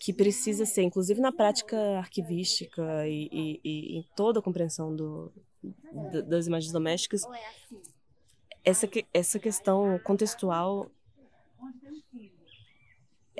que 0.00 0.12
precisa 0.14 0.64
ser, 0.64 0.82
inclusive 0.82 1.20
na 1.20 1.30
prática 1.30 1.76
arquivística 1.98 3.06
e, 3.06 3.28
e- 3.30 3.60
e 3.62 3.98
em 3.98 4.02
toda 4.16 4.40
a 4.40 4.42
compreensão 4.42 4.96
do, 4.96 5.30
da- 6.10 6.22
das 6.22 6.46
imagens 6.46 6.72
domésticas, 6.72 7.26
essa, 8.64 8.88
essa 9.12 9.38
questão 9.38 9.98
contextual 10.02 10.90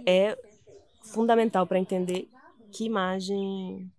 é 0.06 0.36
fundamental 1.02 1.66
para 1.66 1.78
entender 1.78 2.28
que 2.70 2.84
imagem 2.84 3.90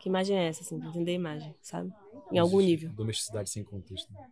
que 0.00 0.08
imagem 0.08 0.36
é 0.36 0.48
essa, 0.48 0.62
assim, 0.62 0.76
entender 0.76 1.12
a 1.12 1.14
imagem, 1.14 1.54
sabe? 1.62 1.92
Em 2.32 2.38
algum 2.38 2.60
nível. 2.60 2.90
Domesticidade 2.92 3.50
sem 3.50 3.62
contexto. 3.62 4.12
né? 4.12 4.28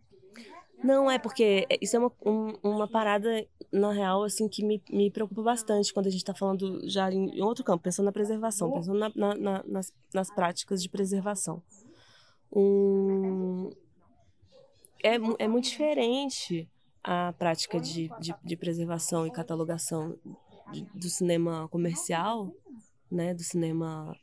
Não, 0.83 1.09
é 1.09 1.19
porque 1.19 1.67
isso 1.79 1.95
é 1.95 1.99
uma, 1.99 2.11
um- 2.25 2.53
uma 2.63 2.87
parada, 2.87 3.45
na 3.71 3.91
real, 3.91 4.23
assim, 4.23 4.47
que 4.47 4.63
me, 4.65 4.81
me 4.89 5.11
preocupa 5.11 5.41
bastante 5.43 5.93
quando 5.93 6.07
a 6.07 6.09
gente 6.09 6.21
está 6.21 6.33
falando 6.33 6.81
já 6.89 7.11
em, 7.11 7.41
outro 7.41 7.63
campo, 7.63 7.83
pensando 7.83 8.05
na 8.05 8.11
preservação, 8.11 8.71
pensando 8.71 8.97
na- 8.99 9.11
na- 9.15 9.35
na- 9.35 9.63
nas, 9.67 9.93
nas 10.13 10.29
práticas 10.33 10.81
de 10.81 10.89
preservação. 10.89 11.61
Um, 12.51 13.69
é, 15.03 15.15
é 15.39 15.47
muito 15.47 15.65
diferente 15.69 16.69
a 17.03 17.33
prática 17.33 17.79
de, 17.79 18.09
de, 18.19 18.35
de 18.43 18.57
preservação 18.57 19.25
e 19.25 19.31
catalogação 19.31 20.15
do 20.93 21.09
cinema 21.09 21.67
comercial, 21.69 22.51
né, 23.11 23.33
do 23.33 23.43
cinema 23.43 24.15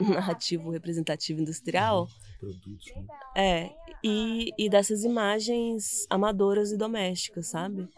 narrativo, 0.00 0.70
representativo, 0.70 1.40
industrial, 1.40 2.08
Produtos. 2.38 2.92
Né? 2.94 3.04
é, 3.34 3.72
e, 4.02 4.52
e 4.58 4.68
dessas 4.68 5.04
imagens 5.04 6.06
amadoras 6.10 6.70
e 6.70 6.76
domésticas, 6.76 7.48
sabe? 7.48 7.88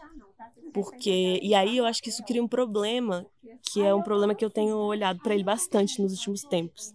Porque. 0.73 1.39
E 1.41 1.53
aí 1.53 1.77
eu 1.77 1.85
acho 1.85 2.01
que 2.01 2.09
isso 2.09 2.23
cria 2.23 2.43
um 2.43 2.47
problema, 2.47 3.25
que 3.63 3.81
é 3.81 3.93
um 3.93 4.01
problema 4.01 4.35
que 4.35 4.43
eu 4.43 4.49
tenho 4.49 4.75
olhado 4.77 5.19
para 5.19 5.33
ele 5.33 5.43
bastante 5.43 6.01
nos 6.01 6.13
últimos 6.13 6.43
tempos. 6.43 6.93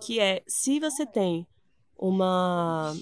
Que 0.00 0.20
é, 0.20 0.42
se 0.46 0.80
você 0.80 1.06
tem 1.06 1.46
uma. 1.96 2.96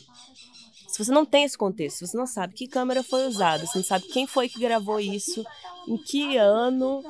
Você 1.03 1.13
não 1.13 1.25
tem 1.25 1.45
esse 1.45 1.59
contexto, 1.59 2.07
você 2.07 2.17
não 2.17 2.27
sabe 2.27 2.55
que 2.55 2.69
câmera 2.69 3.03
foi 3.03 3.27
usada, 3.27 3.67
você 3.67 3.79
não 3.79 3.85
sabe 3.85 4.07
quem 4.07 4.27
foi 4.27 4.49
que 4.49 4.61
gravou 4.61 5.01
isso, 5.01 5.45
em 5.89 5.97
que 5.97 6.37
ano 6.37 7.03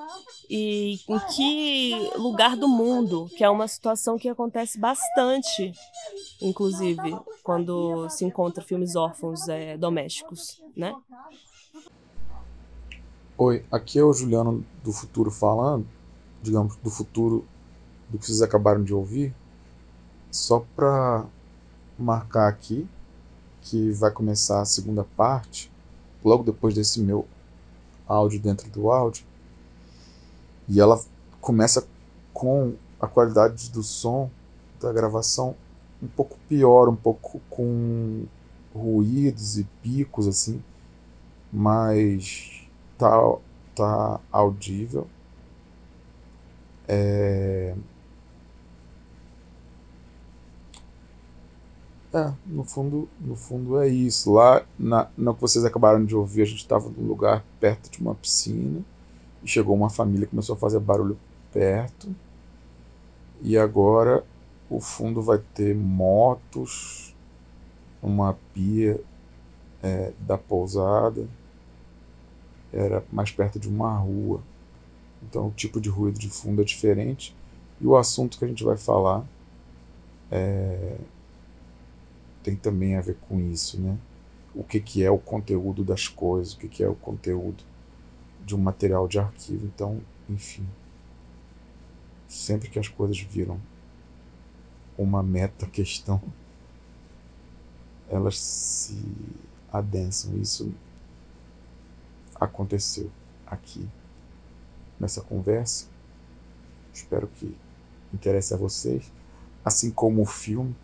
e 0.48 0.98
em 1.08 1.18
que 1.34 2.10
lugar 2.16 2.56
do 2.56 2.68
mundo, 2.68 3.28
que 3.36 3.44
é 3.44 3.50
uma 3.50 3.68
situação 3.68 4.18
que 4.18 4.28
acontece 4.28 4.78
bastante 4.78 5.72
inclusive, 6.40 7.16
quando 7.42 8.08
se 8.08 8.24
encontra 8.24 8.62
filmes 8.62 8.96
órfãos 8.96 9.48
é, 9.48 9.76
domésticos, 9.76 10.62
né? 10.76 10.94
Oi, 13.36 13.64
aqui 13.70 13.98
é 13.98 14.04
o 14.04 14.12
Juliano 14.12 14.64
do 14.82 14.92
futuro 14.92 15.30
falando, 15.30 15.86
digamos, 16.42 16.76
do 16.76 16.90
futuro 16.90 17.44
do 18.08 18.18
que 18.18 18.26
vocês 18.26 18.42
acabaram 18.42 18.82
de 18.82 18.92
ouvir, 18.94 19.34
só 20.30 20.64
para 20.76 21.24
marcar 21.98 22.48
aqui 22.48 22.86
que 23.62 23.90
vai 23.92 24.10
começar 24.10 24.60
a 24.60 24.66
segunda 24.66 25.04
parte, 25.16 25.70
logo 26.24 26.42
depois 26.42 26.74
desse 26.74 27.00
meu 27.00 27.26
áudio 28.06 28.40
dentro 28.40 28.68
do 28.70 28.90
áudio, 28.90 29.24
e 30.68 30.80
ela 30.80 31.00
começa 31.40 31.86
com 32.32 32.74
a 33.00 33.06
qualidade 33.06 33.70
do 33.70 33.82
som 33.82 34.30
da 34.80 34.92
gravação 34.92 35.56
um 36.02 36.08
pouco 36.08 36.36
pior, 36.48 36.88
um 36.88 36.96
pouco 36.96 37.40
com 37.48 38.24
ruídos 38.74 39.58
e 39.58 39.64
picos 39.82 40.26
assim, 40.26 40.62
mas 41.52 42.66
tá, 42.98 43.36
tá 43.74 44.20
audível. 44.30 45.06
É... 46.88 47.74
é, 52.12 52.32
no 52.46 52.62
fundo, 52.62 53.08
no 53.18 53.34
fundo 53.34 53.80
é 53.80 53.88
isso. 53.88 54.32
Lá, 54.32 54.64
na, 54.78 55.08
no 55.16 55.34
que 55.34 55.40
vocês 55.40 55.64
acabaram 55.64 56.04
de 56.04 56.14
ouvir, 56.14 56.42
a 56.42 56.44
gente 56.44 56.58
estava 56.58 56.90
num 56.90 57.06
lugar 57.06 57.42
perto 57.58 57.90
de 57.90 58.00
uma 58.00 58.14
piscina 58.14 58.82
e 59.42 59.48
chegou 59.48 59.74
uma 59.74 59.88
família 59.88 60.26
começou 60.26 60.54
a 60.54 60.58
fazer 60.58 60.78
barulho 60.78 61.18
perto. 61.52 62.14
E 63.40 63.56
agora 63.56 64.24
o 64.68 64.78
fundo 64.78 65.22
vai 65.22 65.38
ter 65.38 65.74
motos, 65.74 67.14
uma 68.02 68.36
pia 68.52 69.00
é, 69.82 70.12
da 70.20 70.36
pousada. 70.36 71.26
Era 72.72 73.02
mais 73.10 73.30
perto 73.30 73.58
de 73.58 73.68
uma 73.68 73.96
rua. 73.96 74.42
Então 75.22 75.48
o 75.48 75.50
tipo 75.50 75.80
de 75.80 75.88
ruído 75.88 76.18
de 76.18 76.28
fundo 76.28 76.60
é 76.60 76.64
diferente. 76.64 77.34
E 77.80 77.86
o 77.86 77.96
assunto 77.96 78.38
que 78.38 78.44
a 78.44 78.48
gente 78.48 78.64
vai 78.64 78.76
falar 78.76 79.24
é, 80.30 80.96
tem 82.42 82.56
também 82.56 82.96
a 82.96 83.00
ver 83.00 83.16
com 83.28 83.40
isso, 83.40 83.80
né? 83.80 83.96
O 84.54 84.62
que, 84.64 84.80
que 84.80 85.02
é 85.02 85.10
o 85.10 85.18
conteúdo 85.18 85.84
das 85.84 86.08
coisas, 86.08 86.54
o 86.54 86.58
que, 86.58 86.68
que 86.68 86.82
é 86.82 86.88
o 86.88 86.94
conteúdo 86.94 87.64
de 88.44 88.54
um 88.54 88.58
material 88.58 89.08
de 89.08 89.18
arquivo. 89.18 89.64
Então, 89.66 90.00
enfim, 90.28 90.66
sempre 92.28 92.68
que 92.68 92.78
as 92.78 92.88
coisas 92.88 93.18
viram 93.18 93.60
uma 94.98 95.22
meta 95.22 95.66
questão, 95.66 96.20
elas 98.08 98.38
se 98.38 99.02
adensam. 99.72 100.36
Isso 100.36 100.72
aconteceu 102.34 103.10
aqui 103.46 103.88
nessa 104.98 105.22
conversa. 105.22 105.86
Espero 106.92 107.26
que 107.26 107.56
interesse 108.12 108.52
a 108.52 108.56
vocês. 108.56 109.10
Assim 109.64 109.90
como 109.90 110.22
o 110.22 110.26
filme 110.26 110.74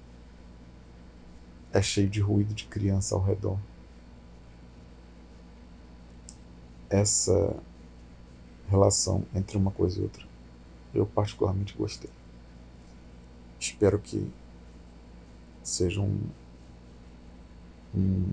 é 1.73 1.83
cheio 1.83 2.09
de 2.09 2.21
ruído 2.21 2.55
de 2.55 2.65
criança 2.65 3.15
ao 3.15 3.23
redor. 3.23 3.59
Essa 6.91 7.57
relação 8.69 9.25
entre 9.35 9.57
uma 9.57 9.71
coisa 9.71 9.99
e 9.99 10.03
outra 10.03 10.29
eu 10.95 11.07
particularmente 11.07 11.75
gostei. 11.77 12.11
Espero 13.61 13.99
que 13.99 14.31
seja 15.63 16.01
um, 16.01 16.21
um 17.95 18.25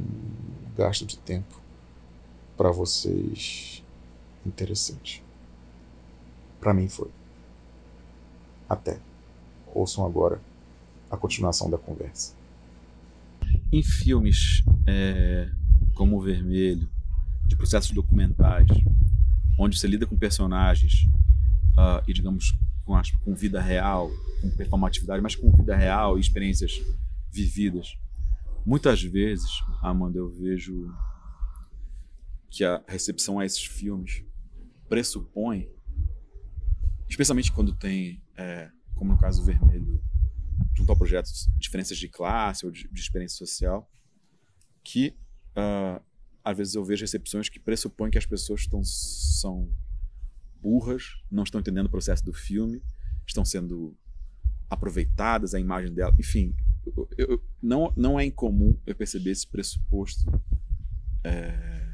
gasto 0.76 1.06
de 1.06 1.18
tempo 1.18 1.60
para 2.56 2.72
vocês 2.72 3.84
interessante. 4.46 5.24
Para 6.60 6.74
mim 6.74 6.88
foi. 6.88 7.10
Até. 8.70 9.00
Ouçam 9.74 10.06
agora 10.06 10.42
a 11.12 11.18
continuação 11.18 11.70
da 11.70 11.78
conversa. 11.78 12.34
Em 13.72 13.84
filmes 13.84 14.64
é, 14.88 15.50
como 15.94 16.18
o 16.18 16.22
Vermelho, 16.22 16.90
de 17.48 17.56
processos 17.56 17.92
documentais, 17.92 18.68
onde 19.58 19.78
você 19.78 19.88
lida 19.88 20.06
com 20.06 20.18
personagens 20.18 21.06
uh, 21.74 22.04
e, 22.08 22.14
digamos, 22.14 22.58
com, 22.84 22.96
as, 22.96 23.12
com 23.12 23.34
vida 23.34 23.62
real, 23.62 24.10
com 24.42 24.50
performatividade, 24.52 25.22
mas 25.22 25.36
com 25.36 25.52
vida 25.52 25.76
real 25.76 26.18
e 26.18 26.22
experiências 26.22 26.82
vividas. 27.32 27.98
Muitas 28.66 29.02
vezes, 29.02 29.50
Amanda, 29.82 30.18
eu 30.18 30.30
vejo 30.30 30.92
que 32.50 32.64
a 32.64 32.84
recepção 32.88 33.40
a 33.40 33.46
esses 33.46 33.64
filmes 33.64 34.24
pressupõe, 34.88 35.68
especialmente 37.08 37.52
quando 37.52 37.74
tem, 37.74 38.22
é, 38.38 38.70
como 38.96 39.12
no 39.12 39.18
caso 39.18 39.44
Vermelho, 39.44 40.02
junto 40.74 40.90
ao 40.90 40.98
projeto 40.98 41.30
diferenças 41.58 41.98
de 41.98 42.08
classe 42.08 42.66
ou 42.66 42.72
de, 42.72 42.88
de 42.88 43.00
experiência 43.00 43.38
social, 43.38 43.90
que 44.84 45.18
uh, 45.58 46.04
às 46.44 46.58
vezes 46.58 46.76
eu 46.76 46.84
vejo 46.84 47.04
recepções 47.04 47.50
que 47.50 47.60
pressupõem 47.60 48.12
que 48.12 48.18
as 48.18 48.26
pessoas 48.26 48.62
estão, 48.62 48.84
são 48.84 49.70
burras, 50.62 51.22
não 51.32 51.44
estão 51.44 51.60
entendendo 51.60 51.88
o 51.88 51.90
processo 51.90 52.24
do 52.24 52.34
filme, 52.34 52.84
estão 53.28 53.44
sendo 53.44 53.98
aproveitadas 54.70 55.54
a 55.54 55.60
imagem 55.60 55.94
dela. 55.94 56.16
Enfim, 56.20 56.56
eu, 56.86 57.10
eu, 57.18 57.44
não, 57.62 57.94
não 57.96 58.20
é 58.20 58.26
incomum 58.26 58.78
eu 58.86 58.96
perceber 58.96 59.32
esse 59.32 59.48
pressuposto 59.48 60.24
é, 61.24 61.86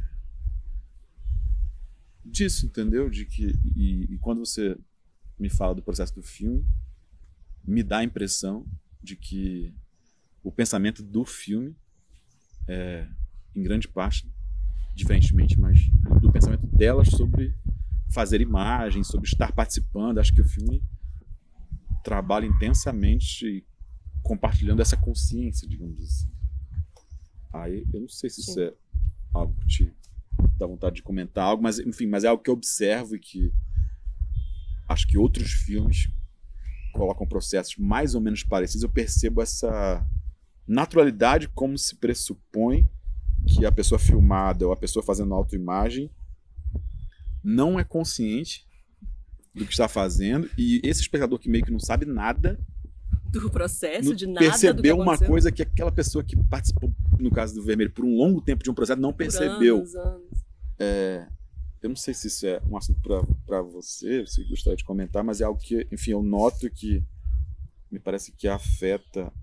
disso, 2.26 2.66
entendeu? 2.66 3.10
De 3.10 3.26
que 3.26 3.54
e, 3.76 4.14
e, 4.14 4.18
quando 4.20 4.40
você 4.40 4.78
me 5.40 5.50
fala 5.50 5.76
do 5.76 5.82
processo 5.82 6.14
do 6.14 6.22
filme, 6.22 6.66
me 7.64 7.84
dá 7.84 8.00
a 8.00 8.04
impressão 8.04 8.66
de 9.02 9.16
que 9.16 9.74
o 10.44 10.52
pensamento 10.52 11.04
do 11.04 11.26
filme 11.26 11.76
é, 12.68 13.08
em 13.56 13.62
grande 13.62 13.88
parte, 13.88 14.30
diferentemente, 14.96 15.60
mas 15.60 15.80
do 16.22 16.32
pensamento 16.32 16.68
delas 16.68 17.10
sobre 17.10 17.56
fazer 18.12 18.42
imagens, 18.42 19.08
sobre 19.08 19.28
estar 19.28 19.52
participando. 19.52 20.20
Acho 20.20 20.34
que 20.34 20.42
o 20.42 20.48
filme 20.48 20.84
trabalha 22.04 22.46
intensamente 22.46 23.66
compartilhando 24.24 24.82
essa 24.82 24.98
consciência, 24.98 25.68
digamos 25.68 26.00
assim. 26.02 26.32
Aí 27.54 27.86
eu 27.94 28.02
não 28.02 28.10
sei 28.10 28.30
se 28.30 28.42
Sim. 28.42 28.52
isso 28.52 28.60
é 28.62 28.74
algo 29.34 29.56
que 29.62 29.68
te 29.68 29.94
dá 30.58 30.66
vontade 30.66 30.96
de 30.96 31.04
comentar 31.04 31.46
algo, 31.46 31.64
mas 31.64 31.80
enfim, 31.80 32.08
mas 32.08 32.24
é 32.24 32.28
algo 32.28 32.42
que 32.42 32.50
eu 32.50 32.54
observo 32.54 33.16
e 33.16 33.20
que 33.20 33.52
acho 34.88 35.08
que 35.08 35.18
outros 35.18 35.52
filmes 35.52 36.10
colocam 36.92 37.28
processos 37.28 37.76
mais 37.78 38.16
ou 38.16 38.22
menos 38.22 38.44
parecidos. 38.44 38.84
Eu 38.84 38.90
percebo 38.90 39.42
essa 39.42 40.06
naturalidade 40.68 41.48
como 41.50 41.78
se 41.78 41.96
pressupõe 41.96 42.90
que 43.48 43.66
a 43.66 43.72
pessoa 43.72 43.98
filmada 43.98 44.66
ou 44.66 44.72
a 44.72 44.78
pessoa 44.78 45.04
fazendo 45.04 45.34
autoimagem 45.34 46.12
não 47.44 47.80
é 47.80 47.84
consciente 47.84 48.68
do 49.54 49.66
que 49.66 49.72
está 49.72 49.88
fazendo 49.88 50.50
e 50.58 50.80
esse 50.84 51.02
espectador 51.02 51.40
que 51.40 51.50
meio 51.50 51.66
que 51.66 51.72
não 51.72 51.80
sabe 51.80 52.06
nada 52.06 52.60
do 53.32 53.50
processo, 53.50 54.14
de 54.14 54.28
nada 54.28 54.40
percebeu 54.40 54.98
uma 54.98 55.18
coisa 55.18 55.52
que 55.52 55.62
aquela 55.62 55.92
pessoa 55.92 56.24
que 56.24 56.36
participou, 56.36 56.94
no 57.18 57.32
caso 57.32 57.56
do 57.56 57.64
Vermelho, 57.64 57.92
por 57.92 58.04
um 58.04 58.16
longo 58.16 58.42
tempo 58.42 58.64
de 58.64 58.70
um 58.70 58.74
processo 58.74 59.00
não 59.00 59.14
percebeu. 59.14 59.78
Anos, 59.78 59.96
anos. 59.96 60.46
É, 60.78 61.28
eu 61.82 61.90
não 61.90 61.96
sei 61.96 62.14
se 62.14 62.28
isso 62.28 62.46
é 62.46 62.62
um 62.70 62.78
assunto 62.78 63.02
para 63.46 63.62
você, 63.62 64.26
se 64.28 64.44
gostaria 64.44 64.78
de 64.78 64.84
comentar, 64.84 65.24
mas 65.24 65.42
é 65.42 65.46
algo 65.46 65.60
que, 65.60 65.88
enfim, 65.92 66.12
eu 66.12 66.22
noto 66.22 66.70
que 66.70 67.04
me 67.90 68.00
parece 68.00 68.32
que 68.32 68.48
afeta 68.48 69.34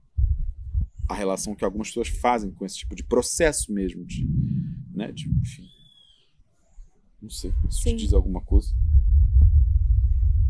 a 1.09 1.15
relação 1.15 1.55
que 1.55 1.65
algumas 1.65 1.89
pessoas 1.89 2.09
fazem 2.09 2.51
com 2.53 2.65
esse 2.65 2.79
tipo 2.79 2.95
de 2.95 3.03
processo 3.03 3.73
mesmo, 3.73 4.05
de, 4.05 4.25
né, 4.95 5.11
de, 5.11 5.29
enfim, 5.29 5.69
não 7.21 7.31
sei, 7.31 7.53
se 7.71 7.83
te 7.83 7.97
diz 7.97 8.13
alguma 8.13 8.41
coisa. 8.41 8.73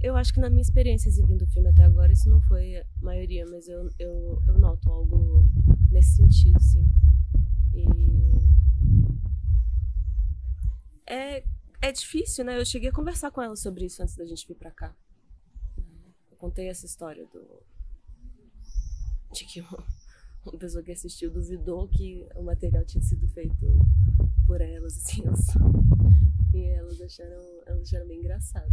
Eu 0.03 0.15
acho 0.15 0.33
que 0.33 0.41
na 0.41 0.51
minha 0.51 0.63
experiência 0.63 1.09
exibindo 1.09 1.43
o 1.43 1.47
filme 1.49 1.71
até 1.71 1.85
agora, 1.85 2.13
isso 2.13 2.29
não 2.29 2.41
foi 2.43 2.77
a 2.77 2.85
maioria, 3.01 3.45
mas 3.47 3.67
eu, 3.67 3.89
eu, 3.99 4.43
eu 4.47 4.59
noto 4.59 4.91
algo 4.91 5.49
nesse 5.91 6.17
sentido, 6.17 6.61
sim. 6.61 6.89
E. 7.75 7.87
É, 11.11 11.43
é 11.81 11.93
difícil, 11.93 12.45
né? 12.45 12.59
Eu 12.59 12.65
cheguei 12.65 12.91
a 12.91 12.93
conversar 12.93 13.31
com 13.31 13.43
ela 13.43 13.57
sobre 13.57 13.87
isso 13.87 14.03
antes 14.03 14.17
da 14.17 14.25
gente 14.25 14.47
vir 14.47 14.55
pra 14.55 14.71
cá. 14.71 14.95
Eu 16.31 16.37
contei 16.37 16.69
essa 16.69 16.87
história 16.87 17.27
do. 17.27 17.63
de 19.33 19.45
que 19.45 19.61
uma 19.61 20.59
pessoa 20.59 20.83
que 20.83 20.93
assistiu 20.93 21.31
duvidou 21.31 21.89
que 21.89 22.27
o 22.35 22.43
material 22.43 22.85
tinha 22.85 23.03
sido 23.03 23.29
feito 23.29 23.79
por 24.47 24.61
elas, 24.61 24.97
assim, 24.97 25.23
só 25.37 25.59
e 26.55 26.65
elas 26.71 27.01
acharam, 27.01 27.43
elas 27.67 27.83
acharam 27.83 28.07
bem 28.07 28.21
engraçado. 28.21 28.71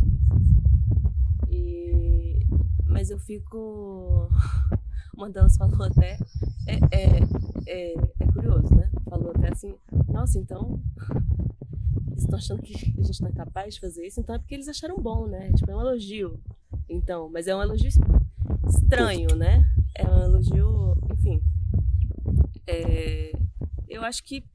E, 1.49 2.45
mas 2.87 3.09
eu 3.09 3.19
fico. 3.19 4.29
Uma 5.15 5.29
delas 5.29 5.55
falou 5.55 5.83
até. 5.83 6.17
É, 6.67 6.75
é, 6.91 7.19
é, 7.67 7.93
é 8.19 8.31
curioso, 8.33 8.73
né? 8.75 8.89
Falou 9.09 9.31
até 9.31 9.51
assim: 9.51 9.75
nossa, 10.07 10.39
então. 10.39 10.81
Eles 12.15 12.23
estão 12.23 12.39
achando 12.39 12.61
que 12.61 12.73
a 12.73 13.03
gente 13.03 13.21
não 13.21 13.27
é 13.27 13.33
capaz 13.33 13.73
de 13.75 13.81
fazer 13.81 14.07
isso, 14.07 14.21
então 14.21 14.33
é 14.33 14.39
porque 14.39 14.55
eles 14.55 14.69
acharam 14.69 14.95
bom, 14.97 15.27
né? 15.27 15.51
Tipo, 15.51 15.71
é 15.71 15.75
um 15.75 15.81
elogio. 15.81 16.39
Então, 16.87 17.29
mas 17.29 17.45
é 17.45 17.53
um 17.53 17.61
elogio 17.61 17.89
estranho, 18.69 19.35
né? 19.35 19.69
É 19.93 20.07
um 20.07 20.23
elogio, 20.23 20.97
enfim. 21.11 21.41
É, 22.65 23.33
eu 23.89 24.01
acho 24.03 24.23
que 24.23 24.45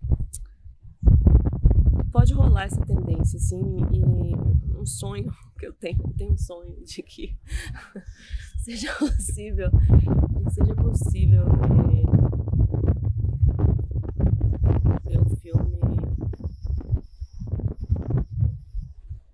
pode 2.10 2.32
rolar 2.32 2.64
essa 2.64 2.80
tendência, 2.84 3.36
assim, 3.36 3.60
e 3.92 4.74
um 4.80 4.86
sonho 4.86 5.30
que 5.58 5.66
eu 5.66 5.72
tenho. 5.74 6.00
Eu 6.02 6.14
tenho 6.14 6.32
um 6.32 6.38
sonho 6.38 6.82
de 6.82 7.02
que 7.02 7.38
seja 8.64 8.90
possível, 8.94 9.70
que 9.70 10.50
seja 10.50 10.74
possível 10.74 11.44
é, 15.06 15.08
ver 15.08 15.20
um 15.20 15.36
filme 15.36 15.78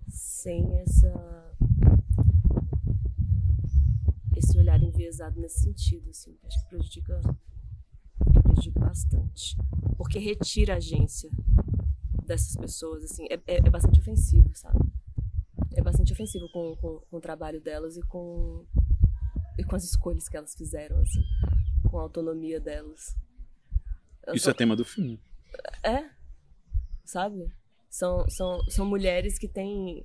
sem 0.08 0.78
essa 0.78 1.46
esse 4.36 4.58
olhar 4.58 4.78
enviesado 4.96 5.38
nesse 5.40 5.60
sentido, 5.60 6.10
assim, 6.10 6.36
acho 6.44 6.62
que 6.62 6.68
prejudica, 6.68 7.20
prejudica 8.42 8.80
bastante, 8.80 9.56
porque 9.96 10.18
retira 10.18 10.74
a 10.74 10.76
agência 10.78 11.30
dessas 12.24 12.56
pessoas, 12.56 13.04
assim, 13.04 13.26
é, 13.30 13.34
é, 13.46 13.56
é 13.58 13.70
bastante 13.70 14.00
ofensivo, 14.00 14.50
sabe? 14.54 14.78
É 15.74 15.82
bastante 15.82 16.12
ofensivo 16.12 16.48
com, 16.52 16.74
com, 16.76 17.00
com, 17.10 17.16
o 17.16 17.20
trabalho 17.20 17.60
delas 17.60 17.96
e 17.96 18.02
com 18.02 18.64
e 19.58 19.64
com 19.64 19.76
as 19.76 19.84
escolhas 19.84 20.28
que 20.28 20.36
elas 20.36 20.54
fizeram, 20.54 20.98
assim, 21.00 21.22
com 21.90 21.98
a 21.98 22.02
autonomia 22.02 22.60
delas. 22.60 23.16
Isso 24.34 24.50
é 24.50 24.54
tema 24.54 24.74
do 24.74 24.84
filme. 24.84 25.20
é, 25.82 26.10
sabe? 27.04 27.50
São, 27.88 28.28
são, 28.28 28.60
são 28.68 28.84
mulheres 28.84 29.38
que 29.38 29.48
têm, 29.48 30.04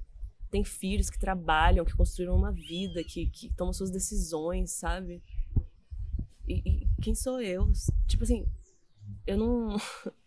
têm 0.51 0.63
filhos, 0.63 1.09
que 1.09 1.17
trabalham, 1.17 1.85
que 1.85 1.95
construíram 1.95 2.35
uma 2.35 2.51
vida, 2.51 3.03
que, 3.03 3.25
que 3.27 3.49
tomam 3.55 3.73
suas 3.73 3.89
decisões, 3.89 4.71
sabe? 4.71 5.23
E, 6.47 6.53
e 6.83 6.87
quem 7.01 7.15
sou 7.15 7.41
eu? 7.41 7.71
Tipo 8.07 8.23
assim, 8.23 8.45
eu 9.25 9.37
não. 9.37 9.77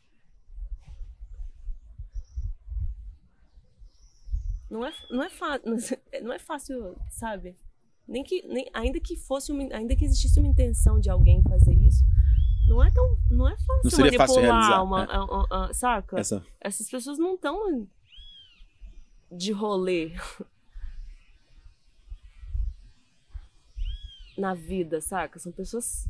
Não 4.71 4.85
é, 4.85 4.93
não 5.09 5.23
é, 5.23 5.31
fa- 5.31 5.61
não 6.23 6.33
é 6.33 6.39
fácil, 6.39 6.97
sabe? 7.09 7.55
Nem 8.09 8.25
que, 8.25 8.43
nem, 8.49 8.69
ainda 8.75 8.99
que 8.99 9.15
fosse 9.17 9.53
uma, 9.53 9.63
ainda 9.73 9.95
que 9.95 10.05
existisse 10.05 10.39
uma 10.41 10.49
intenção 10.49 10.99
de 10.99 11.09
alguém 11.09 11.43
fazer 11.45 11.75
isso, 11.75 12.03
não 12.67 12.83
é 12.83 12.91
tão, 12.91 13.17
não 13.31 13.47
é 13.47 13.57
fácil 13.57 13.81
Não 13.85 13.91
seria 13.91 14.19
fácil 14.19 14.37
manipular 14.37 14.61
realizar, 14.61 14.83
uma, 14.83 15.07
né? 15.07 15.13
a- 15.13 15.19
a- 15.61 15.67
a- 15.67 15.75
saca? 15.75 16.19
Essa, 16.19 16.45
Essas 16.61 16.91
pessoas 16.91 17.19
não 17.19 17.35
estão 17.35 17.87
de 19.37 19.53
rolê 19.53 20.13
na 24.37 24.55
vida, 24.55 25.01
saca? 25.01 25.39
São 25.39 25.53
pessoas 25.53 26.09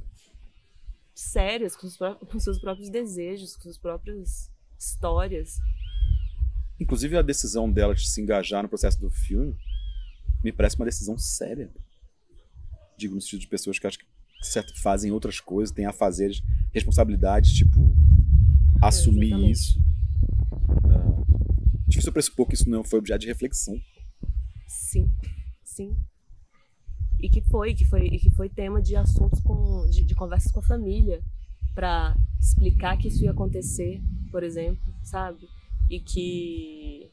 sérias, 1.14 1.76
com, 1.76 1.88
com 2.26 2.40
seus 2.40 2.58
próprios 2.58 2.90
desejos, 2.90 3.56
com 3.56 3.62
suas 3.62 3.78
próprias 3.78 4.50
histórias. 4.78 5.58
inclusive 6.78 7.16
a 7.16 7.22
decisão 7.22 7.70
dela 7.70 7.94
de 7.94 8.06
se 8.08 8.20
engajar 8.20 8.62
no 8.62 8.68
processo 8.68 9.00
do 9.00 9.10
filme 9.10 9.56
me 10.42 10.52
parece 10.52 10.76
uma 10.76 10.84
decisão 10.84 11.16
séria. 11.16 11.70
Digo 12.98 13.14
no 13.14 13.20
sentido 13.20 13.40
de 13.40 13.46
pessoas 13.48 13.78
que 13.78 13.86
acho 13.86 13.98
que 13.98 14.06
certo, 14.42 14.78
fazem 14.82 15.10
outras 15.10 15.40
coisas, 15.40 15.74
têm 15.74 15.86
afazeres, 15.86 16.42
responsabilidades, 16.72 17.52
tipo 17.52 17.96
assumir 18.82 19.50
isso. 19.50 19.82
Difícil 22.04 22.12
pressupor 22.12 22.46
que 22.46 22.54
isso 22.54 22.68
não 22.68 22.84
foi 22.84 22.98
objeto 22.98 23.20
de 23.20 23.28
reflexão. 23.28 23.80
Sim, 24.66 25.10
sim. 25.64 25.96
E 27.20 27.30
que 27.30 27.40
foi, 27.40 27.74
que 27.74 27.84
foi, 27.84 28.10
que 28.10 28.30
foi 28.30 28.48
tema 28.48 28.82
de 28.82 28.94
assuntos 28.96 29.40
com, 29.40 29.88
de, 29.88 30.04
de 30.04 30.14
conversas 30.14 30.52
com 30.52 30.60
a 30.60 30.62
família 30.62 31.22
para 31.74 32.14
explicar 32.38 32.98
que 32.98 33.08
isso 33.08 33.24
ia 33.24 33.30
acontecer, 33.30 34.02
por 34.30 34.42
exemplo, 34.42 34.84
sabe? 35.02 35.48
E 35.88 35.98
que, 36.00 37.10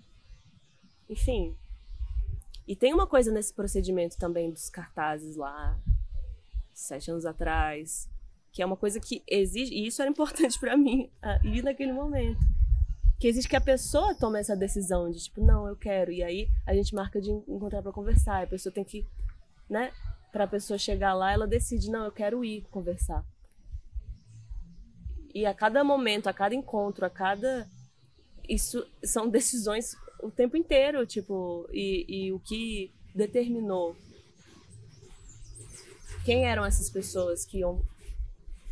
enfim. 1.09 1.55
E 2.67 2.75
tem 2.75 2.93
uma 2.93 3.07
coisa 3.07 3.31
nesse 3.31 3.53
procedimento 3.53 4.17
também 4.17 4.51
dos 4.51 4.69
cartazes 4.69 5.37
lá, 5.37 5.79
sete 6.73 7.09
anos 7.09 7.25
atrás, 7.25 8.09
que 8.51 8.61
é 8.61 8.65
uma 8.65 8.77
coisa 8.77 8.99
que 8.99 9.23
exige, 9.25 9.73
e 9.73 9.87
isso 9.87 10.01
era 10.01 10.11
importante 10.11 10.59
para 10.59 10.75
mim 10.75 11.09
ir 11.45 11.63
naquele 11.63 11.93
momento 11.93 12.60
que 13.21 13.27
existe 13.27 13.47
que 13.47 13.55
a 13.55 13.61
pessoa 13.61 14.15
tome 14.15 14.39
essa 14.39 14.57
decisão 14.57 15.11
de 15.11 15.23
tipo, 15.23 15.45
não, 15.45 15.67
eu 15.67 15.75
quero. 15.75 16.11
E 16.11 16.23
aí 16.23 16.49
a 16.65 16.73
gente 16.73 16.95
marca 16.95 17.21
de 17.21 17.29
encontrar 17.29 17.83
pra 17.83 17.91
conversar. 17.91 18.41
A 18.41 18.47
pessoa 18.47 18.73
tem 18.73 18.83
que, 18.83 19.05
né? 19.69 19.93
Pra 20.31 20.47
pessoa 20.47 20.79
chegar 20.79 21.13
lá, 21.13 21.31
ela 21.31 21.45
decide, 21.45 21.91
não, 21.91 22.03
eu 22.03 22.11
quero 22.11 22.43
ir 22.43 22.63
conversar. 22.71 23.23
E 25.35 25.45
a 25.45 25.53
cada 25.53 25.83
momento, 25.83 26.25
a 26.25 26.33
cada 26.33 26.55
encontro, 26.55 27.05
a 27.05 27.11
cada. 27.11 27.69
Isso 28.49 28.83
são 29.03 29.29
decisões 29.29 29.95
o 30.23 30.31
tempo 30.31 30.57
inteiro, 30.57 31.05
tipo, 31.05 31.69
e, 31.71 32.05
e 32.07 32.33
o 32.33 32.39
que 32.39 32.91
determinou 33.13 33.95
quem 36.25 36.45
eram 36.45 36.65
essas 36.65 36.89
pessoas 36.89 37.45
que 37.45 37.59
iam 37.59 37.85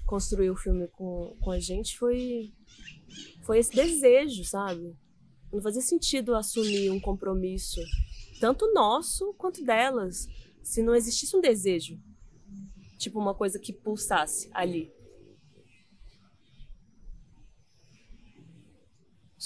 construir 0.07 0.49
o 0.49 0.55
filme 0.55 0.87
com, 0.87 1.37
com 1.39 1.51
a 1.51 1.59
gente 1.59 1.99
foi 1.99 2.51
foi 3.49 3.57
esse 3.57 3.73
desejo, 3.73 4.43
sabe? 4.43 4.95
Não 5.51 5.59
fazia 5.59 5.81
sentido 5.81 6.35
assumir 6.35 6.91
um 6.91 6.99
compromisso, 6.99 7.81
tanto 8.39 8.71
nosso 8.75 9.33
quanto 9.39 9.65
delas, 9.65 10.27
se 10.61 10.83
não 10.83 10.93
existisse 10.93 11.35
um 11.35 11.41
desejo. 11.41 11.99
Tipo, 12.99 13.17
uma 13.17 13.33
coisa 13.33 13.57
que 13.57 13.73
pulsasse 13.73 14.51
ali. 14.53 14.93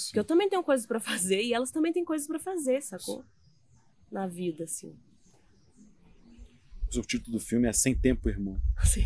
Porque 0.04 0.18
eu 0.18 0.24
também 0.24 0.50
tenho 0.50 0.62
coisas 0.62 0.84
pra 0.84 1.00
fazer 1.00 1.40
e 1.40 1.54
elas 1.54 1.70
também 1.70 1.90
têm 1.90 2.04
coisas 2.04 2.26
pra 2.26 2.38
fazer, 2.38 2.82
sacou? 2.82 3.24
Na 4.12 4.26
vida, 4.26 4.64
assim. 4.64 4.94
O 6.94 7.00
título 7.00 7.38
do 7.38 7.40
filme 7.42 7.66
é 7.66 7.72
Sem 7.72 7.98
Tempo, 7.98 8.28
Irmão. 8.28 8.60
Assim. 8.76 9.04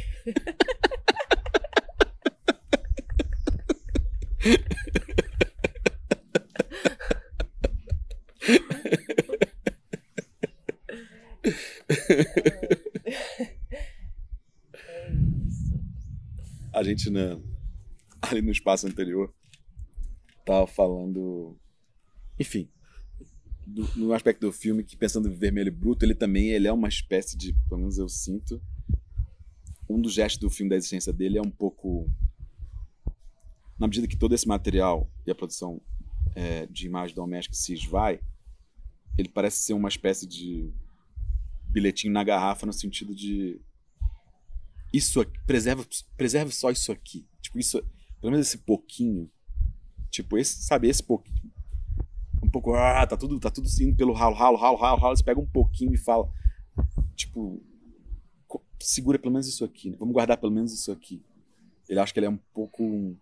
A 16.72 16.82
gente, 16.82 17.10
na, 17.10 17.38
ali 18.22 18.42
no 18.42 18.52
espaço 18.52 18.86
anterior, 18.86 19.32
tava 20.44 20.66
falando. 20.66 21.56
Enfim. 22.38 22.68
do- 23.66 23.88
no 23.96 24.12
aspecto 24.12 24.40
do 24.46 24.52
filme, 24.52 24.82
que 24.84 24.96
pensando 24.96 25.28
em 25.28 25.34
vermelho 25.34 25.70
bruto, 25.72 26.04
ele 26.04 26.14
também 26.14 26.48
ele 26.50 26.66
é 26.68 26.72
uma 26.72 26.88
espécie 26.88 27.36
de. 27.36 27.52
Pelo 27.68 27.80
menos 27.80 27.98
eu 27.98 28.08
sinto. 28.08 28.62
Um 29.88 30.00
dos 30.00 30.12
gestos 30.14 30.40
do 30.40 30.50
filme 30.50 30.70
da 30.70 30.76
existência 30.76 31.12
dele 31.12 31.38
é 31.38 31.42
um 31.42 31.50
pouco. 31.50 32.10
Na 33.78 33.86
medida 33.86 34.08
que 34.08 34.16
todo 34.16 34.34
esse 34.34 34.48
material 34.48 35.10
e 35.26 35.30
a 35.30 35.34
produção 35.34 35.80
é, 36.34 36.66
de 36.66 36.86
imagem 36.86 37.14
doméstica 37.14 37.54
se 37.54 37.72
esvai, 37.72 38.20
ele 39.16 39.28
parece 39.28 39.58
ser 39.58 39.72
uma 39.72 39.88
espécie 39.88 40.26
de 40.26 40.72
bilhetinho 41.68 42.12
na 42.12 42.24
garrafa 42.24 42.66
no 42.66 42.72
sentido 42.72 43.14
de 43.14 43.60
isso 44.92 45.20
aqui, 45.20 45.38
preserva, 45.44 45.86
preserve 46.16 46.52
só 46.52 46.70
isso 46.70 46.90
aqui. 46.90 47.26
Tipo, 47.40 47.58
isso, 47.58 47.82
pelo 48.20 48.32
menos 48.32 48.46
esse 48.46 48.58
pouquinho. 48.58 49.30
Tipo, 50.10 50.38
esse, 50.38 50.62
sabe, 50.62 50.88
esse 50.88 51.02
pouquinho. 51.02 51.52
Um 52.42 52.48
pouco, 52.48 52.74
ah, 52.74 53.06
tá 53.06 53.16
tudo, 53.16 53.38
tá 53.38 53.50
tudo 53.50 53.68
indo 53.80 53.96
pelo 53.96 54.12
ralo, 54.12 54.34
ralo, 54.34 54.56
ralo, 54.56 54.76
ralo, 54.76 55.00
ralo. 55.00 55.16
Você 55.16 55.22
pega 55.22 55.40
um 55.40 55.46
pouquinho 55.46 55.92
e 55.92 55.98
fala, 55.98 56.30
tipo, 57.14 57.62
segura 58.80 59.18
pelo 59.18 59.32
menos 59.32 59.46
isso 59.46 59.64
aqui, 59.64 59.90
né? 59.90 59.96
Vamos 59.98 60.14
guardar 60.14 60.38
pelo 60.38 60.52
menos 60.52 60.72
isso 60.72 60.90
aqui. 60.90 61.22
Ele 61.88 62.00
acha 62.00 62.12
que 62.12 62.18
ele 62.18 62.26
é 62.26 62.30
um 62.30 62.38
pouco 62.54 63.16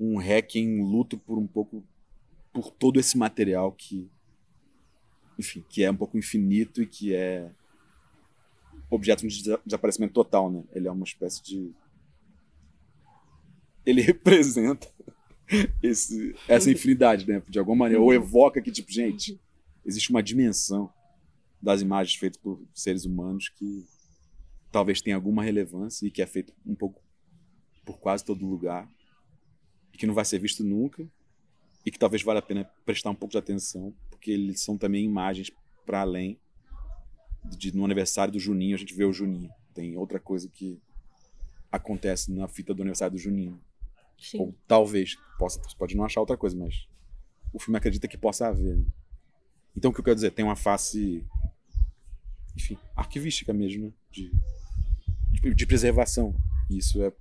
um, 0.00 0.16
hack 0.18 0.56
em 0.56 0.82
luto 0.82 1.18
por 1.18 1.38
um 1.38 1.46
pouco, 1.46 1.84
por 2.52 2.70
todo 2.70 2.98
esse 2.98 3.18
material 3.18 3.70
que, 3.70 4.10
enfim, 5.38 5.62
que 5.68 5.84
é 5.84 5.90
um 5.90 5.96
pouco 5.96 6.16
infinito 6.16 6.82
e 6.82 6.86
que 6.86 7.14
é 7.14 7.50
objeto 8.90 9.28
de 9.28 9.42
desa- 9.42 9.60
desaparecimento 9.64 10.14
total, 10.14 10.50
né? 10.50 10.64
Ele 10.72 10.88
é 10.88 10.90
uma 10.90 11.04
espécie 11.04 11.42
de. 11.44 11.70
Ele 13.84 14.00
representa 14.02 14.88
esse, 15.82 16.34
essa 16.48 16.70
infinidade, 16.70 17.28
né? 17.28 17.42
De 17.48 17.58
alguma 17.58 17.76
maneira. 17.76 18.02
Ou 18.02 18.12
evoca 18.14 18.60
que, 18.62 18.70
tipo, 18.72 18.90
gente, 18.90 19.38
existe 19.84 20.10
uma 20.10 20.22
dimensão 20.22 20.92
das 21.60 21.82
imagens 21.82 22.18
feitas 22.18 22.40
por 22.40 22.62
seres 22.74 23.04
humanos 23.04 23.50
que 23.50 23.84
talvez 24.72 25.02
tenha 25.02 25.16
alguma 25.16 25.42
relevância 25.42 26.06
e 26.06 26.10
que 26.10 26.22
é 26.22 26.26
feito 26.26 26.54
um 26.64 26.74
pouco 26.74 27.02
por 27.84 27.98
quase 27.98 28.24
todo 28.24 28.46
lugar 28.46 28.88
e 29.92 29.98
que 29.98 30.06
não 30.06 30.14
vai 30.14 30.24
ser 30.24 30.38
visto 30.38 30.64
nunca 30.64 31.06
e 31.84 31.90
que 31.90 31.98
talvez 31.98 32.22
valha 32.22 32.38
a 32.40 32.42
pena 32.42 32.64
prestar 32.84 33.10
um 33.10 33.14
pouco 33.14 33.32
de 33.32 33.38
atenção 33.38 33.94
porque 34.10 34.30
eles 34.30 34.60
são 34.60 34.76
também 34.76 35.04
imagens 35.04 35.50
para 35.86 36.02
além 36.02 36.38
de, 37.44 37.74
no 37.74 37.84
aniversário 37.84 38.32
do 38.32 38.38
Juninho 38.38 38.74
a 38.74 38.78
gente 38.78 38.94
vê 38.94 39.04
o 39.04 39.12
Juninho. 39.12 39.50
Tem 39.74 39.96
outra 39.96 40.20
coisa 40.20 40.48
que 40.48 40.80
acontece 41.72 42.30
na 42.30 42.46
fita 42.48 42.74
do 42.74 42.82
aniversário 42.82 43.16
do 43.16 43.20
Juninho. 43.20 43.58
Sim. 44.18 44.38
Ou 44.40 44.54
talvez 44.66 45.16
possa, 45.38 45.62
você 45.62 45.76
pode 45.76 45.96
não 45.96 46.04
achar 46.04 46.20
outra 46.20 46.36
coisa, 46.36 46.56
mas 46.56 46.86
o 47.52 47.58
filme 47.58 47.78
acredita 47.78 48.06
que 48.06 48.18
possa 48.18 48.48
haver. 48.48 48.76
né? 48.76 48.84
Então, 49.74 49.90
o 49.90 49.94
que 49.94 50.00
eu 50.00 50.04
quero 50.04 50.16
dizer? 50.16 50.32
Tem 50.32 50.44
uma 50.44 50.56
face, 50.56 51.24
enfim, 52.56 52.76
arquivística 52.94 53.52
mesmo, 53.52 53.86
né? 53.86 53.92
de, 54.10 54.30
de, 55.32 55.54
de 55.54 55.66
preservação. 55.66 56.34
E 56.68 56.78
isso 56.78 57.02
é 57.02 57.12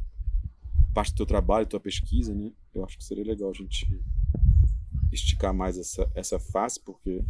parte 0.93 1.13
do 1.13 1.17
teu 1.17 1.25
trabalho, 1.25 1.65
tua 1.65 1.79
pesquisa, 1.79 2.33
né? 2.33 2.51
Eu 2.73 2.85
acho 2.85 2.97
que 2.97 3.03
seria 3.03 3.23
legal 3.23 3.49
a 3.49 3.53
gente 3.53 3.87
esticar 5.11 5.53
mais 5.53 5.77
essa, 5.77 6.09
essa 6.13 6.39
face, 6.39 6.79
porque 6.79 7.23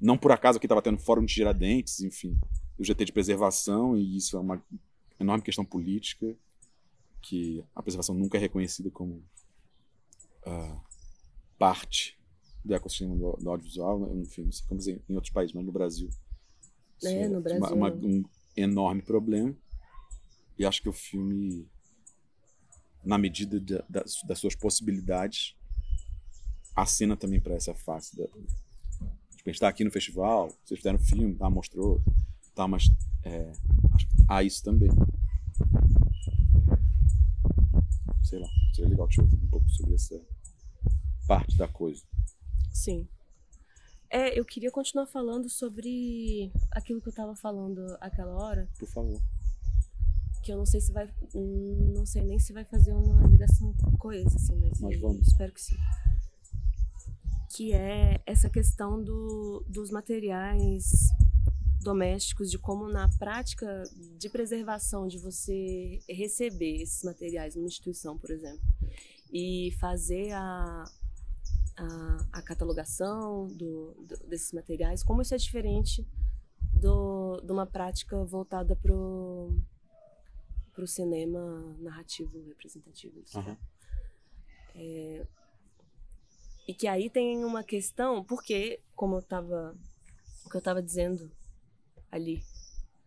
não 0.00 0.16
por 0.16 0.32
acaso 0.32 0.58
aqui 0.58 0.66
estava 0.66 0.82
tendo 0.82 0.98
fórum 0.98 1.24
de 1.24 1.34
Giradentes, 1.34 2.00
enfim, 2.00 2.38
o 2.78 2.84
GT 2.84 3.04
de 3.04 3.12
preservação, 3.12 3.96
e 3.96 4.16
isso 4.16 4.36
é 4.36 4.40
uma 4.40 4.62
enorme 5.18 5.42
questão 5.42 5.64
política, 5.64 6.34
que 7.20 7.64
a 7.74 7.82
preservação 7.82 8.14
nunca 8.14 8.36
é 8.36 8.40
reconhecida 8.40 8.90
como 8.90 9.22
uh, 10.46 10.80
parte 11.58 12.18
do 12.64 12.74
ecossistema 12.74 13.14
do, 13.16 13.32
do, 13.32 13.50
audiovisual, 13.50 14.00
né? 14.00 14.20
enfim, 14.20 14.44
não 14.44 14.52
sei 14.52 14.66
como 14.66 14.78
dizer 14.78 15.02
em 15.08 15.14
outros 15.14 15.32
países, 15.32 15.54
mas 15.54 15.64
no 15.64 15.72
Brasil. 15.72 16.08
É, 17.04 17.28
no 17.28 17.40
Brasil. 17.40 17.60
Uma, 17.60 17.90
uma, 17.90 17.94
um 17.94 18.24
enorme 18.56 19.02
problema. 19.02 19.54
E 20.58 20.64
acho 20.64 20.82
que 20.82 20.88
o 20.88 20.92
filme, 20.92 21.68
na 23.04 23.18
medida 23.18 23.58
de, 23.58 23.82
das, 23.88 24.22
das 24.22 24.38
suas 24.38 24.54
possibilidades, 24.54 25.56
acena 26.74 27.16
também 27.16 27.40
para 27.40 27.54
essa 27.54 27.74
face 27.74 28.16
da, 28.16 28.24
tipo, 28.24 28.38
a 28.38 29.50
gente 29.50 29.54
está 29.54 29.68
aqui 29.68 29.84
no 29.84 29.90
festival, 29.90 30.48
vocês 30.64 30.78
fizeram 30.78 30.98
filme, 30.98 31.34
tá, 31.34 31.50
mostrou, 31.50 32.00
tá, 32.54 32.68
mas 32.68 32.84
é, 33.24 33.52
acho 33.94 34.08
que 34.08 34.24
há 34.28 34.42
isso 34.42 34.62
também. 34.62 34.90
Sei 38.22 38.38
lá, 38.38 38.48
seria 38.74 38.90
legal 38.90 39.08
te 39.08 39.20
ouvir 39.20 39.36
um 39.36 39.48
pouco 39.48 39.68
sobre 39.70 39.94
essa 39.94 40.20
parte 41.26 41.56
da 41.56 41.68
coisa. 41.68 42.02
Sim. 42.72 43.08
É, 44.08 44.38
eu 44.38 44.44
queria 44.44 44.70
continuar 44.70 45.06
falando 45.06 45.48
sobre 45.48 46.52
aquilo 46.70 47.00
que 47.00 47.08
eu 47.08 47.12
estava 47.12 47.34
falando 47.34 47.96
aquela 48.00 48.34
hora. 48.34 48.68
Por 48.78 48.88
favor. 48.88 49.20
Que 50.42 50.52
eu 50.52 50.56
não 50.56 50.66
sei 50.66 50.80
se 50.80 50.92
vai. 50.92 51.08
Não 51.34 52.04
sei 52.04 52.24
nem 52.24 52.38
se 52.38 52.52
vai 52.52 52.64
fazer 52.64 52.92
uma 52.92 53.26
ligação 53.28 53.72
coesa, 53.98 54.36
assim, 54.36 54.56
mas, 54.56 54.80
mas 54.80 55.00
vamos. 55.00 55.28
espero 55.28 55.52
que 55.52 55.60
sim 55.62 55.76
que 57.54 57.72
é 57.72 58.22
essa 58.24 58.48
questão 58.48 59.02
do, 59.02 59.62
dos 59.68 59.90
materiais 59.90 61.10
domésticos, 61.82 62.50
de 62.50 62.58
como 62.58 62.88
na 62.88 63.08
prática 63.18 63.82
de 64.18 64.28
preservação, 64.30 65.06
de 65.06 65.18
você 65.18 66.00
receber 66.08 66.82
esses 66.82 67.02
materiais 67.02 67.54
numa 67.54 67.66
instituição, 67.66 68.16
por 68.16 68.30
exemplo, 68.30 68.62
e 69.30 69.72
fazer 69.80 70.32
a, 70.32 70.84
a, 71.76 72.26
a 72.32 72.42
catalogação 72.42 73.48
do, 73.48 73.94
do, 74.06 74.28
desses 74.28 74.52
materiais, 74.52 75.02
como 75.02 75.20
isso 75.20 75.34
é 75.34 75.38
diferente 75.38 76.06
do, 76.72 77.40
de 77.44 77.52
uma 77.52 77.66
prática 77.66 78.24
voltada 78.24 78.74
para 78.76 78.94
o 80.78 80.86
cinema 80.86 81.76
narrativo 81.78 82.42
representativo. 82.46 83.22
Uhum. 83.34 83.56
É, 84.74 85.26
e 86.66 86.74
que 86.74 86.86
aí 86.86 87.10
tem 87.10 87.44
uma 87.44 87.62
questão, 87.62 88.24
porque, 88.24 88.80
como 88.94 89.16
eu 89.16 89.20
estava 89.20 89.76
o 90.44 90.50
que 90.50 90.56
eu 90.56 90.60
estava 90.60 90.82
dizendo 90.82 91.30
ali, 92.10 92.42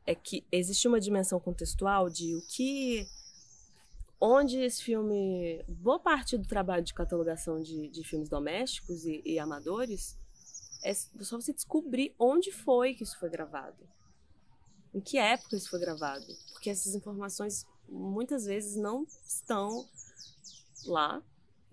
é 0.05 0.13
que 0.13 0.45
existe 0.51 0.87
uma 0.87 0.99
dimensão 0.99 1.39
contextual 1.39 2.09
de 2.09 2.35
o 2.35 2.41
que 2.47 3.07
onde 4.19 4.59
esse 4.59 4.83
filme, 4.83 5.63
boa 5.67 5.99
parte 5.99 6.37
do 6.37 6.47
trabalho 6.47 6.83
de 6.83 6.93
catalogação 6.93 7.61
de, 7.61 7.89
de 7.89 8.03
filmes 8.03 8.29
domésticos 8.29 9.05
e, 9.05 9.21
e, 9.25 9.37
amadores, 9.37 10.17
é 10.83 10.93
só 10.93 11.39
você 11.39 11.53
descobrir 11.53 12.15
onde 12.17 12.51
foi 12.51 12.93
que 12.93 13.03
isso 13.03 13.19
foi 13.19 13.29
gravado. 13.29 13.87
Em 14.95 15.01
que 15.01 15.17
época 15.17 15.57
isso 15.57 15.69
foi 15.69 15.79
gravado. 15.79 16.25
Porque 16.53 16.69
essas 16.69 16.95
informações 16.95 17.65
muitas 17.87 18.45
vezes 18.45 18.77
não 18.77 19.05
estão 19.27 19.85
lá 20.85 21.21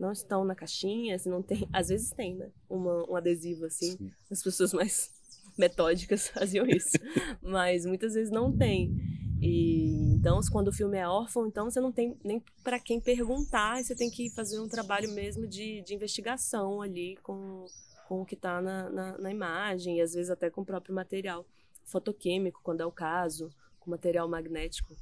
não 0.03 0.11
estão 0.11 0.45
na 0.45 0.55
caixinha, 0.55 1.17
se 1.17 1.29
não 1.29 1.43
tem, 1.43 1.69
às 1.73 1.89
vezes 1.89 2.11
tem, 2.11 2.35
né? 2.35 2.51
Uma, 2.69 3.09
um 3.09 3.15
adesivo 3.15 3.67
assim, 3.67 3.97
Sim. 3.97 4.11
as 4.31 4.43
pessoas 4.43 4.73
mais 4.73 5.11
metódicas 5.57 6.27
faziam 6.35 6.67
isso, 6.67 6.99
mas 7.41 7.87
muitas 7.87 8.15
vezes 8.15 8.31
não 8.31 8.55
tem. 8.55 8.93
E 9.41 10.15
então, 10.15 10.41
quando 10.51 10.69
o 10.69 10.73
filme 10.73 10.97
é 10.97 11.07
órfão, 11.07 11.47
então 11.47 11.71
você 11.71 11.81
não 11.81 11.91
tem 11.91 12.17
nem 12.25 12.43
para 12.63 12.79
quem 12.79 13.01
perguntar, 13.01 13.83
você 13.83 13.95
tem 13.95 14.11
que 14.11 14.31
fazer 14.31 14.61
um 14.61 14.69
trabalho 14.69 15.11
mesmo 15.13 15.47
de, 15.47 15.83
de 15.83 15.95
investigação 15.95 16.81
ali 16.81 17.17
com, 17.23 17.67
com 18.09 18.23
o 18.23 18.25
que 18.25 18.35
está 18.35 18.61
na, 18.61 18.89
na, 18.89 19.19
na 19.19 19.31
imagem, 19.31 19.99
e 19.99 20.01
às 20.01 20.15
vezes 20.15 20.31
até 20.31 20.49
com 20.49 20.63
o 20.63 20.65
próprio 20.65 20.95
material 20.95 21.45
fotoquímico, 21.85 22.61
quando 22.63 22.81
é 22.81 22.87
o 22.87 22.93
caso, 22.93 23.53
com 23.81 23.91
material 23.91 24.29
magnético, 24.29 24.97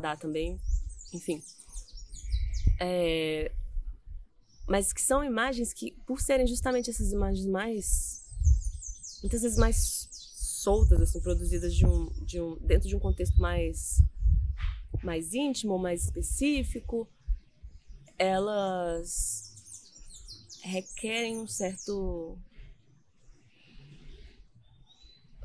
dá 0.00 0.16
também, 0.16 0.60
enfim. 1.12 1.42
É, 2.80 3.52
mas 4.66 4.92
que 4.92 5.02
são 5.02 5.22
imagens 5.22 5.72
que, 5.72 5.92
por 6.06 6.20
serem 6.20 6.46
justamente 6.46 6.90
essas 6.90 7.12
imagens 7.12 7.46
mais. 7.46 8.24
muitas 9.22 9.42
vezes 9.42 9.58
mais 9.58 10.08
soltas, 10.10 11.00
assim, 11.00 11.20
produzidas 11.20 11.74
de 11.74 11.86
um, 11.86 12.08
de 12.24 12.40
um, 12.40 12.56
dentro 12.60 12.88
de 12.88 12.96
um 12.96 12.98
contexto 12.98 13.38
mais, 13.40 14.02
mais 15.02 15.34
íntimo, 15.34 15.78
mais 15.78 16.04
específico, 16.04 17.06
elas 18.18 19.52
requerem 20.62 21.38
um 21.38 21.46
certo. 21.46 22.38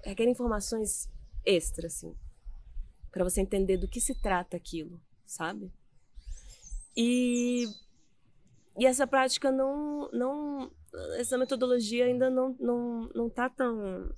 Requerem 0.03 0.31
informações 0.31 1.09
extras, 1.45 1.95
assim, 1.95 2.15
para 3.11 3.23
você 3.23 3.41
entender 3.41 3.77
do 3.77 3.87
que 3.87 3.99
se 3.99 4.19
trata 4.21 4.57
aquilo, 4.57 5.01
sabe? 5.25 5.71
E 6.95 7.65
e 8.77 8.85
essa 8.85 9.05
prática 9.05 9.51
não, 9.51 10.09
não 10.11 10.71
essa 11.17 11.37
metodologia 11.37 12.05
ainda 12.05 12.29
não 12.29 12.55
não 12.59 13.09
não 13.13 13.27
está 13.27 13.49
tão 13.49 14.09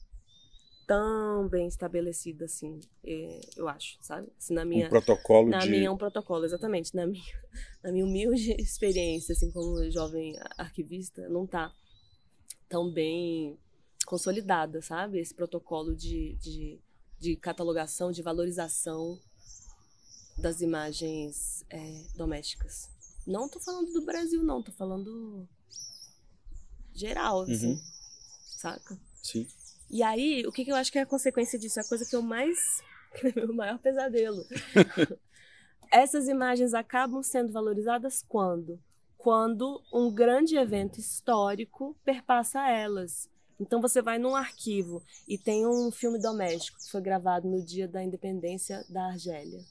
tão 0.87 1.47
bem 1.47 1.67
estabelecida 1.67 2.45
assim, 2.45 2.79
eu 3.55 3.67
acho, 3.67 3.97
sabe? 4.01 4.31
Assim, 4.37 4.53
na 4.53 4.65
minha 4.65 4.87
um 4.87 4.89
protocolo 4.89 5.49
na 5.49 5.59
de... 5.59 5.69
minha 5.69 5.91
um 5.91 5.97
protocolo 5.97 6.45
exatamente, 6.45 6.95
na 6.95 7.07
minha 7.07 7.23
na 7.83 7.91
minha 7.91 8.05
humilde 8.05 8.55
experiência 8.59 9.33
assim 9.33 9.51
como 9.51 9.89
jovem 9.89 10.35
arquivista, 10.57 11.27
não 11.29 11.45
está 11.45 11.73
tão 12.67 12.91
bem 12.91 13.57
consolidada, 14.05 14.81
sabe? 14.81 15.19
Esse 15.19 15.33
protocolo 15.33 15.95
de, 15.95 16.35
de, 16.35 16.79
de 17.19 17.35
catalogação, 17.35 18.11
de 18.11 18.21
valorização 18.21 19.19
das 20.37 20.61
imagens 20.61 21.63
é, 21.69 22.03
domésticas. 22.15 22.89
Não 23.25 23.47
tô 23.47 23.59
falando 23.59 23.91
do 23.93 24.05
Brasil, 24.05 24.43
não, 24.43 24.63
tô 24.63 24.71
falando 24.71 25.47
geral, 26.93 27.41
assim. 27.41 27.73
Uhum. 27.73 27.81
Saca? 28.57 28.99
Sim. 29.21 29.47
E 29.89 30.01
aí, 30.01 30.45
o 30.47 30.51
que, 30.51 30.65
que 30.65 30.71
eu 30.71 30.75
acho 30.75 30.91
que 30.91 30.97
é 30.97 31.01
a 31.01 31.05
consequência 31.05 31.59
disso? 31.59 31.79
É 31.79 31.83
a 31.83 31.87
coisa 31.87 32.05
que 32.05 32.15
eu 32.15 32.21
mais. 32.21 32.57
É 33.25 33.35
meu 33.35 33.53
maior 33.53 33.77
pesadelo. 33.77 34.45
Essas 35.91 36.29
imagens 36.29 36.73
acabam 36.73 37.21
sendo 37.21 37.51
valorizadas 37.51 38.23
quando? 38.25 38.79
Quando 39.17 39.83
um 39.91 40.09
grande 40.09 40.55
evento 40.55 40.97
histórico 40.97 41.93
perpassa 42.05 42.69
elas. 42.69 43.29
Então 43.61 43.79
você 43.79 44.01
vai 44.01 44.17
num 44.17 44.35
arquivo 44.35 45.03
e 45.27 45.37
tem 45.37 45.67
um 45.67 45.91
filme 45.91 46.17
doméstico 46.17 46.79
que 46.79 46.89
foi 46.89 46.99
gravado 46.99 47.47
no 47.47 47.63
dia 47.63 47.87
da 47.87 48.03
independência 48.03 48.83
da 48.89 49.05
Argélia. 49.05 49.63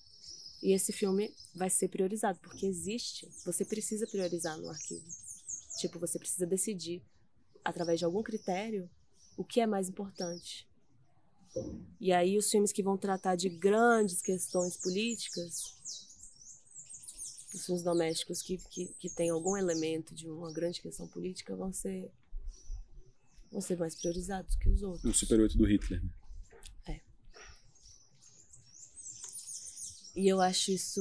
E 0.62 0.72
esse 0.72 0.92
filme 0.92 1.34
vai 1.56 1.68
ser 1.68 1.88
priorizado, 1.88 2.38
porque 2.38 2.66
existe. 2.66 3.28
Você 3.44 3.64
precisa 3.64 4.06
priorizar 4.06 4.56
no 4.58 4.68
arquivo. 4.68 5.04
Tipo, 5.78 5.98
você 5.98 6.20
precisa 6.20 6.46
decidir, 6.46 7.02
através 7.64 7.98
de 7.98 8.04
algum 8.04 8.22
critério, 8.22 8.88
o 9.36 9.42
que 9.42 9.60
é 9.60 9.66
mais 9.66 9.88
importante. 9.88 10.68
E 11.98 12.12
aí, 12.12 12.38
os 12.38 12.48
filmes 12.48 12.70
que 12.70 12.84
vão 12.84 12.96
tratar 12.96 13.34
de 13.34 13.48
grandes 13.48 14.22
questões 14.22 14.76
políticas, 14.76 15.74
os 17.52 17.66
filmes 17.66 17.82
domésticos 17.82 18.40
que, 18.40 18.56
que, 18.56 18.86
que 19.00 19.10
têm 19.10 19.30
algum 19.30 19.56
elemento 19.56 20.14
de 20.14 20.30
uma 20.30 20.52
grande 20.52 20.80
questão 20.80 21.08
política, 21.08 21.56
vão 21.56 21.72
ser, 21.72 22.08
vão 23.50 23.60
ser 23.60 23.78
mais 23.78 23.94
priorizados 23.94 24.54
que 24.56 24.68
os 24.68 24.82
outros. 24.82 25.04
O 25.04 25.14
Super 25.14 25.40
8 25.40 25.56
do 25.56 25.64
Hitler. 25.64 26.02
Né? 26.02 26.10
E 30.14 30.28
eu 30.28 30.40
acho 30.40 30.70
isso. 30.70 31.00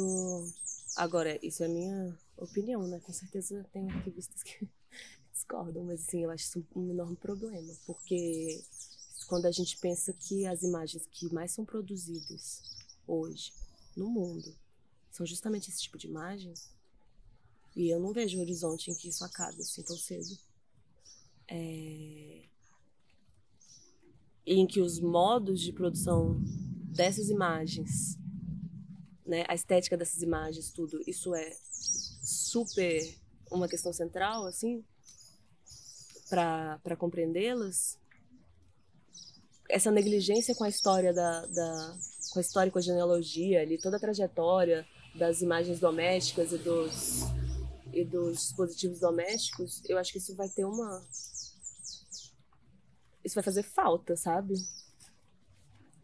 Agora, 0.96 1.38
isso 1.46 1.64
é 1.64 1.68
minha 1.68 2.18
opinião, 2.38 2.88
né? 2.88 3.00
Com 3.00 3.14
certeza 3.14 3.66
tem 3.72 3.90
arquivistas 3.90 4.44
que 4.44 4.68
discordam, 5.34 5.84
mas 5.84 6.02
assim, 6.02 6.24
eu 6.24 6.30
acho 6.30 6.46
isso 6.46 6.68
um 6.76 6.90
enorme 6.90 7.16
problema, 7.16 7.74
porque 7.86 8.64
quando 9.28 9.46
a 9.46 9.52
gente 9.52 9.78
pensa 9.78 10.12
que 10.14 10.46
as 10.46 10.64
imagens 10.64 11.06
que 11.12 11.32
mais 11.34 11.52
são 11.52 11.64
produzidas 11.64 12.64
hoje 13.06 13.54
no 13.96 14.10
mundo 14.10 14.56
são 15.12 15.26
justamente 15.26 15.70
esse 15.70 15.82
tipo 15.82 15.98
de 15.98 16.08
imagem, 16.08 16.54
e 17.76 17.90
eu 17.90 18.00
não 18.00 18.14
vejo 18.14 18.38
um 18.38 18.42
horizonte 18.42 18.90
em 18.90 18.96
que 18.96 19.10
isso 19.10 19.24
acabe 19.24 19.62
assim 19.62 19.84
tão 19.84 19.98
cedo. 19.98 20.38
É... 21.52 22.44
em 24.46 24.68
que 24.68 24.82
os 24.82 25.00
modos 25.00 25.62
de 25.62 25.74
produção 25.74 26.40
dessas 26.92 27.30
imagens, 27.30 28.18
né, 29.26 29.46
a 29.48 29.56
estética 29.56 29.98
dessas 29.98 30.22
imagens, 30.22 30.72
tudo, 30.72 31.02
isso 31.08 31.34
é 31.34 31.56
super 32.22 33.16
uma 33.52 33.68
questão 33.68 33.92
central, 33.92 34.46
assim, 34.46 34.84
para 36.30 36.96
compreendê-las. 36.98 37.98
Essa 39.68 39.92
negligência 39.92 40.54
com 40.56 40.64
a 40.64 40.70
história 40.70 41.14
da, 41.14 41.46
da 41.48 41.98
com 42.32 42.40
a 42.40 42.42
história, 42.42 42.72
com 42.72 42.78
a 42.78 42.82
genealogia, 42.82 43.62
ali, 43.62 43.78
toda 43.78 43.98
a 43.98 44.00
trajetória 44.00 44.86
das 45.16 45.42
imagens 45.42 45.80
domésticas 45.80 46.52
e 46.52 46.58
dos 46.58 47.24
e 47.92 48.06
dos 48.06 48.40
dispositivos 48.40 49.00
domésticos, 49.00 49.82
eu 49.90 49.98
acho 49.98 50.12
que 50.12 50.20
isso 50.20 50.36
vai 50.36 50.48
ter 50.48 50.64
uma 50.64 51.04
isso 53.30 53.36
vai 53.36 53.44
fazer 53.44 53.64
falta, 53.64 54.16
sabe? 54.16 54.54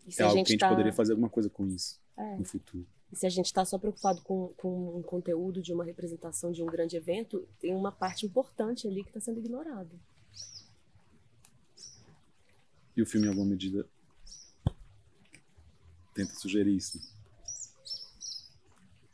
E 0.07 0.11
se 0.11 0.21
É 0.21 0.23
a 0.23 0.27
algo 0.27 0.37
gente 0.37 0.45
que 0.47 0.51
a 0.51 0.53
gente 0.53 0.59
tá- 0.59 0.69
poderia 0.69 0.93
fazer 0.93 1.13
alguma 1.13 1.29
coisa 1.29 1.49
com 1.49 1.65
isso 1.67 1.99
É. 2.15 2.37
no 2.37 2.45
futuro. 2.45 2.85
E 3.11 3.15
se 3.15 3.25
a 3.25 3.29
gente 3.29 3.45
está 3.47 3.63
só 3.65 3.77
preocupado 3.79 4.21
com, 4.21 4.49
com 4.57 4.97
um 4.99 5.01
conteúdo 5.01 5.61
de 5.61 5.73
uma 5.73 5.83
representação 5.83 6.51
de 6.51 6.61
um 6.61 6.65
grande 6.65 6.95
evento, 6.97 7.47
tem 7.59 7.73
uma 7.73 7.91
parte 7.91 8.25
importante 8.25 8.87
ali 8.87 9.03
que 9.03 9.09
está 9.09 9.19
sendo 9.19 9.39
ignorada. 9.39 9.95
E 12.95 13.01
o 13.01 13.05
filme, 13.05 13.25
em 13.27 13.29
alguma 13.29 13.47
medida, 13.47 13.87
tenta 16.13 16.33
sugerir 16.35 16.75
isso. 16.75 16.99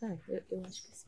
É, 0.01 0.17
eu, 0.27 0.43
eu 0.51 0.65
acho 0.65 0.83
que 0.83 0.97
sim. 0.97 1.07